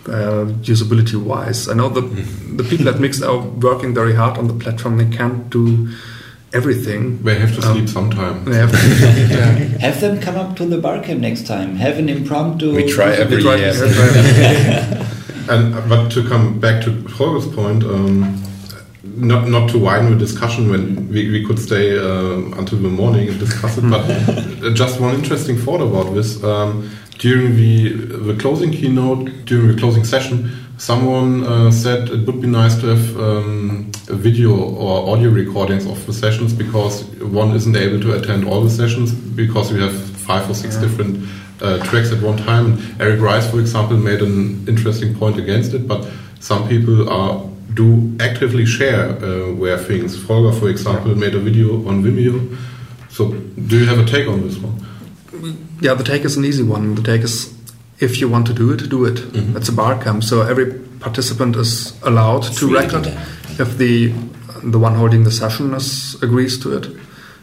uh, 0.08 0.46
usability 0.62 1.20
wise. 1.20 1.68
I 1.68 1.74
know 1.74 1.90
the 1.90 2.02
the 2.02 2.64
people 2.64 2.88
at 2.88 2.96
mixxt 2.96 3.28
are 3.28 3.40
working 3.40 3.96
very 3.96 4.14
hard 4.14 4.38
on 4.38 4.48
the 4.48 4.54
platform. 4.54 5.00
They 5.00 5.18
can't 5.18 5.50
do 5.50 5.90
everything. 6.56 7.02
They 7.24 7.36
have 7.44 7.54
to 7.58 7.62
Um, 7.68 7.74
sleep 7.76 7.90
sometime. 7.90 8.36
They 8.46 8.58
have 8.64 8.72
to, 8.72 8.78
yeah. 9.36 9.78
have 9.88 10.00
them 10.02 10.20
come 10.20 10.36
up 10.44 10.56
to 10.58 10.66
the 10.66 10.78
bar 10.78 11.00
camp 11.06 11.20
next 11.22 11.44
time. 11.48 11.76
Have 11.76 11.98
an 12.00 12.10
impromptu. 12.10 12.74
We 12.76 12.84
try 12.98 13.12
every 13.24 13.38
They 13.38 13.44
try- 13.44 13.56
year. 13.64 13.74
they 13.74 13.94
try- 13.94 15.06
And 15.54 15.64
but 15.90 16.10
to 16.16 16.20
come 16.28 16.60
back 16.60 16.84
to 16.86 16.90
Holger's 17.18 17.48
point, 17.60 17.84
um, 17.84 18.42
not 19.32 19.48
not 19.48 19.70
to 19.72 19.78
widen 19.78 20.10
the 20.14 20.18
discussion 20.28 20.70
when 20.72 20.82
we, 21.14 21.30
we 21.36 21.46
could 21.46 21.60
stay 21.60 21.86
um 22.10 22.54
until 22.58 22.80
the 22.88 22.90
morning 23.02 23.30
and 23.30 23.38
discuss 23.40 23.78
it, 23.78 23.86
but 23.94 24.04
just 24.82 25.00
one 25.00 25.14
interesting 25.22 25.56
thought 25.66 25.82
about 25.90 26.08
this. 26.18 26.30
Um, 26.44 26.90
during 27.20 27.56
the 27.62 27.74
the 28.30 28.36
closing 28.44 28.72
keynote, 28.72 29.22
during 29.46 29.68
the 29.72 29.78
closing 29.82 30.04
session, 30.04 30.38
someone 30.78 31.44
uh, 31.46 31.72
said 31.72 32.10
it 32.10 32.26
would 32.26 32.42
be 32.42 32.48
nice 32.48 32.76
to 32.82 32.88
have 32.88 33.18
um, 33.20 33.92
a 34.10 34.16
video 34.16 34.56
or 34.56 35.14
audio 35.14 35.30
recordings 35.30 35.86
of 35.86 36.06
the 36.06 36.14
sessions 36.14 36.54
because 36.54 37.06
one 37.22 37.56
isn't 37.56 37.76
able 37.76 38.00
to 38.02 38.14
attend 38.18 38.48
all 38.48 38.62
the 38.62 38.70
sessions 38.70 39.14
because 39.14 39.72
we 39.72 39.80
have 39.80 39.96
five 39.96 40.50
or 40.50 40.54
six 40.54 40.76
different 40.78 41.28
uh, 41.62 41.78
tracks 41.86 42.12
at 42.12 42.22
one 42.22 42.38
time. 42.38 42.78
Eric 43.00 43.22
Rice, 43.22 43.50
for 43.50 43.60
example, 43.60 43.98
made 43.98 44.22
an 44.22 44.68
interesting 44.68 45.16
point 45.16 45.38
against 45.38 45.74
it, 45.74 45.88
but 45.88 46.08
some 46.40 46.68
people 46.68 47.10
are 47.10 47.48
do 47.74 48.16
actively 48.20 48.66
share 48.66 49.10
uh, 49.24 49.52
where 49.54 49.78
things. 49.78 50.22
Folger, 50.24 50.58
for 50.58 50.70
example, 50.70 51.14
made 51.16 51.36
a 51.36 51.40
video 51.40 51.88
on 51.88 52.04
Vimeo. 52.04 52.58
So, 53.10 53.32
do 53.32 53.80
you 53.80 53.86
have 53.86 54.00
a 54.00 54.06
take 54.06 54.28
on 54.28 54.42
this 54.42 54.58
one? 54.58 54.76
Yeah, 55.82 55.94
the 55.94 56.04
take 56.04 56.24
is 56.24 56.38
an 56.38 56.46
easy 56.46 56.64
one. 56.64 56.96
The 56.96 57.04
take 57.04 57.22
is 57.22 57.55
if 58.00 58.20
you 58.22 58.28
want 58.30 58.46
to 58.48 58.54
do 58.54 58.72
it, 58.72 58.90
do 58.90 59.06
it. 59.06 59.16
Mhm. 59.34 59.56
It's 59.56 59.70
a 59.70 59.72
bar 59.72 59.96
camp, 60.04 60.24
so 60.24 60.42
every 60.42 60.66
participant 61.00 61.56
is 61.56 61.94
allowed 62.04 62.44
to 62.44 62.68
record 62.68 63.06
if 63.60 63.78
the 63.78 64.14
the 64.72 64.80
one 64.80 64.96
holding 64.96 65.24
the 65.24 65.32
session 65.32 65.74
is, 65.76 66.16
agrees 66.24 66.58
to 66.60 66.76
it. 66.78 66.88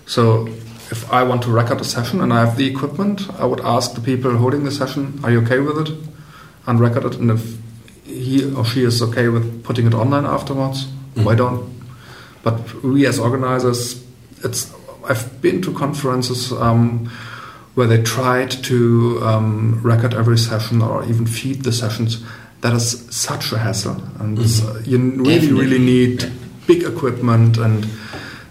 So 0.06 0.48
if 0.90 1.10
I 1.12 1.22
want 1.22 1.42
to 1.42 1.50
record 1.52 1.80
a 1.80 1.84
session 1.84 2.20
and 2.20 2.32
I 2.32 2.40
have 2.44 2.56
the 2.56 2.66
equipment, 2.66 3.28
I 3.38 3.44
would 3.44 3.60
ask 3.60 3.94
the 3.94 4.00
people 4.00 4.36
holding 4.36 4.64
the 4.64 4.70
session, 4.72 5.20
"Are 5.22 5.30
you 5.30 5.38
okay 5.42 5.60
with 5.60 5.78
it?" 5.86 5.92
and 6.66 6.80
record 6.80 7.04
it. 7.04 7.18
And 7.20 7.30
if 7.30 7.42
he 8.04 8.44
or 8.54 8.64
she 8.64 8.82
is 8.84 9.00
okay 9.02 9.28
with 9.28 9.62
putting 9.62 9.86
it 9.86 9.94
online 9.94 10.24
afterwards, 10.26 10.86
why 11.14 11.34
don't? 11.34 11.62
But 12.42 12.82
we 12.82 13.06
as 13.06 13.18
organizers, 13.18 14.00
it's 14.44 14.66
I've 15.08 15.40
been 15.40 15.62
to 15.62 15.72
conferences 15.72 16.52
um, 16.52 17.08
where 17.74 17.86
they 17.86 18.02
tried 18.02 18.50
to 18.50 19.20
um, 19.22 19.80
record 19.82 20.14
every 20.14 20.38
session 20.38 20.82
or 20.82 21.04
even 21.04 21.26
feed 21.26 21.62
the 21.62 21.72
sessions. 21.72 22.22
That 22.60 22.74
is 22.74 23.06
such 23.10 23.50
a 23.52 23.58
hassle, 23.58 24.00
and 24.20 24.38
it's, 24.38 24.62
uh, 24.64 24.80
you 24.84 24.98
really, 24.98 25.34
Definitely. 25.40 25.60
really 25.64 25.78
need 25.78 26.32
big 26.68 26.84
equipment, 26.84 27.58
and 27.58 27.86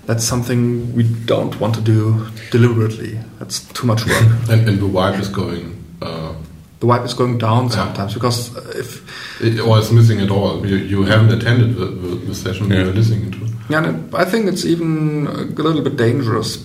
that's 0.05 0.26
something 0.26 0.93
we 0.93 1.03
don't 1.26 1.57
want 1.61 1.76
to 1.76 1.82
do 1.82 2.28
deliberately. 2.51 3.19
That's 3.39 3.61
too 3.74 3.88
much 3.88 4.05
work. 4.05 4.24
And, 4.49 4.67
and 4.67 4.80
the 4.80 4.88
vibe 4.88 5.17
is 5.19 5.30
going, 5.30 5.82
uh, 6.01 6.34
the 6.82 6.88
vibe 6.88 7.05
is 7.05 7.13
going 7.13 7.38
down 7.38 7.65
Yeah. 7.65 7.69
sometimes 7.86 8.13
because 8.13 8.53
if 8.76 9.01
it, 9.41 9.59
or 9.61 9.80
it's 9.80 9.91
missing 9.91 10.19
at 10.19 10.30
all. 10.30 10.65
You, 10.67 10.76
you 10.76 11.03
haven't 11.03 11.32
attended 11.32 11.76
the, 11.76 11.86
the, 11.86 12.15
the 12.28 12.36
session 12.36 12.69
Yeah. 12.69 12.84
you're 12.84 12.93
listening 12.93 13.32
to. 13.32 13.39
Yeah, 13.69 13.86
and 13.88 14.13
I 14.13 14.26
think 14.26 14.47
it's 14.47 14.65
even 14.65 15.28
a 15.28 15.61
little 15.61 15.82
bit 15.82 15.95
dangerous. 15.95 16.57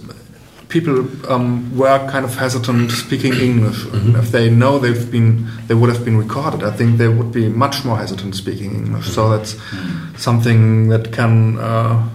People 0.68 1.06
um, 1.30 1.76
were 1.78 1.98
kind 2.10 2.24
of 2.24 2.34
hesitant 2.36 2.90
speaking 2.90 3.32
English. 3.34 3.84
And 3.92 4.16
if 4.16 4.32
they 4.32 4.50
know 4.50 4.78
they've 4.78 5.10
been, 5.10 5.46
they 5.68 5.74
would 5.74 5.90
have 5.94 6.04
been 6.04 6.16
recorded. 6.16 6.62
I 6.64 6.72
think 6.72 6.98
they 6.98 7.08
would 7.08 7.30
be 7.32 7.48
much 7.48 7.84
more 7.84 7.96
hesitant 7.96 8.34
speaking 8.34 8.74
English. 8.74 9.06
So 9.06 9.30
that's 9.30 9.56
something 10.16 10.88
that 10.88 11.12
can 11.12 11.58
uh, 11.58 12.08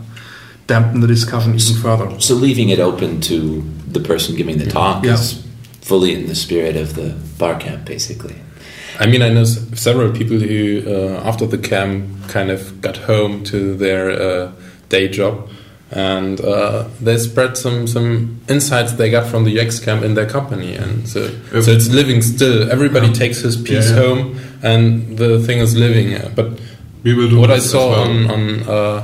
dampen 0.68 0.99
the 1.02 1.08
discussion 1.08 1.56
even 1.56 1.76
further. 1.82 2.20
So 2.20 2.36
leaving 2.36 2.70
it 2.70 2.80
open 2.80 3.22
to 3.22 3.64
the 3.88 3.99
person 3.99 4.36
giving 4.36 4.58
the 4.58 4.66
talk 4.70 5.04
Yeah. 5.06 5.14
is 5.14 5.45
fully 5.82 6.14
in 6.14 6.28
the 6.28 6.36
spirit 6.36 6.76
of 6.76 6.95
the 6.95 7.16
bar 7.38 7.58
camp, 7.58 7.86
basically. 7.86 8.36
I 8.99 9.08
mean, 9.08 9.22
I 9.22 9.30
know 9.30 9.41
s- 9.41 9.66
several 9.76 10.12
people 10.12 10.38
who, 10.38 10.84
uh, 10.86 11.22
after 11.28 11.45
the 11.47 11.58
camp, 11.58 12.06
kind 12.28 12.52
of 12.52 12.82
got 12.82 12.97
home 12.97 13.43
to 13.45 13.76
their 13.76 14.12
uh, 14.12 14.52
day 14.89 15.08
job, 15.08 15.49
and 15.91 16.39
uh, 16.41 16.85
they 17.01 17.17
spread 17.17 17.57
some 17.57 17.85
some 17.87 18.39
insights 18.47 18.93
they 18.93 19.09
got 19.11 19.27
from 19.27 19.43
the 19.43 19.59
UX 19.59 19.79
camp 19.79 20.03
in 20.03 20.13
their 20.15 20.25
company, 20.29 20.75
and 20.75 21.07
so 21.07 21.27
so 21.61 21.71
it's 21.71 21.89
living 21.89 22.21
still. 22.21 22.71
Everybody 22.71 23.07
Yeah. 23.07 23.13
takes 23.13 23.41
his 23.41 23.55
piece 23.57 23.89
Yeah, 23.89 23.95
yeah. 23.97 24.01
home, 24.07 24.39
and 24.63 25.17
the 25.17 25.39
thing 25.39 25.59
is 25.59 25.75
living. 25.75 26.17
But 26.35 26.59
We 27.03 27.13
will 27.15 27.29
do 27.29 27.39
what 27.39 27.49
I 27.51 27.59
saw 27.59 27.89
well. 27.91 28.01
on 28.03 28.31
on 28.31 28.41
uh, 28.69 29.01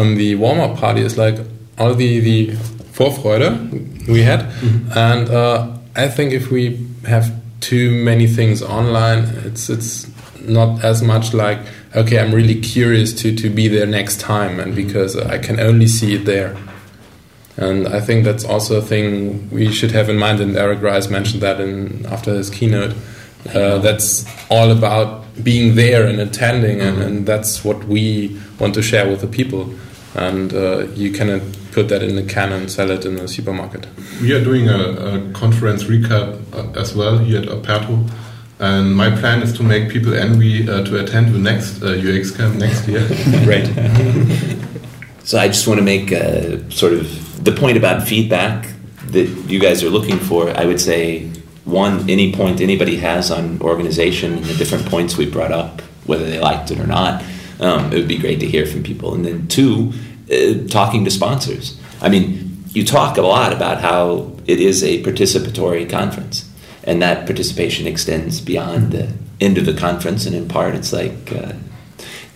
on 0.00 0.14
the 0.16 0.34
warm 0.36 0.60
up 0.60 0.78
party 0.80 1.02
is 1.02 1.16
like 1.16 1.38
all 1.78 1.94
the 1.94 2.20
the 2.20 2.56
Vorfreude 2.98 4.08
we 4.08 4.22
had, 4.22 4.40
Mm-hmm. 4.40 4.98
and 4.98 5.28
uh, 5.30 5.66
I 5.96 6.08
think 6.08 6.32
if 6.32 6.50
we 6.50 6.78
have 7.06 7.30
too 7.60 7.90
many 8.04 8.26
things 8.26 8.62
online, 8.62 9.24
it's 9.46 9.68
it's 9.70 10.06
not 10.46 10.84
as 10.84 11.02
much 11.02 11.32
like 11.34 11.58
okay, 11.94 12.18
I'm 12.18 12.34
really 12.34 12.60
curious 12.60 13.12
to 13.14 13.34
to 13.34 13.50
be 13.50 13.68
there 13.68 13.86
next 13.86 14.20
time, 14.20 14.60
and 14.60 14.74
because 14.74 15.16
I 15.16 15.38
can 15.38 15.60
only 15.60 15.86
see 15.86 16.14
it 16.14 16.24
there. 16.24 16.56
And 17.56 17.86
I 17.86 18.00
think 18.00 18.24
that's 18.24 18.44
also 18.44 18.78
a 18.78 18.82
thing 18.82 19.48
we 19.50 19.70
should 19.70 19.92
have 19.92 20.08
in 20.08 20.18
mind. 20.18 20.40
And 20.40 20.56
Eric 20.56 20.82
Rice 20.82 21.08
mentioned 21.08 21.42
that 21.42 21.60
in 21.60 22.04
after 22.06 22.34
his 22.34 22.50
keynote. 22.50 22.94
Uh, 23.54 23.78
that's 23.78 24.26
all 24.50 24.70
about 24.70 25.22
being 25.44 25.74
there 25.74 26.06
and 26.06 26.18
attending, 26.18 26.80
and, 26.80 27.02
and, 27.02 27.26
that's 27.26 27.62
what 27.62 27.84
we 27.84 28.40
want 28.58 28.72
to 28.72 28.80
share 28.80 29.06
with 29.06 29.20
the 29.20 29.26
people. 29.26 29.74
And 30.14 30.54
uh, 30.54 30.86
you 30.94 31.12
cannot 31.12 31.42
put 31.72 31.88
that 31.88 32.02
in 32.02 32.16
a 32.16 32.22
can 32.22 32.52
and 32.52 32.70
sell 32.70 32.90
it 32.90 33.04
in 33.04 33.18
a 33.18 33.28
supermarket. 33.28 33.86
We 34.22 34.32
are 34.32 34.42
doing 34.42 34.70
a, 34.70 34.78
a 34.78 35.32
conference 35.32 35.84
recap 35.84 36.40
uh, 36.54 36.80
as 36.80 36.94
well 36.94 37.18
here 37.18 37.42
at 37.42 37.48
Aperto. 37.48 38.08
And 38.60 38.94
my 38.94 39.10
plan 39.10 39.42
is 39.42 39.52
to 39.54 39.62
make 39.62 39.90
people 39.90 40.14
envy 40.14 40.68
uh, 40.68 40.84
to 40.84 41.02
attend 41.02 41.34
the 41.34 41.38
next 41.38 41.82
uh, 41.82 41.88
UX 41.88 42.30
camp 42.30 42.56
next 42.56 42.86
year. 42.86 43.00
right. 43.46 43.66
so 45.24 45.38
I 45.38 45.48
just 45.48 45.66
want 45.66 45.78
to 45.78 45.84
make 45.84 46.12
uh, 46.12 46.68
sort 46.70 46.92
of 46.92 47.44
the 47.44 47.52
point 47.52 47.76
about 47.76 48.06
feedback 48.06 48.72
that 49.08 49.26
you 49.48 49.58
guys 49.60 49.82
are 49.82 49.90
looking 49.90 50.18
for. 50.18 50.50
I 50.50 50.64
would 50.64 50.80
say 50.80 51.30
one, 51.64 52.08
any 52.08 52.32
point 52.32 52.60
anybody 52.60 52.96
has 52.96 53.30
on 53.30 53.60
organization 53.60 54.34
and 54.34 54.44
the 54.44 54.54
different 54.54 54.86
points 54.86 55.16
we 55.16 55.28
brought 55.28 55.52
up, 55.52 55.80
whether 56.06 56.24
they 56.24 56.38
liked 56.38 56.70
it 56.70 56.78
or 56.78 56.86
not, 56.86 57.22
um, 57.60 57.92
it 57.92 57.96
would 57.96 58.08
be 58.08 58.18
great 58.18 58.40
to 58.40 58.46
hear 58.46 58.66
from 58.66 58.82
people. 58.82 59.14
And 59.14 59.24
then 59.24 59.48
two, 59.48 59.92
uh, 60.30 60.66
talking 60.68 61.04
to 61.04 61.10
sponsors. 61.10 61.78
I 62.00 62.08
mean, 62.08 62.64
you 62.70 62.84
talk 62.84 63.16
a 63.16 63.22
lot 63.22 63.52
about 63.52 63.80
how 63.80 64.36
it 64.46 64.60
is 64.60 64.82
a 64.82 65.02
participatory 65.02 65.88
conference, 65.88 66.50
and 66.84 67.02
that 67.02 67.26
participation 67.26 67.86
extends 67.86 68.40
beyond 68.40 68.92
the 68.92 69.12
end 69.40 69.58
of 69.58 69.66
the 69.66 69.74
conference, 69.74 70.26
and 70.26 70.34
in 70.34 70.48
part, 70.48 70.74
it's 70.74 70.92
like. 70.92 71.32
Uh, 71.32 71.52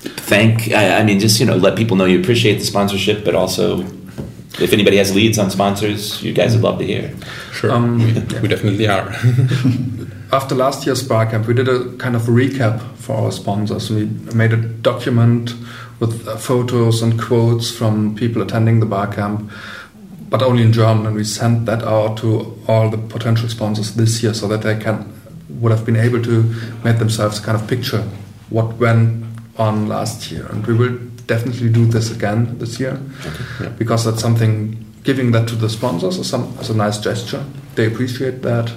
thank 0.00 0.70
I, 0.70 1.00
I 1.00 1.02
mean 1.02 1.18
just 1.18 1.40
you 1.40 1.46
know 1.46 1.56
let 1.56 1.76
people 1.76 1.96
know 1.96 2.04
you 2.04 2.20
appreciate 2.20 2.58
the 2.58 2.64
sponsorship 2.64 3.24
but 3.24 3.34
also 3.34 3.84
if 4.60 4.72
anybody 4.72 4.96
has 4.96 5.14
leads 5.14 5.38
on 5.38 5.50
sponsors, 5.50 6.22
you 6.22 6.32
guys 6.32 6.54
would 6.54 6.62
love 6.62 6.78
to 6.78 6.86
hear. 6.86 7.14
Sure, 7.52 7.70
um, 7.70 7.98
we, 7.98 8.12
we 8.40 8.48
definitely 8.48 8.88
are. 8.88 9.08
After 10.32 10.54
last 10.54 10.84
year's 10.84 11.06
Barcamp, 11.06 11.46
we 11.46 11.54
did 11.54 11.68
a 11.68 11.96
kind 11.96 12.14
of 12.14 12.22
recap 12.22 12.80
for 12.96 13.14
our 13.16 13.32
sponsors. 13.32 13.90
We 13.90 14.06
made 14.34 14.52
a 14.52 14.56
document 14.56 15.54
with 16.00 16.26
uh, 16.28 16.36
photos 16.36 17.02
and 17.02 17.20
quotes 17.20 17.70
from 17.70 18.14
people 18.14 18.42
attending 18.42 18.80
the 18.80 18.86
Barcamp, 18.86 19.50
but 20.28 20.42
only 20.42 20.62
in 20.62 20.72
German, 20.72 21.06
and 21.06 21.16
we 21.16 21.24
sent 21.24 21.66
that 21.66 21.82
out 21.82 22.18
to 22.18 22.58
all 22.68 22.90
the 22.90 22.98
potential 22.98 23.48
sponsors 23.48 23.94
this 23.94 24.22
year 24.22 24.34
so 24.34 24.48
that 24.48 24.62
they 24.62 24.76
can 24.76 25.14
would 25.48 25.72
have 25.72 25.84
been 25.84 25.96
able 25.96 26.22
to 26.22 26.42
make 26.84 26.98
themselves 26.98 27.38
a 27.38 27.42
kind 27.42 27.60
of 27.60 27.66
picture 27.66 28.02
what 28.50 28.74
went 28.74 29.24
on 29.56 29.88
last 29.88 30.30
year, 30.30 30.46
and 30.46 30.66
we 30.66 30.74
will 30.74 30.98
definitely 31.26 31.68
do 31.68 31.84
this 31.84 32.10
again 32.10 32.58
this 32.58 32.80
year 32.80 33.00
okay. 33.26 33.44
yeah. 33.64 33.68
because 33.70 34.04
that's 34.04 34.20
something 34.20 34.84
giving 35.04 35.30
that 35.32 35.46
to 35.46 35.54
the 35.56 35.68
sponsors 35.68 36.18
as, 36.18 36.28
some, 36.28 36.56
as 36.58 36.70
a 36.70 36.76
nice 36.76 36.98
gesture. 36.98 37.44
They 37.74 37.86
appreciate 37.86 38.42
that 38.42 38.72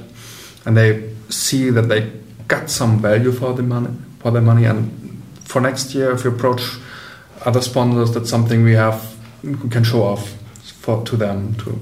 and 0.65 0.77
they 0.77 1.09
see 1.29 1.69
that 1.69 1.83
they 1.83 2.11
got 2.47 2.69
some 2.69 2.99
value 2.99 3.31
for 3.31 3.53
the 3.53 3.63
money 3.63 3.89
for 4.19 4.31
their 4.31 4.41
money 4.41 4.65
and 4.65 5.23
for 5.43 5.61
next 5.61 5.95
year 5.95 6.11
if 6.11 6.23
we 6.23 6.29
approach 6.29 6.61
other 7.45 7.61
sponsors 7.61 8.13
that's 8.13 8.29
something 8.29 8.63
we 8.63 8.73
have 8.73 9.15
we 9.43 9.69
can 9.69 9.83
show 9.83 10.03
off 10.03 10.35
for 10.81 11.03
to 11.05 11.15
them 11.15 11.55
to 11.55 11.79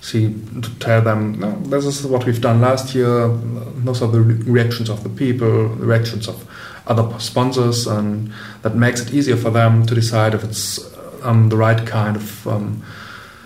see 0.00 0.34
to 0.62 0.70
tell 0.78 1.02
them 1.02 1.38
no, 1.40 1.50
this 1.70 1.84
is 1.84 2.06
what 2.06 2.24
we've 2.24 2.40
done 2.40 2.60
last 2.60 2.94
year 2.94 3.28
those 3.84 4.00
are 4.00 4.08
the 4.08 4.20
reactions 4.20 4.88
of 4.88 5.02
the 5.02 5.08
people 5.08 5.68
the 5.74 5.86
reactions 5.86 6.28
of 6.28 6.48
other 6.88 7.18
sponsors, 7.20 7.86
and 7.86 8.32
that 8.62 8.74
makes 8.74 9.00
it 9.02 9.12
easier 9.12 9.36
for 9.36 9.50
them 9.50 9.86
to 9.86 9.94
decide 9.94 10.34
if 10.34 10.42
it's 10.42 10.94
um, 11.22 11.48
the 11.50 11.56
right 11.56 11.86
kind 11.86 12.16
of 12.16 12.48
um, 12.48 12.82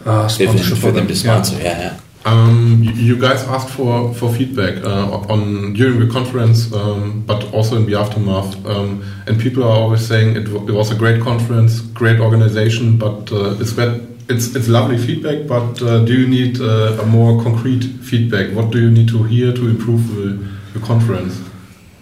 uh, 0.05 0.29
sponsorship 0.29 0.79
for, 0.79 0.93
them. 0.93 1.07
to 1.07 1.17
sponsor. 1.17 1.57
Yeah, 1.57 1.79
yeah. 1.79 1.99
Um, 2.25 2.83
you 2.85 3.21
guys 3.21 3.43
asked 3.49 3.71
for, 3.71 4.15
for 4.15 4.33
feedback 4.33 4.85
uh, 4.85 5.11
on 5.29 5.73
during 5.73 5.99
the 5.99 6.07
conference, 6.07 6.73
um, 6.73 7.25
but 7.27 7.53
also 7.53 7.77
in 7.77 7.87
the 7.87 7.99
aftermath. 7.99 8.65
Um, 8.65 9.05
and 9.27 9.41
people 9.41 9.65
are 9.65 9.77
always 9.77 10.07
saying 10.07 10.37
it, 10.37 10.47
it, 10.47 10.73
was 10.73 10.93
a 10.93 10.95
great 10.95 11.21
conference, 11.21 11.81
great 11.81 12.21
organization, 12.21 12.97
but 12.97 13.33
uh, 13.33 13.57
it's 13.59 13.73
that 13.73 14.12
it's 14.29 14.55
it's 14.55 14.69
lovely 14.69 14.99
feedback. 14.99 15.47
But 15.47 15.83
uh, 15.83 16.05
do 16.05 16.13
you 16.13 16.27
need 16.27 16.61
uh, 16.61 17.01
a 17.01 17.07
more 17.07 17.43
concrete 17.43 17.85
feedback? 18.03 18.55
What 18.55 18.71
do 18.71 18.81
you 18.81 18.91
need 18.91 19.09
to 19.09 19.23
hear 19.25 19.53
to 19.53 19.69
improve 19.69 20.09
the, 20.15 20.79
the 20.79 20.85
conference? 20.85 21.41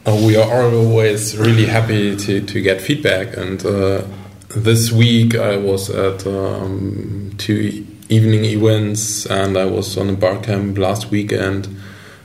Oh, 0.07 0.27
we 0.27 0.37
are 0.37 0.65
always 0.65 1.37
really 1.37 1.67
happy 1.67 2.17
to, 2.17 2.41
to 2.41 2.63
get 2.63 2.81
feedback. 2.81 3.37
And 3.37 3.65
uh, 3.65 4.03
this 4.49 4.91
week 4.91 5.35
I 5.35 5.59
was 5.59 5.91
at 5.91 6.27
um, 6.27 7.35
two 7.37 7.87
evening 8.09 8.45
events 8.45 9.27
and 9.27 9.59
I 9.59 9.67
was 9.67 9.99
on 9.99 10.09
a 10.09 10.15
bar 10.15 10.41
camp 10.41 10.79
last 10.79 11.11
weekend. 11.11 11.69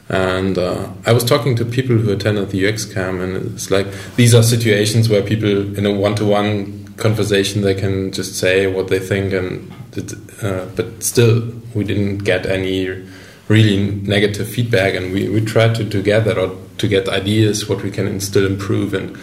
And 0.08 0.58
uh, 0.58 0.90
I 1.06 1.12
was 1.14 1.24
talking 1.24 1.56
to 1.58 1.66
people 1.66 1.98
who 1.98 2.12
attended 2.12 2.52
the 2.52 2.68
UX 2.68 2.86
camp, 2.86 3.22
and 3.22 3.54
it's 3.54 3.72
like 3.72 3.88
these 4.16 4.36
are 4.36 4.44
situations 4.44 5.10
where 5.10 5.24
people, 5.24 5.76
in 5.76 5.86
a 5.86 5.92
one 5.92 6.14
to 6.16 6.26
one 6.26 6.94
conversation, 6.98 7.64
they 7.64 7.74
can 7.74 8.12
just 8.12 8.36
say 8.36 8.68
what 8.68 8.88
they 8.90 9.00
think, 9.00 9.34
and 9.34 9.74
uh, 9.98 10.66
but 10.76 11.04
still, 11.04 11.54
we 11.74 11.84
didn't 11.84 12.20
get 12.20 12.46
any 12.46 13.06
really 13.48 13.92
negative 13.92 14.48
feedback, 14.50 14.96
and 14.96 15.14
we, 15.14 15.30
we 15.30 15.42
tried 15.42 15.76
to, 15.76 15.90
to 15.90 16.02
get 16.02 16.28
or 16.28 16.58
to 16.78 16.88
get 16.88 17.08
ideas 17.08 17.70
what 17.70 17.84
we 17.84 17.92
can 17.92 18.20
still 18.20 18.46
improve 18.46 18.94
and 18.94 19.18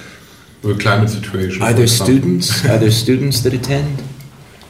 the 0.63 0.75
climate 0.75 1.11
situation. 1.11 1.63
Are 1.63 1.73
there 1.73 1.87
students? 1.87 2.65
are 2.65 2.79
there 2.79 2.91
students 2.91 3.41
that 3.41 3.53
attend? 3.53 4.03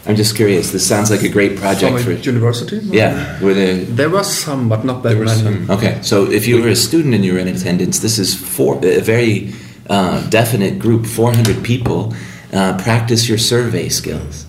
I'm 0.04 0.16
just 0.16 0.34
curious. 0.34 0.72
This 0.72 0.86
sounds 0.86 1.12
like 1.12 1.22
a 1.22 1.28
great 1.28 1.58
project 1.58 2.02
From 2.02 2.16
for 2.16 2.22
university. 2.22 2.78
Yeah, 2.78 3.40
were 3.40 3.54
there? 3.54 3.84
There 3.84 4.10
was 4.10 4.36
some, 4.36 4.68
but 4.68 4.84
not 4.84 5.04
that 5.04 5.16
many. 5.16 5.30
Some. 5.30 5.70
Okay, 5.70 6.00
so 6.02 6.28
if 6.28 6.48
you 6.48 6.60
were 6.60 6.68
a 6.68 6.76
student 6.76 7.14
and 7.14 7.24
you 7.24 7.34
were 7.34 7.38
in 7.38 7.46
attendance, 7.46 8.00
this 8.00 8.18
is 8.18 8.34
for 8.34 8.84
a 8.84 9.00
very 9.00 9.52
uh, 9.88 10.28
definite 10.28 10.80
group, 10.80 11.06
400 11.06 11.62
people. 11.62 12.14
Uh, 12.52 12.76
practice 12.82 13.30
your 13.30 13.38
survey 13.38 13.88
skills 13.88 14.44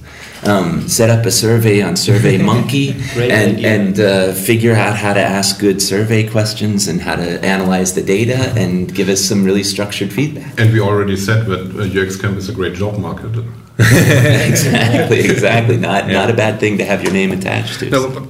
um, 0.45 0.87
set 0.87 1.09
up 1.09 1.25
a 1.25 1.31
survey 1.31 1.81
on 1.81 1.95
Survey 1.95 2.37
Monkey 2.51 2.91
and, 3.15 3.59
and 3.65 3.99
uh, 3.99 4.33
figure 4.33 4.73
out 4.73 4.95
how 4.95 5.13
to 5.13 5.19
ask 5.19 5.59
good 5.59 5.81
survey 5.81 6.27
questions 6.27 6.87
and 6.87 7.01
how 7.01 7.15
to 7.15 7.43
analyze 7.43 7.93
the 7.93 8.01
data 8.01 8.53
and 8.57 8.93
give 8.93 9.09
us 9.09 9.21
some 9.23 9.43
really 9.43 9.63
structured 9.63 10.11
feedback. 10.11 10.59
And 10.59 10.71
we 10.73 10.79
already 10.79 11.17
said 11.17 11.45
that 11.47 11.75
uh, 11.75 12.01
UX 12.01 12.15
Camp 12.15 12.37
is 12.37 12.49
a 12.49 12.53
great 12.53 12.73
job 12.73 12.97
market. 12.97 13.31
exactly, 13.79 15.19
exactly. 15.29 15.77
Not 15.77 16.07
yeah. 16.07 16.13
not 16.13 16.29
a 16.29 16.33
bad 16.33 16.59
thing 16.59 16.77
to 16.77 16.85
have 16.85 17.03
your 17.03 17.11
name 17.11 17.31
attached 17.31 17.79
to. 17.79 17.89
No, 17.89 18.27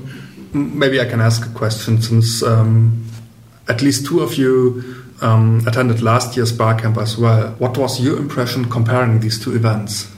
maybe 0.54 1.02
I 1.02 1.06
can 1.06 1.20
ask 1.20 1.46
a 1.46 1.54
question 1.54 2.02
since 2.02 2.42
um, 2.42 3.06
at 3.68 3.82
least 3.82 4.06
two 4.06 4.22
of 4.22 4.36
you 4.36 5.04
um, 5.22 5.62
attended 5.68 6.02
last 6.02 6.38
year's 6.38 6.52
Barcamp 6.54 6.98
as 6.98 7.18
well. 7.18 7.56
What 7.60 7.78
was 7.78 8.00
your 8.00 8.18
impression 8.18 8.70
comparing 8.70 9.20
these 9.20 9.38
two 9.44 9.54
events? 9.54 10.10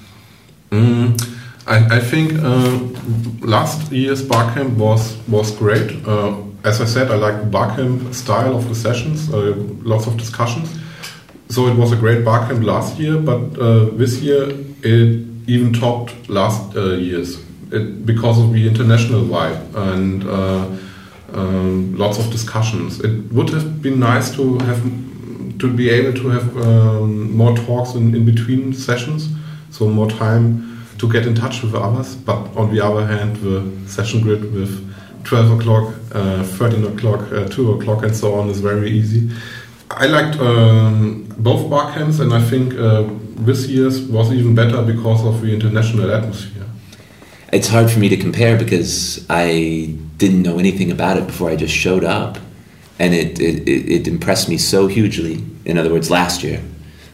Mm. 0.70 1.20
I, 1.68 1.97
I 1.97 1.99
think 1.99 2.34
uh, 2.34 2.80
last 3.41 3.91
year's 3.91 4.22
Barcamp 4.22 4.78
was 4.78 5.18
was 5.28 5.51
great. 5.51 6.05
Uh, 6.07 6.41
as 6.63 6.82
I 6.82 6.86
said, 6.86 7.11
I 7.11 7.16
like 7.16 7.51
Barcamp 7.51 8.13
style 8.13 8.55
of 8.55 8.68
the 8.70 8.76
sessions, 8.76 9.32
uh, 9.34 9.53
lots 9.84 10.07
of 10.07 10.18
discussions. 10.18 10.80
So 11.49 11.68
it 11.68 11.76
was 11.76 11.91
a 11.91 11.95
great 11.95 12.26
Barcamp 12.26 12.63
last 12.63 12.97
year, 12.99 13.18
but 13.18 13.53
this 13.97 14.20
year 14.22 14.49
it 14.82 15.26
even 15.47 15.74
topped 15.74 16.28
last 16.28 16.74
year's 16.74 17.39
it, 17.72 18.05
because 18.05 18.39
of 18.39 18.51
the 18.53 18.68
international 18.68 19.22
vibe 19.22 19.76
and 19.76 20.24
uh, 20.24 20.66
um, 21.34 21.95
lots 21.95 22.18
of 22.20 22.32
discussions. 22.32 22.99
It 22.99 23.32
would 23.32 23.49
have 23.49 23.82
been 23.82 23.99
nice 23.99 24.34
to 24.36 24.57
have 24.59 24.82
to 25.59 25.72
be 25.72 25.89
able 25.89 26.13
to 26.13 26.30
have 26.30 26.57
um, 26.57 27.32
more 27.36 27.55
talks 27.55 27.93
in, 27.95 28.16
in 28.16 28.26
between 28.26 28.74
sessions, 28.74 29.30
so 29.70 29.88
more 29.88 30.09
time 30.09 30.74
to 30.98 31.12
get 31.12 31.26
in 31.26 31.36
touch 31.36 31.62
with 31.62 31.76
others. 31.76 32.16
But 32.16 32.56
on 32.56 32.74
the 32.74 32.82
other 32.84 33.06
hand, 33.06 33.38
the 33.38 33.89
session 33.89 34.22
grid 34.22 34.54
with 34.54 34.82
12 35.26 35.60
o'clock, 35.60 35.93
uh, 36.14 36.43
13 36.43 36.84
o'clock, 36.86 37.32
uh, 37.32 37.48
2 37.48 37.74
o'clock, 37.74 38.04
and 38.04 38.16
so 38.16 38.36
on 38.36 38.50
is 38.50 38.60
very 38.62 38.89
easy. 38.91 39.30
I 39.91 40.08
liked 40.08 40.39
um, 40.39 41.26
both 41.38 41.70
bar 41.70 41.93
camps, 41.93 42.20
and 42.20 42.34
I 42.34 42.41
think 42.41 42.74
uh, 42.76 43.06
this 43.36 43.68
year's 43.68 44.02
was 44.02 44.32
even 44.32 44.56
better 44.56 44.82
because 44.82 45.26
of 45.26 45.41
the 45.41 45.54
international 45.54 46.12
atmosphere. 46.12 46.66
It's 47.52 47.68
hard 47.68 47.89
for 47.91 48.00
me 48.00 48.10
to 48.10 48.18
compare 48.18 48.58
because 48.58 49.26
I 49.30 49.96
didn't 50.18 50.41
know 50.41 50.58
anything 50.58 50.91
about 50.91 51.18
it 51.18 51.28
before 51.28 51.50
I 51.50 51.56
just 51.56 51.74
showed 51.74 52.04
up, 52.04 52.38
and 53.00 53.14
it, 53.14 53.39
it, 53.39 53.68
it 53.68 54.08
impressed 54.08 54.50
me 54.50 54.58
so 54.58 54.88
hugely. 54.88 55.43
In 55.66 55.78
other 55.78 55.91
words, 55.91 56.10
last 56.10 56.43
year, 56.43 56.62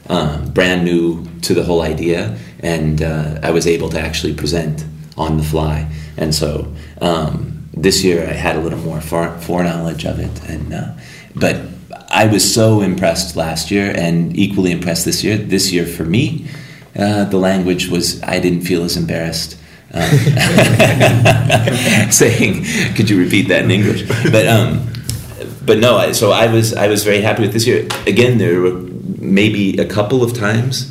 um, 0.10 0.52
brand 0.52 0.84
new 0.84 1.26
to 1.42 1.54
the 1.54 1.64
whole 1.64 1.82
idea, 1.82 2.38
and 2.62 3.02
uh, 3.02 3.40
I 3.44 3.52
was 3.52 3.68
able 3.68 3.90
to 3.90 4.00
actually 4.00 4.34
present 4.34 4.86
on 5.18 5.38
the 5.38 5.44
fly. 5.44 5.92
And 6.18 6.34
so 6.34 6.72
um, 7.02 7.68
this 7.74 8.04
year 8.04 8.28
I 8.28 8.34
had 8.34 8.56
a 8.56 8.60
little 8.60 8.80
more 8.80 9.02
fore, 9.02 9.38
foreknowledge 9.40 10.06
of 10.06 10.20
it, 10.20 10.50
and 10.50 10.74
uh, 10.74 10.94
but 11.36 11.58
I 12.10 12.28
was 12.28 12.54
so 12.54 12.82
impressed 12.82 13.36
last 13.36 13.72
year 13.72 13.94
and 13.96 14.38
equally 14.38 14.72
impressed 14.72 15.06
this 15.06 15.24
year. 15.24 15.38
This 15.38 15.72
year 15.72 15.86
for 15.86 16.04
me, 16.04 16.48
uh, 16.98 17.26
the 17.26 17.38
language 17.38 17.88
was 17.88 18.22
I 18.24 18.40
didn't 18.40 18.62
feel 18.62 18.84
as 18.84 18.98
embarrassed. 18.98 19.58
Um, 19.94 20.04
saying, 22.12 22.64
could 22.96 23.10
you 23.10 23.20
repeat 23.20 23.50
that 23.50 23.66
in 23.66 23.72
English? 23.72 24.08
But 24.32 24.48
um, 24.48 24.88
but 25.66 25.80
no, 25.80 26.12
so 26.14 26.32
I 26.32 26.52
was 26.52 26.74
I 26.74 26.88
was 26.88 27.04
very 27.04 27.22
happy 27.22 27.42
with 27.42 27.54
this 27.54 27.68
year. 27.68 27.88
Again, 28.08 28.38
there 28.38 28.62
were 28.62 28.80
maybe 29.20 29.78
a 29.78 29.86
couple 29.86 30.24
of 30.24 30.34
times 30.34 30.91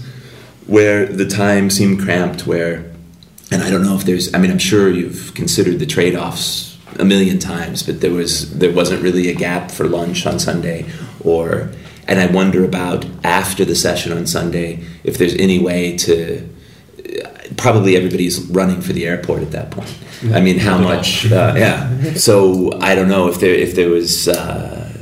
where 0.71 1.05
the 1.05 1.27
time 1.27 1.69
seemed 1.69 2.01
cramped. 2.01 2.47
Where, 2.47 2.91
and 3.51 3.63
I 3.63 3.71
don't 3.71 3.83
know 3.83 3.97
if 3.97 4.05
there's. 4.05 4.33
I 4.33 4.39
mean, 4.39 4.51
I'm 4.51 4.59
sure 4.59 4.89
you've 4.89 5.35
considered 5.35 5.79
the 5.79 5.87
trade 5.87 6.15
offs 6.15 6.79
a 6.99 7.05
million 7.05 7.39
times, 7.39 7.83
but 7.83 8.01
there 8.01 8.13
was 8.13 8.59
there 8.59 8.73
wasn't 8.73 9.03
really 9.03 9.29
a 9.29 9.35
gap 9.35 9.71
for 9.71 9.85
lunch 9.85 10.27
on 10.27 10.39
Sunday, 10.39 10.87
or 11.25 11.71
and 12.07 12.21
I 12.21 12.27
wonder 12.27 12.65
about 12.65 13.05
after 13.25 13.65
the 13.65 13.75
session 13.75 14.13
on 14.13 14.27
Sunday 14.27 14.85
if 15.05 15.19
there's 15.19 15.35
any 15.35 15.59
way 15.59 15.97
to. 15.99 16.49
Probably 17.57 17.97
everybody's 17.97 18.41
running 18.47 18.81
for 18.81 18.93
the 18.93 19.07
airport 19.07 19.43
at 19.43 19.51
that 19.51 19.73
point. 19.73 19.93
I 20.33 20.41
mean, 20.41 20.59
how 20.59 20.79
much? 20.79 21.31
Uh, 21.31 21.55
yeah. 21.57 22.15
So 22.15 22.79
I 22.81 22.95
don't 22.95 23.09
know 23.09 23.29
if 23.29 23.41
there 23.41 23.55
if 23.55 23.75
there 23.75 23.89
was. 23.89 24.29
Uh, 24.29 24.93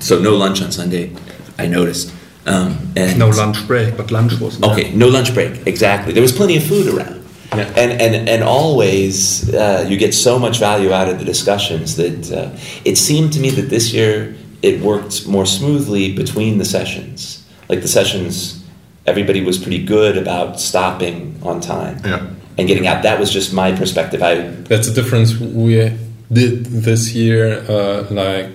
so 0.00 0.18
no 0.18 0.34
lunch 0.34 0.60
on 0.62 0.72
Sunday. 0.72 1.14
I 1.58 1.66
noticed. 1.68 2.12
Um, 2.46 2.92
and 2.96 3.18
No 3.18 3.28
lunch 3.30 3.66
break, 3.66 3.96
but 3.96 4.10
lunch 4.10 4.38
was 4.40 4.58
there. 4.58 4.70
Okay, 4.70 4.92
no 4.92 5.08
lunch 5.08 5.34
break. 5.34 5.66
Exactly. 5.66 6.12
There 6.12 6.22
was 6.22 6.32
plenty 6.32 6.56
of 6.56 6.62
food 6.64 6.86
around. 6.94 7.24
Yeah. 7.54 7.66
And, 7.76 8.00
and, 8.00 8.28
and 8.28 8.42
always 8.42 9.52
uh, 9.54 9.84
you 9.88 9.96
get 9.96 10.12
so 10.14 10.38
much 10.38 10.58
value 10.58 10.92
out 10.92 11.08
of 11.08 11.18
the 11.18 11.24
discussions 11.24 11.96
that 11.96 12.32
uh, 12.32 12.56
it 12.84 12.96
seemed 12.96 13.32
to 13.34 13.40
me 13.40 13.50
that 13.50 13.68
this 13.70 13.92
year 13.92 14.34
it 14.62 14.80
worked 14.80 15.26
more 15.26 15.46
smoothly 15.46 16.12
between 16.14 16.58
the 16.58 16.64
sessions. 16.64 17.44
Like 17.68 17.82
the 17.82 17.88
sessions, 17.88 18.64
everybody 19.06 19.42
was 19.44 19.58
pretty 19.58 19.84
good 19.84 20.16
about 20.18 20.60
stopping 20.60 21.38
on 21.42 21.60
time 21.60 22.00
Yeah. 22.04 22.26
and 22.58 22.68
getting 22.68 22.86
out. 22.86 23.02
That 23.02 23.18
was 23.20 23.30
just 23.32 23.52
my 23.52 23.72
perspective. 23.72 24.22
I 24.22 24.34
That's 24.68 24.88
a 24.88 24.94
difference 24.94 25.36
we 25.38 25.92
did 26.32 26.64
this 26.66 27.12
year, 27.14 27.64
uh, 27.68 28.06
like 28.10 28.50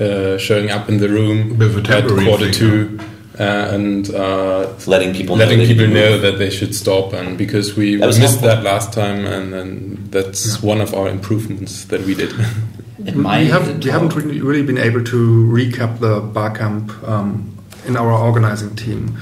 uh, 0.00 0.38
showing 0.38 0.70
up 0.70 0.88
in 0.88 0.98
the 0.98 1.08
room 1.08 1.58
With 1.58 1.76
a 1.76 1.78
at 1.80 1.84
temporary 1.84 2.26
quarter 2.26 2.44
thing, 2.44 2.52
two. 2.54 3.00
Uh, 3.38 3.68
and 3.70 4.14
uh, 4.14 4.72
letting 4.86 5.12
people 5.12 5.36
letting 5.36 5.58
know 5.58 5.64
they 5.66 5.74
people 5.74 5.86
know 5.86 6.18
that 6.18 6.38
they 6.38 6.48
should 6.48 6.74
stop, 6.74 7.12
and 7.12 7.36
because 7.36 7.76
we, 7.76 7.96
That 7.96 8.06
we 8.06 8.18
missed 8.18 8.40
helpful. 8.40 8.48
that 8.48 8.62
last 8.62 8.94
time, 8.94 9.26
and, 9.26 9.52
and 9.52 10.10
that's 10.10 10.62
one 10.62 10.80
of 10.80 10.94
our 10.94 11.06
improvements 11.06 11.84
that 11.86 12.00
we 12.02 12.14
did. 12.14 12.32
At 13.06 13.14
We, 13.14 13.46
have, 13.48 13.84
we 13.84 13.90
haven't 13.90 14.14
really, 14.16 14.40
really 14.40 14.62
been 14.62 14.78
able 14.78 15.04
to 15.04 15.46
recap 15.52 16.00
the 16.00 16.20
bar 16.20 16.50
camp 16.50 16.90
um, 17.06 17.56
in 17.86 17.94
our 17.94 18.10
organizing 18.10 18.74
team, 18.74 19.18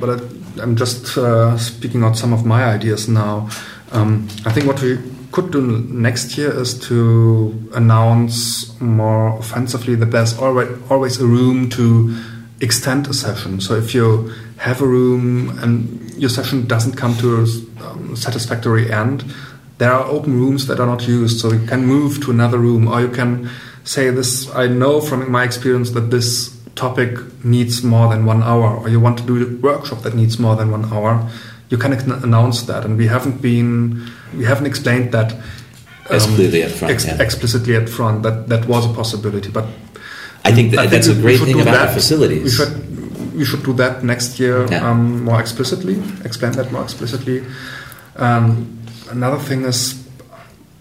but 0.00 0.08
I, 0.08 0.62
I'm 0.62 0.74
just 0.74 1.18
uh, 1.18 1.58
speaking 1.58 2.04
out 2.04 2.16
some 2.16 2.32
of 2.32 2.46
my 2.46 2.64
ideas 2.64 3.06
now. 3.06 3.50
Um, 3.92 4.28
I 4.46 4.52
think 4.52 4.66
what 4.66 4.80
we 4.80 4.98
could 5.30 5.50
do 5.50 5.86
next 5.90 6.38
year 6.38 6.58
is 6.58 6.78
to 6.88 7.70
announce 7.74 8.80
more 8.80 9.38
offensively 9.38 9.94
that 9.96 10.10
there's 10.10 10.38
always, 10.38 10.68
always 10.90 11.20
a 11.20 11.26
room 11.26 11.68
to 11.70 12.16
extend 12.62 13.08
a 13.08 13.12
session. 13.12 13.60
So 13.60 13.74
if 13.74 13.92
you 13.94 14.32
have 14.58 14.80
a 14.80 14.86
room 14.86 15.58
and 15.58 16.14
your 16.14 16.30
session 16.30 16.66
doesn't 16.66 16.96
come 16.96 17.14
to 17.16 17.28
a 17.38 17.84
um, 17.84 18.16
satisfactory 18.16 18.90
end, 18.90 19.24
there 19.78 19.92
are 19.92 20.04
open 20.06 20.32
rooms 20.34 20.68
that 20.68 20.78
are 20.78 20.86
not 20.86 21.08
used, 21.08 21.40
so 21.40 21.52
you 21.52 21.66
can 21.66 21.84
move 21.84 22.22
to 22.24 22.30
another 22.30 22.58
room, 22.58 22.86
or 22.86 23.00
you 23.00 23.08
can 23.08 23.50
say 23.82 24.10
this. 24.10 24.48
I 24.54 24.68
know 24.68 25.00
from 25.00 25.30
my 25.30 25.42
experience 25.42 25.90
that 25.90 26.10
this 26.12 26.56
topic 26.76 27.18
needs 27.44 27.82
more 27.82 28.08
than 28.08 28.24
one 28.24 28.42
hour, 28.44 28.76
or 28.76 28.88
you 28.88 29.00
want 29.00 29.18
to 29.18 29.24
do 29.26 29.42
a 29.42 29.60
workshop 29.60 30.02
that 30.02 30.14
needs 30.14 30.38
more 30.38 30.54
than 30.54 30.70
one 30.70 30.84
hour. 30.92 31.28
You 31.68 31.78
can 31.78 31.92
announce 32.22 32.62
that, 32.62 32.84
and 32.84 32.96
we 32.96 33.08
haven't 33.08 33.42
been, 33.42 34.08
we 34.36 34.44
haven't 34.44 34.66
explained 34.66 35.10
that 35.12 35.34
um, 36.10 36.20
clearly 36.36 36.62
up 36.62 36.70
front, 36.70 36.94
ex- 36.94 37.06
yeah. 37.06 37.20
explicitly 37.20 37.74
at 37.74 37.88
front. 37.88 38.22
That 38.22 38.48
that 38.48 38.66
was 38.66 38.86
a 38.86 38.94
possibility, 38.94 39.50
but 39.50 39.66
I 40.44 40.52
think 40.52 40.72
that, 40.74 40.90
that's 40.90 41.08
we- 41.08 41.14
a 41.18 41.20
great 41.20 41.40
thing 41.40 41.60
about 41.60 41.72
that. 41.86 41.94
facilities. 41.94 42.44
We 42.44 42.50
should 42.50 42.74
we 43.34 43.44
should 43.44 43.62
do 43.64 43.72
that 43.74 44.02
next 44.04 44.38
year 44.40 44.66
Yeah. 44.70 44.90
um, 44.90 45.24
more 45.24 45.40
explicitly. 45.40 45.96
Explain 46.24 46.52
that 46.52 46.70
more 46.72 46.82
explicitly. 46.82 47.42
Um, 48.16 48.78
another 49.10 49.38
thing 49.38 49.64
is 49.64 49.94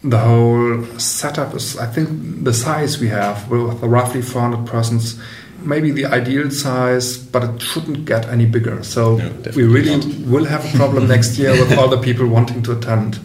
the 0.03 0.17
whole 0.17 0.83
setup 0.97 1.55
is. 1.55 1.77
I 1.77 1.85
think 1.85 2.09
the 2.43 2.53
size 2.53 2.99
we 2.99 3.07
have 3.09 3.47
with 3.49 3.81
roughly 3.83 4.21
400 4.21 4.65
persons. 4.65 5.15
Maybe 5.63 5.91
the 5.91 6.05
ideal 6.07 6.49
size, 6.49 7.17
but 7.17 7.43
it 7.43 7.61
shouldn't 7.61 8.05
get 8.05 8.27
any 8.27 8.45
bigger. 8.47 8.81
So 8.83 9.17
No, 9.17 9.29
we 9.55 9.63
really 9.63 9.95
not. 9.95 10.05
will 10.27 10.45
have 10.45 10.65
a 10.65 10.75
problem 10.77 11.07
next 11.07 11.37
year 11.37 11.51
with 11.51 11.77
all 11.77 11.87
the 11.87 11.99
people 11.99 12.25
wanting 12.25 12.63
to 12.63 12.71
attend. 12.71 13.19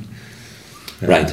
Right. 1.00 1.32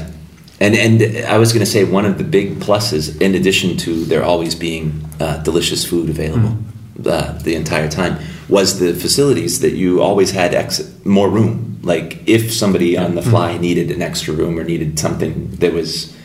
And 0.64 0.76
and 0.76 1.26
I 1.26 1.38
was 1.38 1.52
going 1.52 1.66
to 1.66 1.70
say 1.70 1.84
one 1.84 2.06
of 2.06 2.18
the 2.18 2.24
big 2.24 2.62
pluses, 2.62 3.20
in 3.22 3.36
addition 3.36 3.76
to 3.80 4.06
there 4.06 4.24
always 4.24 4.56
being 4.56 5.04
uh, 5.20 5.44
delicious 5.44 5.84
food 5.84 6.10
available 6.10 6.58
uh, 7.06 7.38
the 7.40 7.56
entire 7.56 7.90
time, 7.90 8.18
was 8.48 8.80
the 8.80 8.94
facilities 8.94 9.60
that 9.60 9.74
you 9.74 10.02
always 10.02 10.32
had 10.32 10.54
ex- 10.54 10.90
more 11.04 11.30
room. 11.30 11.82
Like 11.84 12.24
if 12.28 12.54
somebody 12.54 12.98
on 12.98 13.16
the 13.16 13.22
fly 13.22 13.58
needed 13.58 13.92
an 13.92 14.02
extra 14.02 14.34
room 14.34 14.58
or 14.58 14.64
needed 14.64 14.98
something, 14.98 15.50
there 15.50 15.74
was 15.74 16.16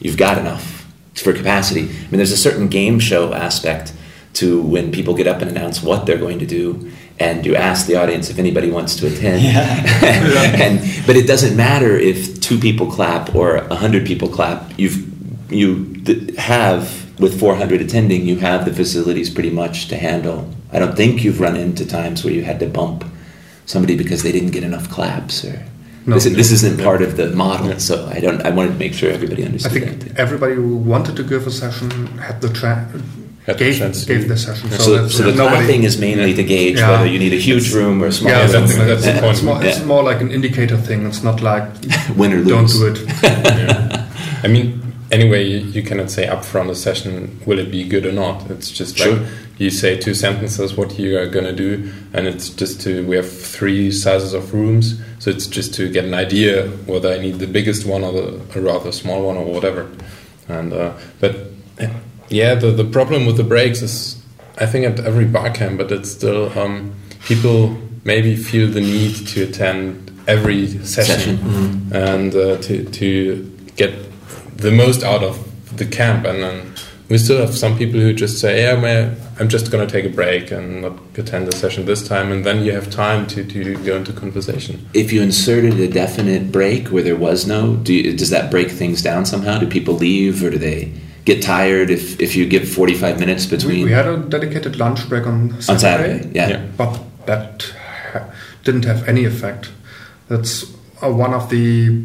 you've 0.00 0.16
got 0.16 0.38
enough 0.38 0.92
for 1.14 1.32
capacity. 1.32 1.82
I 1.82 2.08
mean, 2.10 2.18
there's 2.18 2.32
a 2.32 2.36
certain 2.36 2.66
game 2.66 2.98
show 2.98 3.32
aspect 3.32 3.92
to 4.34 4.60
when 4.60 4.90
people 4.90 5.14
get 5.14 5.28
up 5.28 5.40
and 5.40 5.48
announce 5.48 5.84
what 5.84 6.04
they're 6.04 6.18
going 6.18 6.40
to 6.40 6.46
do, 6.46 6.90
and 7.18 7.46
you 7.46 7.54
ask 7.54 7.86
the 7.86 7.96
audience 7.96 8.30
if 8.30 8.38
anybody 8.38 8.70
wants 8.70 8.96
to 8.96 9.06
attend. 9.06 9.44
and 10.60 11.06
but 11.06 11.16
it 11.16 11.26
doesn't 11.26 11.56
matter 11.56 11.96
if 11.96 12.40
two 12.40 12.58
people 12.58 12.90
clap 12.90 13.34
or 13.34 13.56
a 13.56 13.74
hundred 13.74 14.06
people 14.06 14.28
clap. 14.28 14.76
You've 14.78 15.12
you 15.52 16.02
have 16.36 17.04
with 17.20 17.38
400 17.38 17.80
attending, 17.80 18.26
you 18.26 18.38
have 18.38 18.64
the 18.64 18.72
facilities 18.72 19.30
pretty 19.30 19.50
much 19.50 19.88
to 19.88 19.96
handle. 19.96 20.50
I 20.72 20.78
don't 20.80 20.96
think 20.96 21.22
you've 21.22 21.40
run 21.40 21.56
into 21.56 21.86
times 21.86 22.24
where 22.24 22.34
you 22.34 22.42
had 22.42 22.58
to 22.60 22.66
bump 22.66 23.04
somebody 23.66 23.96
because 23.96 24.22
they 24.22 24.32
didn't 24.32 24.50
get 24.50 24.64
enough 24.64 24.90
claps 24.90 25.44
or. 25.44 25.64
No. 26.06 26.16
this, 26.16 26.24
this 26.24 26.52
isn't 26.52 26.82
part 26.82 27.00
of 27.00 27.16
the 27.16 27.30
model, 27.30 27.80
so 27.80 28.06
I 28.08 28.20
don't. 28.20 28.44
I 28.44 28.50
wanted 28.50 28.72
to 28.72 28.78
make 28.78 28.92
sure 28.92 29.10
everybody 29.10 29.42
I 29.46 29.48
think 29.48 30.00
that. 30.00 30.18
everybody 30.18 30.54
who 30.54 30.76
wanted 30.76 31.16
to 31.16 31.22
give 31.22 31.46
a 31.46 31.50
session 31.50 32.18
had 32.18 32.42
the 32.42 32.50
tra- 32.50 32.86
Had 33.46 33.58
the 33.58 33.64
gave, 33.64 33.78
chance 33.78 34.04
gave 34.04 34.26
the 34.28 34.36
session. 34.38 34.70
So, 34.70 35.02
that 35.02 35.10
so 35.10 35.22
the 35.24 35.32
nobody- 35.32 35.56
clapping 35.66 35.82
is 35.84 35.98
mainly 35.98 36.32
to 36.34 36.42
gauge 36.42 36.78
Yeah. 36.78 36.90
whether 36.92 37.06
you 37.06 37.18
need 37.18 37.34
a 37.34 37.42
huge 37.48 37.72
room 37.74 38.02
or 38.02 38.06
a 38.06 38.12
small 38.12 38.32
Yeah, 38.32 38.42
room. 38.44 38.52
that's- 38.52 38.70
something 38.70 38.88
that's 38.88 39.04
the 39.04 39.12
point. 39.20 39.32
It's 39.34 39.42
more, 39.42 39.64
it's 39.64 39.84
more 39.84 40.02
like 40.02 40.20
an 40.22 40.30
indicator 40.30 40.76
thing. 40.78 41.04
It's 41.06 41.22
not 41.22 41.42
like 41.42 41.64
Win 42.16 42.32
or 42.32 42.38
lose. 42.38 42.48
don't 42.78 42.94
do 42.94 43.02
it. 43.02 43.08
I 44.44 44.48
mean, 44.48 44.80
anyway, 45.10 45.46
you, 45.46 45.58
you 45.58 45.82
cannot 45.82 46.10
say 46.10 46.26
upfront 46.26 46.70
a 46.70 46.74
session 46.74 47.38
will 47.46 47.58
it 47.58 47.70
be 47.70 47.84
good 47.84 48.06
or 48.06 48.12
not. 48.12 48.50
It's 48.50 48.70
just 48.70 48.96
Sure. 48.96 49.16
like 49.16 49.22
you 49.58 49.70
say 49.70 49.96
two 49.98 50.14
sentences 50.14 50.74
what 50.76 50.98
you 50.98 51.16
are 51.18 51.26
gonna 51.26 51.52
do, 51.52 51.90
and 52.14 52.26
it's 52.26 52.48
just 52.48 52.80
to 52.82 53.04
we 53.06 53.14
have 53.16 53.30
three 53.30 53.90
sizes 53.92 54.32
of 54.32 54.52
rooms, 54.54 54.96
so 55.18 55.30
it's 55.30 55.46
just 55.46 55.72
to 55.74 55.88
get 55.90 56.04
an 56.04 56.14
idea 56.14 56.66
whether 56.86 57.12
I 57.12 57.18
need 57.18 57.38
the 57.38 57.46
biggest 57.46 57.86
one 57.86 58.02
or 58.04 58.12
the 58.12 58.40
a 58.58 58.60
rather 58.60 58.90
small 58.90 59.22
one 59.22 59.36
or 59.36 59.44
whatever. 59.44 59.86
And 60.48 60.72
uh, 60.72 60.92
but 61.20 61.34
yeah, 62.28 62.54
the 62.54 62.70
the 62.70 62.84
problem 62.84 63.26
with 63.26 63.36
the 63.36 63.44
breaks 63.44 63.82
is 63.82 64.22
I 64.58 64.66
think 64.66 64.86
at 64.86 65.00
every 65.04 65.24
bar 65.24 65.50
camp, 65.50 65.78
but 65.78 65.90
it's 65.90 66.10
still 66.10 66.56
um, 66.58 66.94
people 67.24 67.76
maybe 68.04 68.36
feel 68.36 68.68
the 68.68 68.80
need 68.80 69.26
to 69.28 69.44
attend 69.44 70.12
every 70.26 70.66
session, 70.84 71.38
Session, 71.38 71.90
and 71.92 72.34
uh, 72.34 72.56
to 72.58 72.84
to 72.84 73.50
get 73.76 73.92
the 74.56 74.70
most 74.70 75.02
out 75.02 75.22
of 75.22 75.76
the 75.76 75.84
camp, 75.84 76.24
and 76.24 76.42
then 76.42 76.74
we 77.08 77.18
still 77.18 77.38
have 77.38 77.54
some 77.56 77.76
people 77.76 78.00
who 78.00 78.12
just 78.12 78.40
say, 78.40 78.62
"Yeah, 78.62 78.76
man, 78.76 79.16
I'm 79.40 79.48
just 79.48 79.70
going 79.70 79.86
to 79.86 79.92
take 79.92 80.04
a 80.04 80.14
break 80.14 80.50
and 80.50 80.82
not 80.82 80.98
attend 81.16 81.48
the 81.48 81.56
session 81.56 81.84
this 81.84 82.06
time," 82.06 82.30
and 82.30 82.46
then 82.46 82.64
you 82.64 82.72
have 82.72 82.90
time 82.90 83.26
to, 83.28 83.44
to 83.44 83.76
go 83.84 83.96
into 83.96 84.12
conversation. 84.12 84.88
If 84.94 85.12
you 85.12 85.20
inserted 85.20 85.78
a 85.80 85.88
definite 85.88 86.52
break 86.52 86.88
where 86.88 87.02
there 87.02 87.16
was 87.16 87.46
no, 87.46 87.76
do 87.76 87.92
you, 87.92 88.16
does 88.16 88.30
that 88.30 88.50
break 88.50 88.70
things 88.70 89.02
down 89.02 89.26
somehow? 89.26 89.58
Do 89.58 89.66
people 89.66 89.94
leave 89.94 90.42
or 90.44 90.50
do 90.50 90.58
they 90.58 90.92
get 91.24 91.42
tired 91.42 91.90
if, 91.90 92.20
if 92.20 92.36
you 92.36 92.46
give 92.46 92.68
45 92.68 93.18
minutes 93.18 93.46
between 93.46 93.84
we 93.84 93.92
had 93.92 94.06
a 94.06 94.16
dedicated 94.18 94.76
lunch 94.76 95.08
break 95.08 95.26
on 95.26 95.50
Saturday, 95.60 95.72
on 95.72 95.78
Saturday? 95.78 96.30
Yeah. 96.34 96.48
Yeah. 96.48 96.66
but 96.76 97.00
that 97.26 97.72
didn't 98.64 98.84
have 98.84 99.08
any 99.08 99.24
effect. 99.24 99.70
That's 100.28 100.64
uh, 101.02 101.10
one 101.10 101.34
of 101.34 101.48
the 101.50 102.04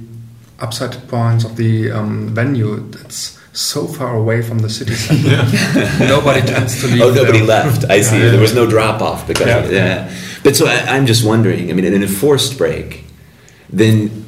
upside 0.59 1.07
points 1.07 1.43
of 1.45 1.55
the 1.55 1.91
um, 1.91 2.29
venue. 2.35 2.89
It's 3.03 3.37
so 3.53 3.87
far 3.87 4.15
away 4.15 4.41
from 4.41 4.59
the 4.59 4.69
city 4.69 4.93
center. 4.95 6.05
Nobody 6.07 6.41
tends 6.41 6.79
to 6.81 6.87
leave. 6.87 7.01
Oh, 7.01 7.13
nobody 7.13 7.39
there. 7.39 7.47
left. 7.47 7.85
I 7.89 8.01
see. 8.01 8.17
Yeah. 8.19 8.29
There 8.31 8.39
was 8.41 8.53
no 8.53 8.65
drop 8.67 9.01
off 9.01 9.27
because 9.27 9.47
Yeah. 9.47 9.57
of 9.57 9.71
yeah. 9.71 10.15
But 10.43 10.55
so 10.55 10.65
I, 10.67 10.95
I'm 10.95 11.05
just 11.05 11.25
wondering. 11.25 11.69
I 11.69 11.73
mean, 11.73 11.85
in 11.85 11.93
an 11.93 12.03
enforced 12.03 12.57
break, 12.57 13.03
then 13.69 14.25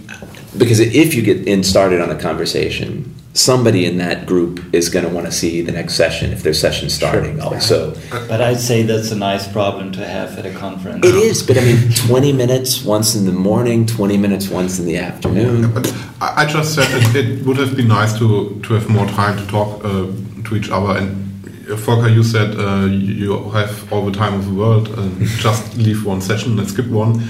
because 0.57 0.79
if 0.81 1.13
you 1.15 1.21
get 1.21 1.47
in 1.47 1.63
started 1.63 2.01
on 2.01 2.09
a 2.09 2.19
conversation 2.19 3.13
somebody 3.33 3.85
in 3.85 3.97
that 3.97 4.25
group 4.25 4.61
is 4.73 4.89
going 4.89 5.05
to 5.05 5.13
want 5.13 5.25
to 5.25 5.31
see 5.31 5.61
the 5.61 5.71
next 5.71 5.95
session 5.95 6.31
if 6.31 6.43
their 6.43 6.53
session's 6.53 6.93
starting 6.93 7.39
also. 7.39 7.95
But 8.27 8.41
I'd 8.41 8.59
say 8.59 8.83
that's 8.83 9.11
a 9.11 9.15
nice 9.15 9.47
problem 9.51 9.91
to 9.93 10.05
have 10.05 10.37
at 10.37 10.45
a 10.45 10.53
conference. 10.53 11.05
It 11.05 11.15
is, 11.15 11.41
but 11.41 11.57
I 11.57 11.61
mean, 11.61 11.91
20 11.93 12.33
minutes 12.33 12.83
once 12.83 13.15
in 13.15 13.25
the 13.25 13.31
morning, 13.31 13.85
20 13.85 14.17
minutes 14.17 14.49
once 14.49 14.79
in 14.79 14.85
the 14.85 14.97
afternoon. 14.97 15.73
But 15.73 15.87
I 16.19 16.41
I 16.41 16.45
just 16.45 16.75
said 16.75 16.87
it, 16.91 17.15
it 17.15 17.45
would 17.45 17.57
have 17.57 17.75
been 17.75 17.87
nice 17.87 18.17
to, 18.19 18.59
to 18.63 18.73
have 18.73 18.89
more 18.89 19.07
time 19.07 19.37
to 19.37 19.47
talk 19.47 19.83
uh, 19.85 20.07
to 20.45 20.55
each 20.55 20.69
other. 20.69 20.97
And 20.99 21.69
uh, 21.69 21.75
Volker, 21.75 22.09
you 22.09 22.23
said 22.23 22.59
uh, 22.59 22.85
you 22.85 23.49
have 23.51 23.91
all 23.93 24.05
the 24.05 24.17
time 24.17 24.33
of 24.33 24.45
the 24.45 24.53
world 24.53 24.89
and 24.97 25.21
just 25.21 25.77
leave 25.77 26.05
one 26.05 26.19
session 26.19 26.59
and 26.59 26.67
skip 26.67 26.87
one. 26.87 27.23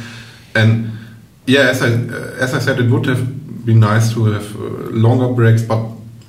And 0.56 0.92
yeah, 1.46 1.70
as 1.70 1.82
I, 1.82 1.88
uh, 1.88 2.36
as 2.40 2.54
I 2.54 2.60
said, 2.60 2.80
it 2.80 2.90
would 2.90 3.06
have 3.06 3.28
been 3.66 3.80
nice 3.80 4.14
to 4.14 4.26
have 4.26 4.56
uh, 4.56 4.60
longer 4.90 5.34
breaks, 5.34 5.62
but 5.64 5.80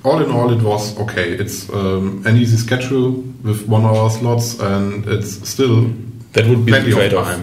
all 0.03 0.21
in 0.21 0.31
all, 0.31 0.51
it 0.51 0.61
was 0.61 0.97
okay. 0.99 1.31
It's 1.31 1.69
um, 1.69 2.23
an 2.25 2.35
easy 2.35 2.57
schedule 2.57 3.11
with 3.43 3.67
one 3.67 3.83
hour 3.85 4.09
slots, 4.09 4.59
and 4.59 5.07
it's 5.07 5.47
still 5.47 5.89
That 6.33 6.47
would 6.47 6.65
be 6.65 6.71
the 6.71 6.91
trade-off. 6.91 7.41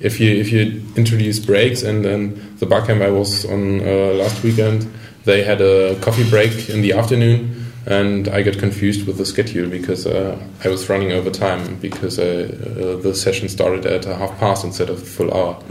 If 0.00 0.20
you 0.20 0.30
if 0.30 0.52
you 0.52 0.82
introduce 0.96 1.38
breaks 1.38 1.82
and 1.82 2.04
then 2.04 2.56
the 2.58 2.66
barcamp 2.66 3.00
I 3.00 3.10
was 3.10 3.44
on 3.46 3.80
uh, 3.80 4.14
last 4.14 4.42
weekend, 4.42 4.86
they 5.24 5.42
had 5.42 5.60
a 5.60 5.96
coffee 6.00 6.28
break 6.28 6.68
in 6.68 6.82
the 6.82 6.92
afternoon, 6.92 7.53
and 7.86 8.28
I 8.28 8.42
got 8.42 8.58
confused 8.58 9.06
with 9.06 9.18
the 9.18 9.26
schedule 9.26 9.68
because 9.68 10.06
uh, 10.06 10.38
I 10.64 10.68
was 10.68 10.88
running 10.88 11.12
over 11.12 11.30
time 11.30 11.76
because 11.76 12.18
uh, 12.18 12.24
uh, 12.24 13.02
the 13.02 13.14
session 13.14 13.48
started 13.48 13.86
at 13.86 14.06
a 14.06 14.16
half 14.16 14.38
past 14.38 14.64
instead 14.64 14.88
of 14.88 15.06
full 15.06 15.32
hour, 15.32 15.62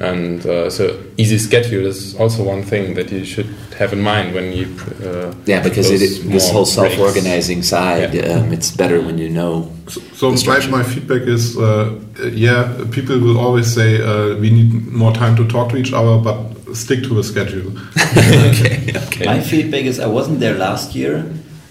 and 0.00 0.44
uh, 0.46 0.70
so 0.70 1.02
easy 1.16 1.38
schedule 1.38 1.86
is 1.86 2.14
also 2.16 2.44
one 2.44 2.62
thing 2.62 2.94
that 2.94 3.10
you 3.10 3.24
should 3.24 3.46
have 3.78 3.92
in 3.92 4.00
mind 4.00 4.34
when 4.34 4.52
you 4.52 4.66
uh, 5.04 5.34
Yeah, 5.46 5.62
because 5.62 5.90
it, 5.90 5.98
propose 5.98 6.32
this 6.32 6.50
whole 6.50 6.66
self-organizing 6.66 7.62
side, 7.62 8.14
Yeah. 8.14 8.40
um, 8.40 8.52
it's 8.52 8.70
better 8.70 9.00
when 9.00 9.18
you 9.18 9.28
know. 9.28 9.70
So, 9.88 10.00
so 10.14 10.30
The 10.32 10.70
my, 10.70 10.78
my 10.78 10.82
feedback 10.82 11.22
is, 11.22 11.56
uh, 11.56 11.62
uh, 11.62 12.26
yeah, 12.28 12.84
people 12.90 13.18
will 13.18 13.38
always 13.38 13.72
say 13.72 14.00
uh, 14.02 14.36
we 14.36 14.50
need 14.50 14.86
more 14.92 15.12
time 15.12 15.36
to 15.36 15.46
talk 15.46 15.70
to 15.70 15.76
each 15.76 15.92
other, 15.92 16.18
but 16.18 16.74
stick 16.74 17.02
to 17.04 17.14
the 17.14 17.22
schedule. 17.22 17.72
okay, 18.16 18.92
okay. 19.06 19.26
My 19.26 19.40
feedback 19.40 19.84
is 19.84 20.00
I 20.00 20.06
wasn't 20.06 20.40
there 20.40 20.54
last 20.54 20.94
year, 20.94 21.24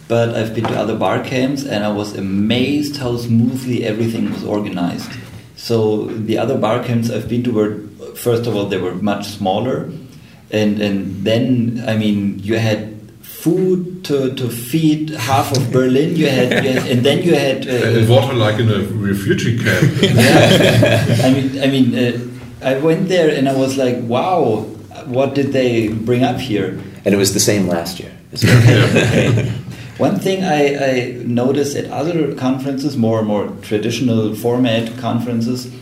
but 0.07 0.35
I've 0.35 0.53
been 0.53 0.65
to 0.65 0.75
other 0.77 0.95
bar 0.95 1.23
camps 1.23 1.63
and 1.63 1.83
I 1.83 1.91
was 1.91 2.15
amazed 2.15 2.97
how 2.97 3.17
smoothly 3.17 3.83
everything 3.83 4.31
was 4.31 4.43
organized. 4.43 5.11
So 5.55 6.05
the 6.05 6.37
other 6.37 6.57
bar 6.57 6.83
camps 6.83 7.09
I've 7.09 7.27
been 7.27 7.43
to 7.43 7.51
were, 7.51 7.79
first 8.15 8.45
of 8.45 8.55
all, 8.55 8.65
they 8.65 8.77
were 8.77 8.95
much 8.95 9.25
smaller, 9.25 9.89
and 10.51 10.79
and 10.81 11.23
then 11.23 11.83
I 11.87 11.97
mean 11.97 12.39
you 12.39 12.57
had 12.57 12.93
food 13.21 14.03
to, 14.05 14.33
to 14.35 14.49
feed 14.49 15.09
half 15.09 15.55
of 15.55 15.71
Berlin. 15.71 16.15
You 16.15 16.27
had, 16.27 16.63
you 16.63 16.71
had 16.71 16.91
and 16.91 17.05
then 17.05 17.23
you 17.23 17.35
had. 17.35 17.67
Uh, 17.67 18.05
water 18.07 18.33
like 18.33 18.59
in 18.59 18.69
a 18.69 18.79
refugee 18.93 19.57
camp. 19.57 20.01
yeah. 20.01 21.21
I 21.23 21.33
mean, 21.33 21.47
I 21.61 21.67
mean, 21.67 21.87
uh, 21.95 22.67
I 22.67 22.77
went 22.79 23.07
there 23.07 23.29
and 23.29 23.47
I 23.47 23.55
was 23.55 23.77
like, 23.77 23.97
wow, 24.01 24.61
what 25.05 25.35
did 25.35 25.53
they 25.53 25.89
bring 25.89 26.23
up 26.23 26.37
here? 26.37 26.79
and 27.05 27.13
it 27.13 27.17
was 27.17 27.33
the 27.33 27.39
same 27.39 27.67
last 27.67 27.99
year. 27.99 28.11
as. 28.33 28.43
Okay. 28.43 29.51
One 29.97 30.19
thing 30.19 30.43
I, 30.43 30.75
I 30.75 31.11
noticed 31.23 31.77
at 31.77 31.89
other 31.89 32.35
conferences, 32.35 32.97
more 32.97 33.19
and 33.19 33.27
more 33.27 33.47
traditional 33.61 34.35
format 34.35 34.97
conferences, 34.97 35.73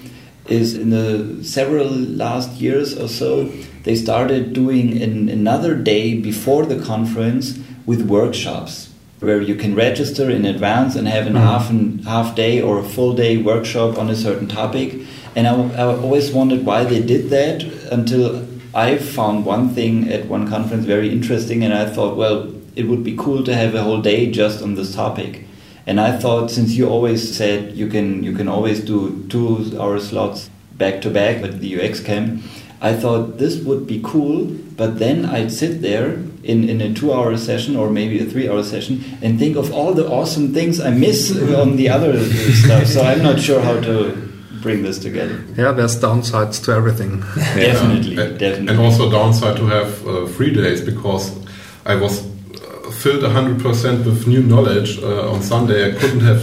is 0.47 0.75
in 0.75 0.91
the 0.91 1.43
several 1.43 1.87
last 1.89 2.61
years 2.61 2.95
or 2.95 3.07
so, 3.07 3.45
they 3.83 3.95
started 3.95 4.53
doing 4.53 5.01
an, 5.01 5.29
another 5.29 5.75
day 5.75 6.13
before 6.19 6.65
the 6.65 6.79
conference 6.79 7.59
with 7.87 8.01
workshops 8.03 8.93
where 9.19 9.41
you 9.41 9.55
can 9.55 9.73
register 9.73 10.29
in 10.29 10.45
advance 10.45 10.95
and 10.95 11.07
have 11.07 11.25
a 11.25 11.29
mm-hmm. 11.29 11.37
half 11.37 11.69
and 11.69 12.05
half 12.05 12.35
day 12.35 12.61
or 12.61 12.77
a 12.79 12.83
full 12.83 13.13
day 13.13 13.37
workshop 13.37 13.97
on 13.97 14.09
a 14.09 14.15
certain 14.15 14.47
topic. 14.47 14.95
And 15.35 15.47
I, 15.47 15.53
I 15.53 15.85
always 15.85 16.31
wondered 16.31 16.65
why 16.65 16.83
they 16.83 17.01
did 17.01 17.29
that 17.29 17.63
until 17.91 18.45
I 18.75 18.97
found 18.97 19.45
one 19.45 19.69
thing 19.69 20.09
at 20.09 20.27
one 20.27 20.47
conference 20.47 20.85
very 20.85 21.11
interesting, 21.11 21.63
and 21.63 21.73
I 21.73 21.89
thought, 21.89 22.17
well, 22.17 22.51
it 22.75 22.87
would 22.87 23.03
be 23.03 23.15
cool 23.15 23.43
to 23.43 23.53
have 23.53 23.75
a 23.75 23.83
whole 23.83 24.01
day 24.01 24.29
just 24.31 24.61
on 24.61 24.75
this 24.75 24.95
topic. 24.95 25.45
And 25.85 25.99
I 25.99 26.17
thought, 26.17 26.49
since 26.49 26.73
you 26.73 26.87
always 26.87 27.35
said 27.35 27.75
you 27.75 27.87
can 27.87 28.23
you 28.23 28.33
can 28.33 28.47
always 28.47 28.79
do 28.79 29.25
two 29.29 29.77
hour 29.79 29.99
slots 29.99 30.49
back 30.73 31.01
to 31.01 31.09
back 31.09 31.43
at 31.43 31.59
the 31.59 31.81
UX 31.81 31.99
camp, 31.99 32.43
I 32.81 32.93
thought 32.93 33.37
this 33.37 33.57
would 33.63 33.85
be 33.85 34.01
cool. 34.03 34.45
But 34.75 34.99
then 34.99 35.25
I'd 35.25 35.51
sit 35.51 35.81
there 35.81 36.13
in, 36.43 36.67
in 36.69 36.81
a 36.81 36.93
two 36.93 37.13
hour 37.13 37.37
session 37.37 37.75
or 37.75 37.89
maybe 37.89 38.19
a 38.19 38.25
three 38.25 38.49
hour 38.49 38.63
session 38.63 39.03
and 39.21 39.37
think 39.37 39.55
of 39.55 39.71
all 39.73 39.93
the 39.93 40.07
awesome 40.07 40.53
things 40.53 40.79
I 40.79 40.91
miss 40.91 41.31
on 41.63 41.75
the 41.75 41.89
other 41.89 42.23
stuff. 42.53 42.87
So 42.87 43.01
I'm 43.03 43.21
not 43.21 43.39
sure 43.39 43.61
how 43.61 43.79
to 43.81 44.23
bring 44.61 44.81
this 44.81 44.97
together. 44.97 45.43
Yeah, 45.57 45.73
there's 45.73 45.99
downsides 45.99 46.63
to 46.65 46.71
everything. 46.71 47.19
Definitely, 47.35 48.17
and, 48.17 48.39
definitely. 48.39 48.67
and 48.69 48.79
also 48.79 49.09
a 49.09 49.11
downside 49.11 49.57
to 49.57 49.65
have 49.67 50.07
uh, 50.07 50.25
three 50.27 50.53
days 50.53 50.81
because 50.81 51.37
I 51.85 51.95
was 51.95 52.32
filled 53.03 53.23
100% 53.23 54.05
with 54.05 54.27
new 54.27 54.41
knowledge 54.43 54.97
uh, 55.03 55.31
on 55.33 55.41
Sunday. 55.41 55.79
I 55.89 55.99
couldn't 55.99 56.21
have 56.21 56.41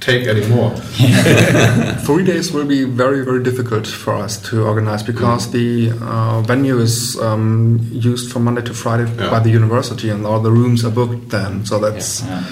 take 0.00 0.26
anymore. 0.28 0.70
Three 2.06 2.22
days 2.24 2.52
will 2.52 2.66
be 2.66 2.84
very, 2.84 3.24
very 3.24 3.42
difficult 3.42 3.86
for 3.86 4.14
us 4.14 4.36
to 4.50 4.62
organize 4.64 5.02
because 5.02 5.50
the 5.50 5.90
uh, 6.00 6.42
venue 6.42 6.78
is 6.78 7.18
um, 7.20 7.80
used 7.90 8.30
from 8.30 8.44
Monday 8.44 8.62
to 8.62 8.74
Friday 8.74 9.06
Yeah. 9.18 9.30
by 9.30 9.40
the 9.40 9.50
university 9.50 10.10
and 10.10 10.26
all 10.26 10.40
the 10.40 10.52
rooms 10.52 10.84
are 10.84 10.90
booked 10.92 11.30
then. 11.30 11.64
So 11.64 11.78
that's 11.78 12.22
Yeah. 12.22 12.44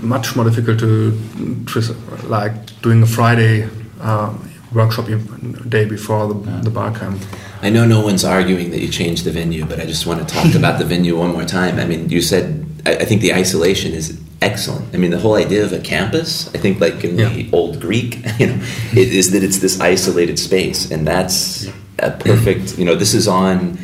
much 0.00 0.34
more 0.34 0.44
difficult 0.44 0.78
to, 0.80 1.12
tris- 1.66 1.92
like 2.24 2.52
doing 2.82 3.02
a 3.02 3.06
Friday 3.06 3.68
um, 4.00 4.50
workshop 4.72 5.06
day 5.68 5.84
before 5.84 6.26
the, 6.34 6.34
the 6.62 6.70
bar 6.70 6.90
camp. 6.98 7.20
I 7.62 7.70
know 7.70 7.86
no 7.86 8.00
one's 8.00 8.24
arguing 8.24 8.72
that 8.72 8.80
you 8.80 8.88
changed 8.88 9.24
the 9.24 9.30
venue, 9.30 9.64
but 9.64 9.78
I 9.78 9.86
just 9.86 10.04
want 10.04 10.26
to 10.26 10.34
talk 10.34 10.54
about 10.56 10.78
the 10.78 10.84
venue 10.84 11.16
one 11.16 11.30
more 11.30 11.44
time. 11.44 11.78
I 11.78 11.84
mean, 11.86 12.08
you 12.08 12.20
said, 12.20 12.66
I, 12.84 12.96
I 12.96 13.04
think 13.04 13.20
the 13.20 13.32
isolation 13.32 13.92
is 13.92 14.20
excellent. 14.42 14.92
I 14.94 14.98
mean, 14.98 15.12
the 15.12 15.20
whole 15.20 15.36
idea 15.36 15.64
of 15.64 15.72
a 15.72 15.78
campus, 15.78 16.52
I 16.54 16.58
think, 16.58 16.80
like 16.80 17.04
in 17.04 17.16
the 17.16 17.48
old 17.52 17.80
Greek, 17.80 18.16
you 18.38 18.48
know, 18.48 18.58
it 18.92 19.12
is 19.12 19.30
that 19.30 19.44
it's 19.44 19.58
this 19.58 19.80
isolated 19.80 20.38
space, 20.38 20.90
and 20.90 21.06
that's 21.06 21.68
a 22.00 22.10
perfect, 22.10 22.78
you 22.78 22.84
know, 22.84 22.96
this 22.96 23.14
is 23.14 23.28
on, 23.28 23.78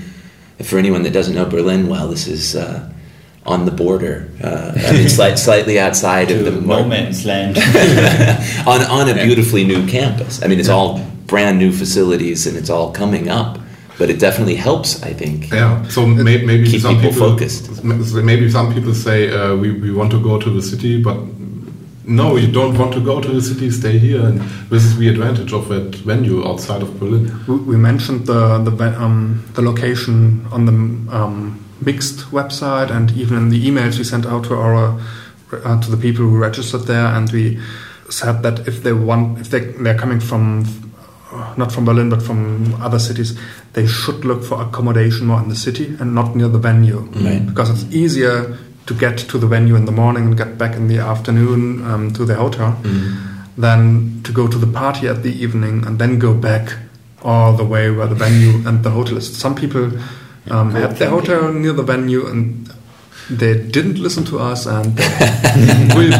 for 0.65 0.79
anyone 0.79 1.05
that 1.05 1.13
doesn't 1.13 1.37
know 1.37 1.45
Berlin 1.45 1.89
well, 1.89 2.09
this 2.09 2.27
is 2.27 2.57
uh, 2.57 2.93
on 3.47 3.65
the 3.65 3.71
border. 3.71 4.29
Uh, 4.43 4.73
I 4.77 4.93
mean, 4.93 5.09
slight, 5.19 5.39
slightly 5.39 5.79
outside 5.79 6.33
of 6.33 6.45
the 6.45 6.51
no 6.51 6.85
man's 6.85 7.25
land. 7.25 7.57
on 8.67 8.81
on 8.83 9.09
a 9.09 9.15
beautifully 9.15 9.65
new 9.65 9.87
campus. 9.87 10.43
I 10.43 10.49
mean, 10.49 10.59
it's 10.59 10.69
all 10.69 10.99
brand 11.29 11.59
new 11.59 11.71
facilities 11.71 12.47
and 12.47 12.57
it's 12.57 12.71
all 12.71 12.91
coming 12.91 13.29
up, 13.29 13.59
but 13.99 14.09
it 14.11 14.19
definitely 14.19 14.55
helps. 14.55 15.03
I 15.03 15.13
think. 15.13 15.51
Yeah, 15.51 15.87
so 15.89 16.07
may, 16.07 16.45
maybe 16.45 16.71
Keep 16.71 16.83
some 16.83 16.97
people 16.97 17.11
people, 17.11 17.31
focused. 17.31 17.85
Maybe 17.85 18.51
some 18.51 18.73
people 18.73 18.95
say 18.95 19.31
uh, 19.31 19.57
we, 19.57 19.73
we 19.73 19.93
want 19.93 20.11
to 20.13 20.23
go 20.23 20.39
to 20.39 20.51
the 20.51 20.63
city, 20.63 21.03
but 21.03 21.19
no, 22.05 22.37
you 22.37 22.51
don't 22.51 22.79
want 22.79 22.95
to 22.95 23.01
go 23.01 23.21
to 23.21 23.29
the 23.29 23.43
city. 23.43 23.71
Stay 23.71 23.99
here, 23.99 24.25
and 24.25 24.41
this 24.71 24.85
is 24.85 24.97
the 24.97 25.09
advantage 25.09 25.53
of 25.53 25.69
that 25.69 25.95
venue 25.97 26.47
outside 26.49 26.83
of 26.83 26.99
Berlin. 26.99 27.45
We 27.47 27.57
we 27.57 27.77
mentioned 27.77 28.27
the 28.27 28.59
the, 28.59 29.03
um, 29.03 29.45
the 29.55 29.63
location 29.63 30.47
on 30.51 30.65
the 30.65 30.73
um, 31.15 31.65
mixxt 31.83 32.31
website 32.31 32.91
and 32.91 33.13
even 33.13 33.37
in 33.37 33.49
the 33.51 33.69
emails 33.69 33.99
we 33.99 34.05
sent 34.05 34.27
out 34.27 34.45
to 34.45 34.55
our 34.55 35.01
uh, 35.53 35.81
to 35.81 35.91
the 35.91 35.97
people 35.97 36.25
who 36.25 36.39
registered 36.39 36.83
there, 36.83 37.07
and 37.07 37.31
we 37.31 37.61
said 38.09 38.43
that 38.43 38.67
if 38.67 38.83
they 38.83 38.93
want 38.93 39.39
if 39.39 39.51
they 39.51 39.61
they're 39.61 39.99
coming 39.99 40.21
from 40.21 40.65
not 41.57 41.73
from 41.73 41.85
Berlin 41.85 42.09
but 42.11 42.23
from 42.23 42.75
other 42.83 42.99
cities, 42.99 43.39
they 43.75 43.87
should 43.87 44.25
look 44.25 44.43
for 44.45 44.63
accommodation 44.63 45.27
more 45.27 45.41
in 45.41 45.49
the 45.49 45.57
city 45.57 45.97
and 46.01 46.15
not 46.15 46.35
near 46.35 46.49
the 46.49 46.59
venue. 46.59 47.01
Right. 47.01 47.45
because 47.47 47.71
it's 47.71 47.95
easier 47.95 48.57
to 48.87 48.95
get 48.95 49.19
to 49.19 49.39
the 49.39 49.47
venue 49.47 49.77
in 49.77 49.85
the 49.85 49.93
morning 49.93 50.25
and 50.25 50.37
get 50.37 50.57
back 50.57 50.75
in 50.75 50.89
the 50.89 50.99
afternoon 50.99 51.85
um, 51.85 52.13
to 52.15 52.25
the 52.25 52.35
hotel 52.35 52.77
than 53.57 54.23
to 54.23 54.33
go 54.33 54.49
to 54.49 54.57
the 54.59 54.67
party 54.67 55.09
at 55.09 55.23
the 55.23 55.33
evening 55.45 55.85
and 55.87 55.99
then 55.99 56.19
go 56.19 56.33
back 56.33 56.77
all 57.23 57.53
the 57.57 57.65
way 57.65 57.91
where 57.91 58.07
the 58.07 58.15
venue 58.15 58.67
and 58.67 58.83
the 58.85 58.91
hotel 58.91 59.17
is. 59.19 59.37
Some 59.37 59.55
people 59.55 59.91
um, 60.51 60.71
had 60.71 60.97
their 60.97 61.11
hotel 61.11 61.53
near 61.53 61.73
the 61.73 61.83
venue 61.83 62.27
and 62.27 62.73
they 63.31 63.55
didn't 63.63 63.99
listen 63.99 64.25
to 64.27 64.39
us 64.39 64.67
and 64.67 64.97
will, 65.95 66.11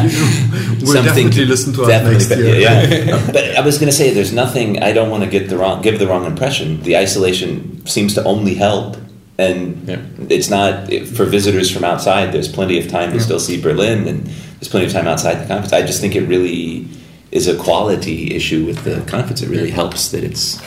will 0.93 1.03
definitely 1.03 1.45
listen 1.45 1.73
to 1.73 1.83
us 1.83 1.89
next 2.03 2.29
but- 2.29 2.37
year. 2.37 2.55
Yeah, 2.59 3.25
but 3.33 3.55
I 3.57 3.61
was 3.61 3.77
going 3.77 3.89
to 3.89 3.95
say, 3.95 4.13
there's 4.13 4.33
nothing. 4.33 4.81
I 4.83 4.91
don't 4.91 5.09
want 5.09 5.23
to 5.23 5.29
get 5.29 5.49
the 5.49 5.57
wrong, 5.57 5.81
give 5.81 5.99
the 5.99 6.07
wrong 6.07 6.25
impression. 6.25 6.81
The 6.83 6.97
isolation 6.97 7.85
seems 7.85 8.13
to 8.15 8.23
only 8.23 8.55
help, 8.55 8.97
and 9.37 9.87
Yeah. 9.87 10.01
it's 10.29 10.49
not 10.49 10.87
for 11.15 11.25
visitors 11.25 11.71
from 11.71 11.83
outside. 11.83 12.31
There's 12.31 12.47
plenty 12.51 12.77
of 12.79 12.87
time 12.89 13.09
to 13.11 13.17
Yeah. 13.17 13.23
still 13.23 13.39
see 13.39 13.59
Berlin, 13.59 14.07
and 14.07 14.25
there's 14.27 14.67
plenty 14.69 14.85
of 14.85 14.91
time 14.91 15.07
outside 15.07 15.35
the 15.41 15.47
conference. 15.47 15.73
I 15.73 15.81
just 15.81 16.01
think 16.01 16.15
it 16.15 16.27
really 16.27 16.87
is 17.31 17.47
a 17.47 17.55
quality 17.55 18.35
issue 18.35 18.65
with 18.65 18.83
the 18.83 19.01
conference. 19.09 19.41
It 19.41 19.49
really 19.49 19.71
helps 19.71 20.09
that 20.09 20.23
it's 20.23 20.59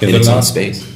Yeah, 0.00 0.08
in 0.08 0.12
the 0.12 0.18
its 0.18 0.28
own 0.28 0.42
space. 0.42 0.86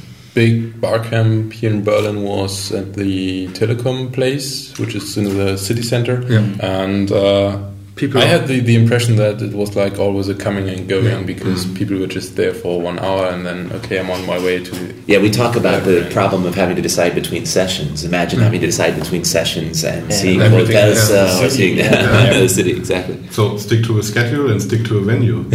Big 0.41 0.79
bar 0.79 0.99
camp 1.09 1.51
here 1.51 1.71
in 1.71 1.83
Berlin 1.83 2.17
was 2.23 2.71
at 2.71 2.93
the 2.93 3.47
Telekom 3.57 4.13
place, 4.13 4.77
which 4.77 4.93
is 4.93 5.17
in 5.17 5.25
the 5.37 5.57
city 5.57 5.81
center. 5.81 6.15
Yeah. 6.33 6.45
And 6.81 7.11
uh, 7.11 7.57
People 7.95 8.21
I 8.21 8.25
had 8.25 8.47
the, 8.47 8.59
the 8.59 8.75
impression 8.75 9.15
that 9.15 9.41
it 9.41 9.53
was 9.61 9.75
like 9.75 9.97
always 9.97 10.27
a 10.29 10.35
coming 10.35 10.69
and 10.69 10.87
going 10.87 11.05
Yeah. 11.05 11.23
because 11.33 11.65
people 11.79 11.97
were 11.97 12.05
just 12.19 12.35
there 12.35 12.53
for 12.53 12.79
one 12.89 12.99
hour 12.99 13.25
and 13.33 13.43
then, 13.43 13.71
okay, 13.77 13.97
I'm 13.99 14.11
on 14.11 14.23
my 14.27 14.37
way 14.37 14.63
to. 14.63 14.73
Yeah, 15.07 15.17
we 15.25 15.31
talk 15.31 15.55
about 15.55 15.83
the 15.83 16.07
problem 16.13 16.45
of 16.45 16.53
having 16.53 16.75
to 16.75 16.81
decide 16.83 17.15
between 17.15 17.47
sessions. 17.47 18.03
Imagine 18.03 18.39
having 18.39 18.61
to 18.61 18.67
decide 18.67 18.93
between 18.99 19.23
sessions 19.25 19.83
and 19.83 20.03
Yeah. 20.11 20.15
seeing 20.21 20.41
Everything, 20.41 20.75
hotels 20.75 21.09
yeah. 21.09 21.17
uh, 21.17 21.23
or 21.45 21.49
City, 21.49 21.55
seeing 21.57 21.77
yeah. 21.77 22.39
the 22.43 22.49
city. 22.49 22.73
Exactly. 22.83 23.17
So 23.31 23.57
stick 23.57 23.81
to 23.85 23.97
a 23.97 24.03
schedule 24.03 24.51
and 24.51 24.61
stick 24.61 24.83
to 24.89 24.99
a 24.99 25.01
venue. 25.01 25.39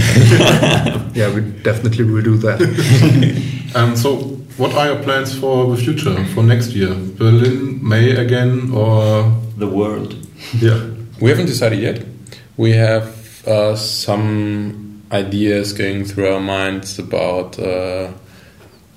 Yeah, 1.15 1.29
we 1.35 1.43
definitely 1.63 2.05
will 2.11 2.23
do 2.23 2.37
that. 2.39 2.59
um, 3.77 3.95
so, 3.97 4.32
what 4.57 4.75
are 4.75 4.87
your 4.87 5.03
plans 5.03 5.39
for 5.39 5.75
the 5.75 5.83
future, 5.83 6.15
for 6.35 6.43
next 6.43 6.69
year? 6.73 6.95
Berlin, 7.19 7.79
May 7.87 8.11
again, 8.13 8.71
or 8.73 9.33
The 9.59 9.67
world. 9.69 10.15
yeah? 10.59 10.87
We 11.21 11.31
haven't 11.31 11.47
decided 11.47 11.79
yet. 11.79 12.05
We 12.57 12.73
have 12.73 13.47
uh, 13.47 13.77
some 13.77 15.03
ideas 15.13 15.73
going 15.73 16.05
through 16.05 16.29
our 16.33 16.41
minds 16.41 16.99
about 16.99 17.59
uh, 17.59 18.11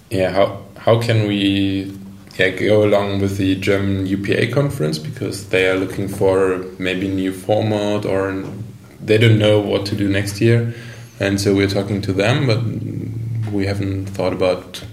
yeah 0.09 0.31
how 0.31 0.63
how 0.77 0.99
can 1.01 1.27
we 1.27 1.91
yeah 2.39 2.49
go 2.49 2.83
along 2.85 3.19
with 3.21 3.37
the 3.37 3.55
German 3.55 4.05
UPA 4.05 4.51
conference 4.53 4.97
because 4.97 5.49
they 5.49 5.67
are 5.69 5.75
looking 5.75 6.07
for 6.07 6.63
maybe 6.79 7.07
new 7.07 7.33
format 7.33 8.05
or 8.05 8.43
they 9.03 9.17
don't 9.17 9.37
know 9.37 9.59
what 9.59 9.85
to 9.87 9.95
do 9.95 10.07
next 10.09 10.41
year, 10.41 10.73
and 11.19 11.39
so 11.39 11.53
we're 11.53 11.69
talking 11.69 12.01
to 12.01 12.13
them, 12.13 12.47
but 12.47 12.61
we 13.53 13.65
haven't 13.65 14.05
thought 14.07 14.33
about 14.33 14.83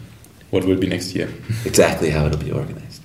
what 0.53 0.65
will 0.65 0.77
be 0.77 0.87
next 0.87 1.15
year. 1.15 1.29
Exactly 1.65 2.11
how 2.11 2.27
it'll 2.27 2.39
be 2.39 2.53
organized. 2.53 3.03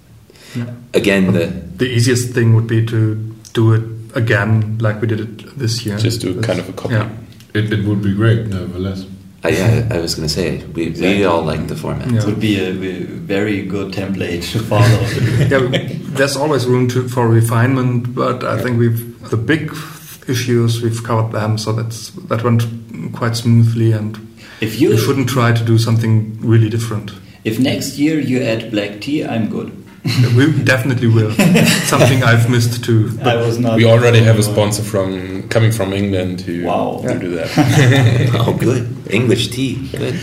Again, 0.93 1.33
the 1.33 1.45
the 1.77 1.85
easiest 1.85 2.33
thing 2.33 2.55
would 2.55 2.67
be 2.67 2.85
to 2.85 3.15
do 3.53 3.73
it 3.73 3.83
again 4.15 4.77
like 4.79 5.01
we 5.01 5.07
did 5.07 5.19
it 5.19 5.57
this 5.57 5.85
year. 5.85 5.97
Just 5.97 6.21
do 6.21 6.41
kind 6.41 6.59
of 6.59 6.69
a 6.69 6.73
copy. 6.73 6.95
Yeah. 6.95 7.09
It, 7.53 7.71
it 7.71 7.85
would 7.85 8.01
be 8.01 8.13
great, 8.13 8.47
nevertheless. 8.47 9.05
I, 9.43 9.49
yeah, 9.49 9.87
I 9.91 9.99
was 9.99 10.15
going 10.15 10.27
to 10.27 10.33
say 10.33 10.63
we, 10.65 10.87
Exactly. 10.87 11.19
we 11.19 11.25
all 11.25 11.43
like 11.43 11.67
the 11.67 11.75
format. 11.75 12.11
Yeah. 12.11 12.19
It 12.19 12.25
would 12.25 12.39
be 12.39 12.59
a, 12.59 12.69
a 12.69 13.03
very 13.05 13.65
good 13.65 13.93
template 13.93 14.51
to 14.51 14.59
follow. 14.59 14.83
yeah, 15.69 15.87
there's 16.17 16.35
always 16.35 16.65
room 16.65 16.87
to, 16.89 17.07
for 17.07 17.27
refinement, 17.27 18.15
but 18.15 18.43
I 18.43 18.61
think 18.61 18.79
we've 18.79 19.29
the 19.29 19.37
big 19.37 19.71
issues 20.27 20.81
we've 20.81 21.03
covered 21.03 21.31
them, 21.31 21.57
so 21.57 21.71
that's 21.71 22.09
that 22.29 22.43
went 22.43 22.63
quite 23.13 23.35
smoothly, 23.35 23.91
and 23.91 24.17
if 24.59 24.81
you 24.81 24.91
you 24.91 24.97
shouldn't 24.97 25.29
try 25.29 25.51
to 25.53 25.63
do 25.63 25.77
something 25.77 26.37
really 26.41 26.69
different. 26.69 27.11
If 27.43 27.59
next 27.59 27.97
year 27.97 28.19
you 28.19 28.41
add 28.41 28.71
black 28.71 29.01
tea, 29.01 29.25
I'm 29.25 29.49
good. 29.49 29.71
we 30.37 30.63
definitely 30.63 31.07
will. 31.07 31.31
something 31.85 32.23
I've 32.23 32.49
missed 32.49 32.83
too. 32.83 33.17
I 33.23 33.35
was 33.35 33.59
not. 33.59 33.75
We 33.75 33.85
already 33.85 34.21
have 34.21 34.39
a 34.39 34.43
sponsor 34.43 34.83
from 34.83 35.47
coming 35.49 35.71
from 35.71 35.91
England 35.93 36.39
to, 36.39 36.65
Wow. 36.65 37.01
to 37.05 37.19
do 37.19 37.35
that. 37.35 37.49
oh, 38.47 38.55
good. 38.57 38.87
English 39.09 39.49
tea, 39.49 39.89
good. 39.89 40.19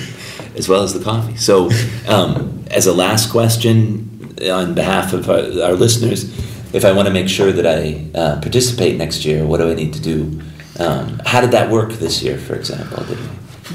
As 0.57 0.69
well 0.69 0.83
as 0.83 0.95
the 0.95 1.05
coffee. 1.05 1.37
So, 1.37 1.71
um, 2.09 2.65
as 2.71 2.87
a 2.87 2.95
last 2.95 3.31
question, 3.31 4.35
on 4.51 4.75
behalf 4.75 5.13
of 5.13 5.29
our, 5.29 5.43
our 5.63 5.73
listeners, 5.75 6.25
if 6.73 6.85
I 6.85 6.93
want 6.93 7.07
to 7.09 7.13
make 7.13 7.29
sure 7.29 7.53
that 7.53 7.67
I 7.67 8.07
uh, 8.19 8.41
participate 8.41 8.97
next 8.97 9.25
year, 9.25 9.45
what 9.45 9.59
do 9.59 9.71
I 9.71 9.75
need 9.75 9.93
to 9.95 10.01
do? 10.01 10.41
Um, 10.79 11.21
how 11.27 11.41
did 11.41 11.51
that 11.53 11.71
work 11.71 11.93
this 11.95 12.23
year, 12.23 12.39
for 12.39 12.55
example? 12.55 13.05
Did 13.05 13.19
we? 13.19 13.27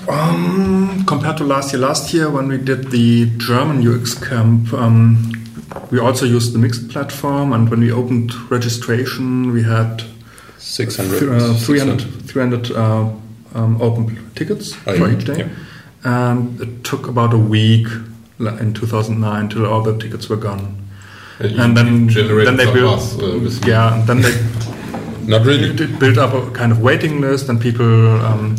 Um, 0.07 1.03
compared 1.07 1.37
to 1.37 1.43
last 1.43 1.73
year, 1.73 1.81
last 1.81 2.13
year 2.13 2.29
when 2.29 2.47
we 2.47 2.57
did 2.57 2.91
the 2.91 3.25
German 3.37 3.85
UX 3.87 4.13
camp, 4.13 4.73
um, 4.73 5.31
we 5.91 5.99
also 5.99 6.25
used 6.25 6.53
the 6.53 6.59
mixxt 6.59 6.89
platform, 6.91 7.53
and 7.53 7.69
when 7.69 7.81
we 7.81 7.91
opened 7.91 8.33
registration, 8.51 9.51
we 9.51 9.63
had 9.63 10.03
600. 10.57 11.19
th- 11.19 11.31
uh, 11.31 11.53
300, 11.53 12.01
600. 12.01 12.29
300 12.29 12.71
uh, 12.71 13.09
um, 13.55 13.81
open 13.81 14.31
tickets 14.35 14.73
Oh, 14.87 14.95
for 14.97 15.07
yeah. 15.09 15.17
each 15.17 15.25
day. 15.25 15.37
Yeah. 15.39 15.49
And 16.03 16.59
it 16.61 16.83
took 16.83 17.07
about 17.07 17.33
a 17.33 17.37
week 17.37 17.87
in 18.39 18.73
2009 18.73 19.49
till 19.49 19.65
all 19.65 19.81
the 19.81 19.97
tickets 19.97 20.29
were 20.29 20.37
gone. 20.37 20.75
And, 21.39 21.59
And 21.59 21.77
then, 21.77 22.07
then 22.07 22.57
they 22.57 22.71
built, 22.73 23.01
uh, 23.21 23.35
yeah, 23.67 23.93
and 23.99 24.07
then 24.07 24.21
they 24.21 24.33
Not 25.27 25.45
really. 25.45 25.73
built 25.97 26.17
up 26.17 26.33
a 26.33 26.49
kind 26.51 26.71
of 26.71 26.79
waiting 26.81 27.21
list, 27.21 27.49
and 27.49 27.61
people 27.61 27.85
um, 28.25 28.55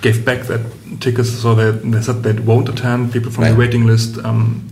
gave 0.00 0.24
back 0.24 0.46
that 0.46 0.60
tickets. 1.00 1.30
So 1.30 1.54
they, 1.54 1.70
they 1.70 2.00
said 2.02 2.22
they 2.22 2.32
won't 2.32 2.68
attend. 2.68 3.12
People 3.12 3.30
from 3.30 3.44
Right. 3.44 3.50
the 3.52 3.58
waiting 3.58 3.86
list 3.86 4.18
um, 4.24 4.62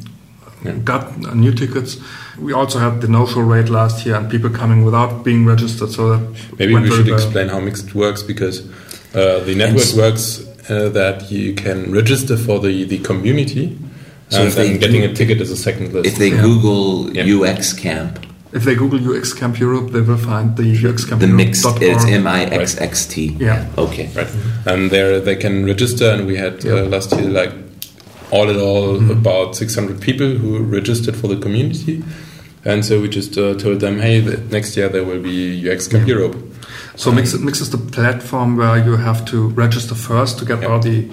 Yeah. 0.64 0.72
got 0.84 1.02
uh, 1.26 1.34
new 1.34 1.52
tickets. 1.52 1.98
We 2.38 2.52
also 2.52 2.78
had 2.78 3.00
the 3.00 3.08
no-show 3.08 3.40
rate 3.40 3.68
last 3.68 4.04
year, 4.06 4.14
and 4.16 4.30
people 4.30 4.50
coming 4.50 4.84
without 4.84 5.24
being 5.24 5.46
registered. 5.46 5.90
So 5.90 6.16
that 6.16 6.22
Maybe 6.58 6.74
we 6.74 6.90
should 6.90 7.06
well. 7.06 7.14
explain 7.16 7.48
how 7.48 7.60
mixxt 7.60 7.94
works 7.94 8.22
because 8.22 8.60
uh, 9.14 9.40
the 9.44 9.54
network 9.54 9.82
s- 9.82 9.96
works 9.96 10.40
uh, 10.70 10.88
that 10.90 11.30
you 11.30 11.54
can 11.54 11.92
register 11.92 12.36
for 12.36 12.58
the, 12.60 12.84
the 12.84 12.98
community 12.98 13.78
So 14.28 14.38
and 14.40 14.48
if 14.48 14.54
they 14.56 14.68
then 14.70 14.80
getting 14.80 15.04
a 15.04 15.14
ticket 15.14 15.40
is 15.40 15.50
a 15.50 15.56
second 15.56 15.92
list. 15.92 16.06
If 16.06 16.16
they 16.18 16.30
Yeah. 16.30 16.42
Google 16.42 17.10
Yeah. 17.14 17.24
UX 17.34 17.72
Camp, 17.72 18.25
If 18.57 18.64
they 18.64 18.74
Google 18.74 19.00
UX 19.16 19.32
Camp 19.34 19.59
Europe, 19.61 19.92
they 19.92 20.00
will 20.00 20.16
find 20.16 20.57
the 20.57 20.64
UX 20.88 21.04
Camp 21.04 21.20
the 21.20 21.26
mixxt, 21.26 21.62
Europe.org. 21.64 21.82
it's 21.96 22.04
M 22.07 22.26
I 22.26 22.44
X 22.44 22.80
X 22.80 23.07
T. 23.07 23.36
Yeah. 23.38 23.66
Okay. 23.76 24.09
right, 24.16 24.28
and 24.66 24.90
there 24.90 25.20
they 25.20 25.36
can 25.36 25.64
register, 25.66 26.07
and 26.14 26.26
we 26.26 26.36
had 26.36 26.64
Yeah. 26.64 26.72
uh, 26.74 26.84
last 26.94 27.12
year 27.12 27.28
like 27.40 27.52
all 28.30 28.48
in 28.50 28.59
all 28.59 28.98
Mhm. 28.98 29.11
about 29.11 29.54
600 29.57 30.00
people 30.00 30.26
who 30.42 30.59
registered 30.78 31.14
for 31.16 31.28
the 31.28 31.36
community. 31.36 32.02
And 32.64 32.84
so 32.84 33.00
we 33.00 33.09
just 33.09 33.38
uh, 33.38 33.54
told 33.54 33.78
them, 33.80 34.00
hey, 34.00 34.18
the, 34.20 34.38
next 34.50 34.76
year 34.76 34.88
there 34.88 35.04
will 35.04 35.22
be 35.22 35.36
UX 35.68 35.86
Camp 35.86 36.09
Yeah. 36.09 36.14
Europe. 36.16 36.36
So 36.96 37.12
mixxt, 37.12 37.38
mixxt 37.44 37.61
is 37.62 37.70
the 37.70 37.78
platform 37.98 38.57
where 38.57 38.76
you 38.86 38.96
have 38.96 39.24
to 39.26 39.48
register 39.64 39.94
first 39.94 40.38
to 40.40 40.44
get 40.44 40.62
Yeah. 40.62 40.68
all 40.70 40.80
the 40.80 41.04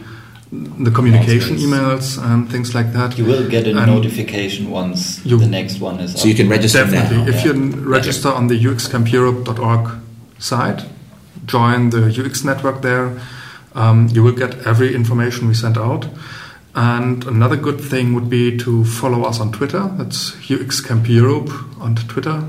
the 0.84 0.92
communication 0.92 1.56
emails 1.58 2.18
and 2.24 2.50
things 2.50 2.76
like 2.76 2.94
that. 2.94 3.18
You 3.18 3.26
will 3.26 3.50
get 3.50 3.66
a 3.68 3.72
And 3.78 3.88
notification 3.88 4.70
once 4.70 5.20
You- 5.26 5.38
the 5.40 5.48
next 5.48 5.80
one 5.82 6.00
is 6.00 6.14
So 6.20 6.28
you 6.28 6.36
can 6.36 6.50
register 6.50 6.84
Definitely. 6.84 7.18
now. 7.18 7.28
If 7.28 7.46
yeah. 7.46 7.54
you 7.54 7.70
register 8.00 8.30
on 8.30 8.48
the 8.48 8.60
uxcampeurope.org 8.60 9.90
site, 10.40 10.82
join 11.46 11.90
the 11.90 12.10
UX 12.12 12.44
network 12.44 12.82
there, 12.82 13.20
um, 13.76 14.08
you 14.14 14.22
will 14.24 14.36
get 14.36 14.66
every 14.68 14.94
information 14.94 15.48
we 15.48 15.54
send 15.56 15.78
out. 15.78 16.08
And 16.76 17.26
another 17.26 17.56
good 17.56 17.80
thing 17.82 18.14
would 18.14 18.30
be 18.30 18.58
to 18.58 18.84
follow 18.86 19.24
us 19.24 19.40
on 19.40 19.52
Twitter. 19.52 19.90
That's 19.98 20.34
UX 20.50 20.82
Camp 20.82 21.08
Europe 21.10 21.52
on 21.80 21.96
Twitter. 21.96 22.44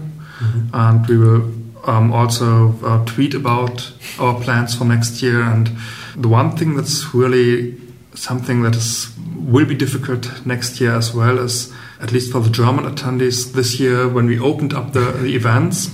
And 0.73 1.07
we 1.09 1.17
will 1.17 1.43
um, 1.87 2.13
also 2.13 2.75
uh, 2.85 3.05
tweet 3.05 3.35
about 3.35 3.93
our 4.19 4.35
plans 4.41 4.75
for 4.75 4.85
next 4.85 5.23
year. 5.23 5.41
And 5.43 5.71
the 6.17 6.29
one 6.29 6.57
thing 6.57 6.75
that's 6.77 7.15
really 7.15 7.75
something 8.15 8.63
that 8.63 8.75
is 8.77 9.13
will 9.37 9.67
be 9.67 9.75
difficult 9.75 10.45
next 10.47 10.81
year 10.81 10.95
as 10.97 11.13
well 11.15 11.39
as 11.39 11.73
at 12.01 12.13
least 12.13 12.33
for 12.33 12.41
the 12.41 12.51
German 12.51 12.85
attendees 12.85 13.53
this 13.53 13.79
year 13.81 14.09
when 14.09 14.27
we 14.27 14.39
opened 14.39 14.73
up 14.73 14.93
the, 14.93 15.13
the 15.13 15.35
events 15.37 15.91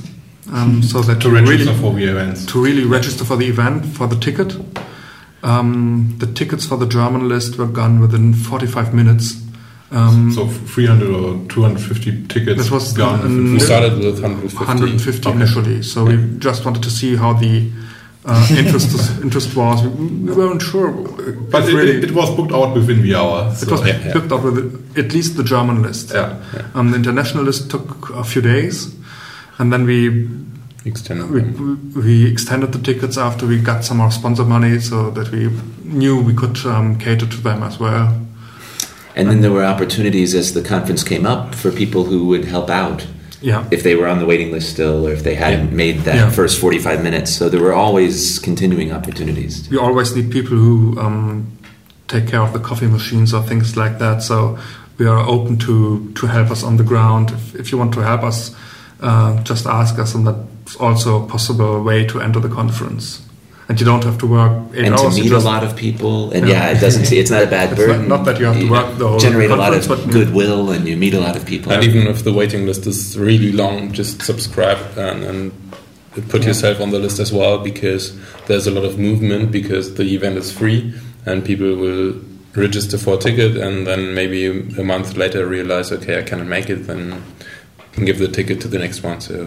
um, 0.52 0.82
so 0.82 1.00
that 1.02 1.20
to 1.22 1.30
register 1.30 1.70
really 1.72 1.80
for 1.80 1.92
the 1.94 2.04
events. 2.04 2.46
to 2.46 2.62
really 2.62 2.84
register 2.84 3.24
for 3.24 3.36
the 3.36 3.46
event 3.46 3.86
for 3.86 4.06
the 4.06 4.16
ticket. 4.16 4.56
Um, 5.42 6.16
the 6.18 6.26
tickets 6.26 6.66
for 6.66 6.76
the 6.76 6.86
German 6.86 7.28
list 7.28 7.56
were 7.58 7.66
gone 7.66 8.00
within 8.00 8.34
45 8.34 8.92
minutes. 8.94 9.42
Um, 9.90 10.30
so 10.32 10.46
300 10.46 11.08
or 11.08 11.48
250 11.48 12.26
tickets 12.28 12.64
That 12.64 12.70
was 12.70 12.92
gone. 12.92 13.52
We 13.54 13.58
started 13.58 13.98
with 13.98 14.20
150. 14.22 14.56
150 14.56 15.28
Okay. 15.28 15.36
initially. 15.36 15.82
So 15.82 16.04
we 16.04 16.38
just 16.38 16.64
wanted 16.64 16.82
to 16.82 16.90
see 16.90 17.16
how 17.16 17.32
the 17.32 17.70
uh, 18.24 18.46
interest 18.50 19.22
interest 19.22 19.56
was. 19.56 19.82
We, 19.82 20.06
we 20.06 20.32
weren't 20.34 20.62
sure. 20.62 20.92
but 21.50 21.68
it, 21.68 21.74
really, 21.74 21.98
it, 21.98 22.04
it 22.04 22.12
was 22.12 22.34
booked 22.36 22.52
out 22.52 22.74
within 22.74 23.02
the 23.02 23.14
hour. 23.14 23.52
It 23.60 23.70
was 23.70 23.86
Yeah, 23.86 23.98
yeah. 23.98 24.12
picked 24.12 24.32
up 24.32 24.42
with 24.44 24.98
at 24.98 25.12
least 25.12 25.36
the 25.36 25.44
German 25.44 25.82
list. 25.82 26.12
yeah. 26.12 26.38
Um, 26.74 26.90
the 26.90 26.96
international 26.96 27.44
list 27.44 27.70
took 27.70 28.10
a 28.10 28.24
few 28.24 28.42
days, 28.42 28.94
and 29.58 29.72
then 29.72 29.84
we 29.84 30.28
Extended 30.82 31.30
we, 31.30 31.42
we 32.00 32.26
extended 32.26 32.72
the 32.72 32.78
tickets 32.78 33.18
after 33.18 33.46
we 33.46 33.58
got 33.60 33.84
some 33.84 33.98
more 33.98 34.10
sponsor 34.10 34.44
money, 34.44 34.78
so 34.80 35.10
that 35.10 35.30
we 35.30 35.50
knew 35.84 36.22
we 36.22 36.32
could 36.34 36.56
um, 36.64 36.98
cater 36.98 37.26
to 37.26 37.36
them 37.36 37.62
as 37.62 37.78
well. 37.78 38.18
And 39.14 39.28
then 39.28 39.42
there 39.42 39.52
were 39.52 39.64
opportunities 39.64 40.34
as 40.34 40.54
the 40.54 40.62
conference 40.62 41.04
came 41.04 41.26
up 41.26 41.54
for 41.54 41.70
people 41.70 42.04
who 42.04 42.26
would 42.28 42.46
help 42.46 42.70
out 42.70 43.06
Yeah, 43.42 43.64
if 43.70 43.82
they 43.82 43.94
were 43.96 44.06
on 44.06 44.18
the 44.18 44.26
waiting 44.26 44.50
list 44.52 44.68
still 44.70 45.06
or 45.06 45.12
if 45.12 45.22
they 45.22 45.34
hadn't 45.34 45.68
Yeah. 45.70 45.74
made 45.84 46.04
that 46.04 46.14
Yeah. 46.16 46.30
first 46.30 46.58
45 46.60 47.02
minutes. 47.02 47.30
So 47.32 47.48
there 47.48 47.60
were 47.62 47.72
always 47.72 48.38
continuing 48.38 48.92
opportunities. 48.92 49.68
we 49.70 49.78
always 49.78 50.14
need 50.14 50.30
people 50.30 50.56
who 50.58 50.98
um, 51.00 51.46
take 52.08 52.26
care 52.26 52.42
of 52.42 52.52
the 52.52 52.58
coffee 52.58 52.86
machines 52.88 53.32
or 53.32 53.42
things 53.42 53.76
like 53.76 53.98
that. 53.98 54.22
So 54.22 54.58
we 54.98 55.06
are 55.06 55.20
open 55.26 55.56
to 55.58 56.10
to 56.14 56.26
help 56.26 56.50
us 56.50 56.62
on 56.62 56.76
the 56.76 56.84
ground. 56.84 57.30
If, 57.30 57.54
if 57.60 57.72
you 57.72 57.78
want 57.78 57.94
to 57.94 58.00
help 58.00 58.22
us, 58.22 58.50
uh, 59.00 59.32
just 59.48 59.66
ask 59.66 59.98
us, 59.98 60.14
and 60.14 60.26
that's 60.26 60.76
also 60.76 61.22
a 61.22 61.26
possible 61.26 61.82
way 61.82 62.04
to 62.06 62.20
enter 62.20 62.40
the 62.40 62.48
conference. 62.54 63.20
And 63.70 63.78
you 63.80 63.86
don't 63.86 64.02
have 64.04 64.18
to 64.18 64.26
work 64.26 64.52
eight 64.74 64.84
and 64.86 64.96
to 64.96 65.02
hours. 65.04 65.16
you 65.16 65.24
meet 65.24 65.32
a 65.32 65.38
lot 65.38 65.62
of 65.62 65.76
people, 65.76 66.32
and 66.32 66.46
Yeah. 66.48 66.54
yeah, 66.66 66.76
it 66.76 66.80
doesn't. 66.80 67.10
It's 67.12 67.30
not 67.30 67.42
a 67.44 67.46
bad 67.46 67.70
It's 67.72 67.78
burden. 67.80 68.08
not- 68.08 68.08
not 68.16 68.24
that 68.26 68.40
you 68.40 68.46
have 68.46 68.58
to 68.58 68.68
work 68.68 68.98
the 68.98 69.06
whole 69.08 69.18
generate 69.20 69.50
a 69.50 69.56
lot 69.56 69.72
of 69.72 69.86
goodwill, 70.10 70.70
and 70.70 70.86
you 70.88 70.96
meet 70.96 71.14
a 71.14 71.20
lot 71.20 71.36
of 71.36 71.46
people. 71.46 71.70
And 71.72 71.84
even 71.84 72.06
if 72.08 72.24
the 72.24 72.32
waiting 72.32 72.66
list 72.66 72.86
is 72.86 73.16
really 73.16 73.52
long, 73.52 73.92
just 73.92 74.22
subscribe 74.22 74.78
and, 74.96 75.22
and 75.24 75.52
put 76.28 76.44
yourself 76.44 76.80
on 76.80 76.90
the 76.90 76.98
list 76.98 77.20
as 77.20 77.32
well 77.32 77.58
because 77.58 78.12
there's 78.48 78.66
a 78.66 78.70
lot 78.72 78.84
of 78.84 78.98
movement 78.98 79.52
because 79.52 79.94
the 79.94 80.02
event 80.16 80.36
is 80.36 80.50
free 80.50 80.92
and 81.24 81.44
people 81.44 81.76
will 81.76 82.14
register 82.56 82.98
for 82.98 83.14
a 83.14 83.16
ticket 83.16 83.56
and 83.56 83.86
then 83.86 84.12
maybe 84.12 84.46
a 84.46 84.82
month 84.82 85.16
later 85.16 85.46
realize, 85.46 85.92
okay, 85.92 86.18
I 86.18 86.22
cannot 86.22 86.48
make 86.48 86.68
it, 86.68 86.88
then 86.88 87.22
can 87.92 88.04
give 88.04 88.18
the 88.18 88.26
ticket 88.26 88.60
to 88.62 88.68
the 88.68 88.78
next 88.80 89.04
one. 89.04 89.20
So 89.20 89.46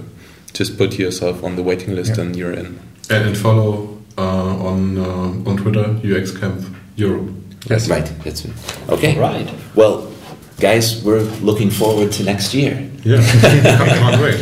just 0.54 0.78
put 0.78 0.98
yourself 0.98 1.44
on 1.44 1.58
the 1.58 1.64
waiting 1.64 1.94
list 1.96 2.14
Yeah. 2.16 2.24
and 2.24 2.36
you're 2.38 2.54
in. 2.54 2.80
And, 3.10 3.26
and 3.28 3.38
follow 3.38 3.93
on 4.22 4.98
uh, 4.98 5.50
on 5.50 5.58
Twitter 5.58 6.00
UX 6.04 6.32
Camp 6.38 6.64
Europe. 6.96 7.30
That's 7.68 7.88
right. 7.90 8.06
That's 8.24 8.46
it. 8.46 8.52
Okay. 8.90 9.18
Right. 9.18 9.50
Well, 9.76 10.12
guys, 10.60 11.04
we're 11.04 11.24
looking 11.42 11.70
forward 11.72 12.12
to 12.14 12.24
next 12.24 12.54
year. 12.54 12.90
Yeah, 13.04 13.22
can't 13.42 14.22
wait. 14.22 14.40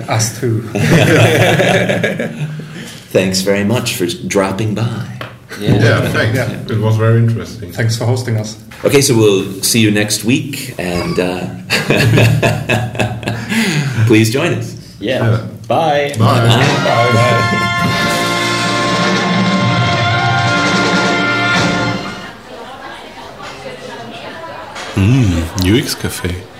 Us 0.08 0.40
too. 0.40 0.62
Thanks 3.12 3.40
very 3.42 3.64
much 3.64 3.96
for 3.96 4.06
dropping 4.06 4.74
by. 4.74 5.08
Yeah, 5.60 6.08
thanks. 6.08 6.36
Yeah. 6.36 6.74
It 6.74 6.80
was 6.80 6.96
very 6.96 7.18
interesting. 7.18 7.72
Thanks 7.72 7.96
for 7.98 8.06
hosting 8.06 8.38
us. 8.38 8.56
Okay, 8.86 9.02
so 9.02 9.14
we'll 9.14 9.62
see 9.62 9.80
you 9.80 9.90
next 9.90 10.24
week, 10.24 10.74
and 10.78 11.18
uh, 11.20 11.46
please 14.06 14.30
join 14.32 14.54
us. 14.54 14.74
Yeah. 14.98 15.18
Yeah. 15.30 15.48
Bye. 15.68 16.14
Bye. 16.18 17.68
UX 25.64 25.94
Cafe. 25.94 26.51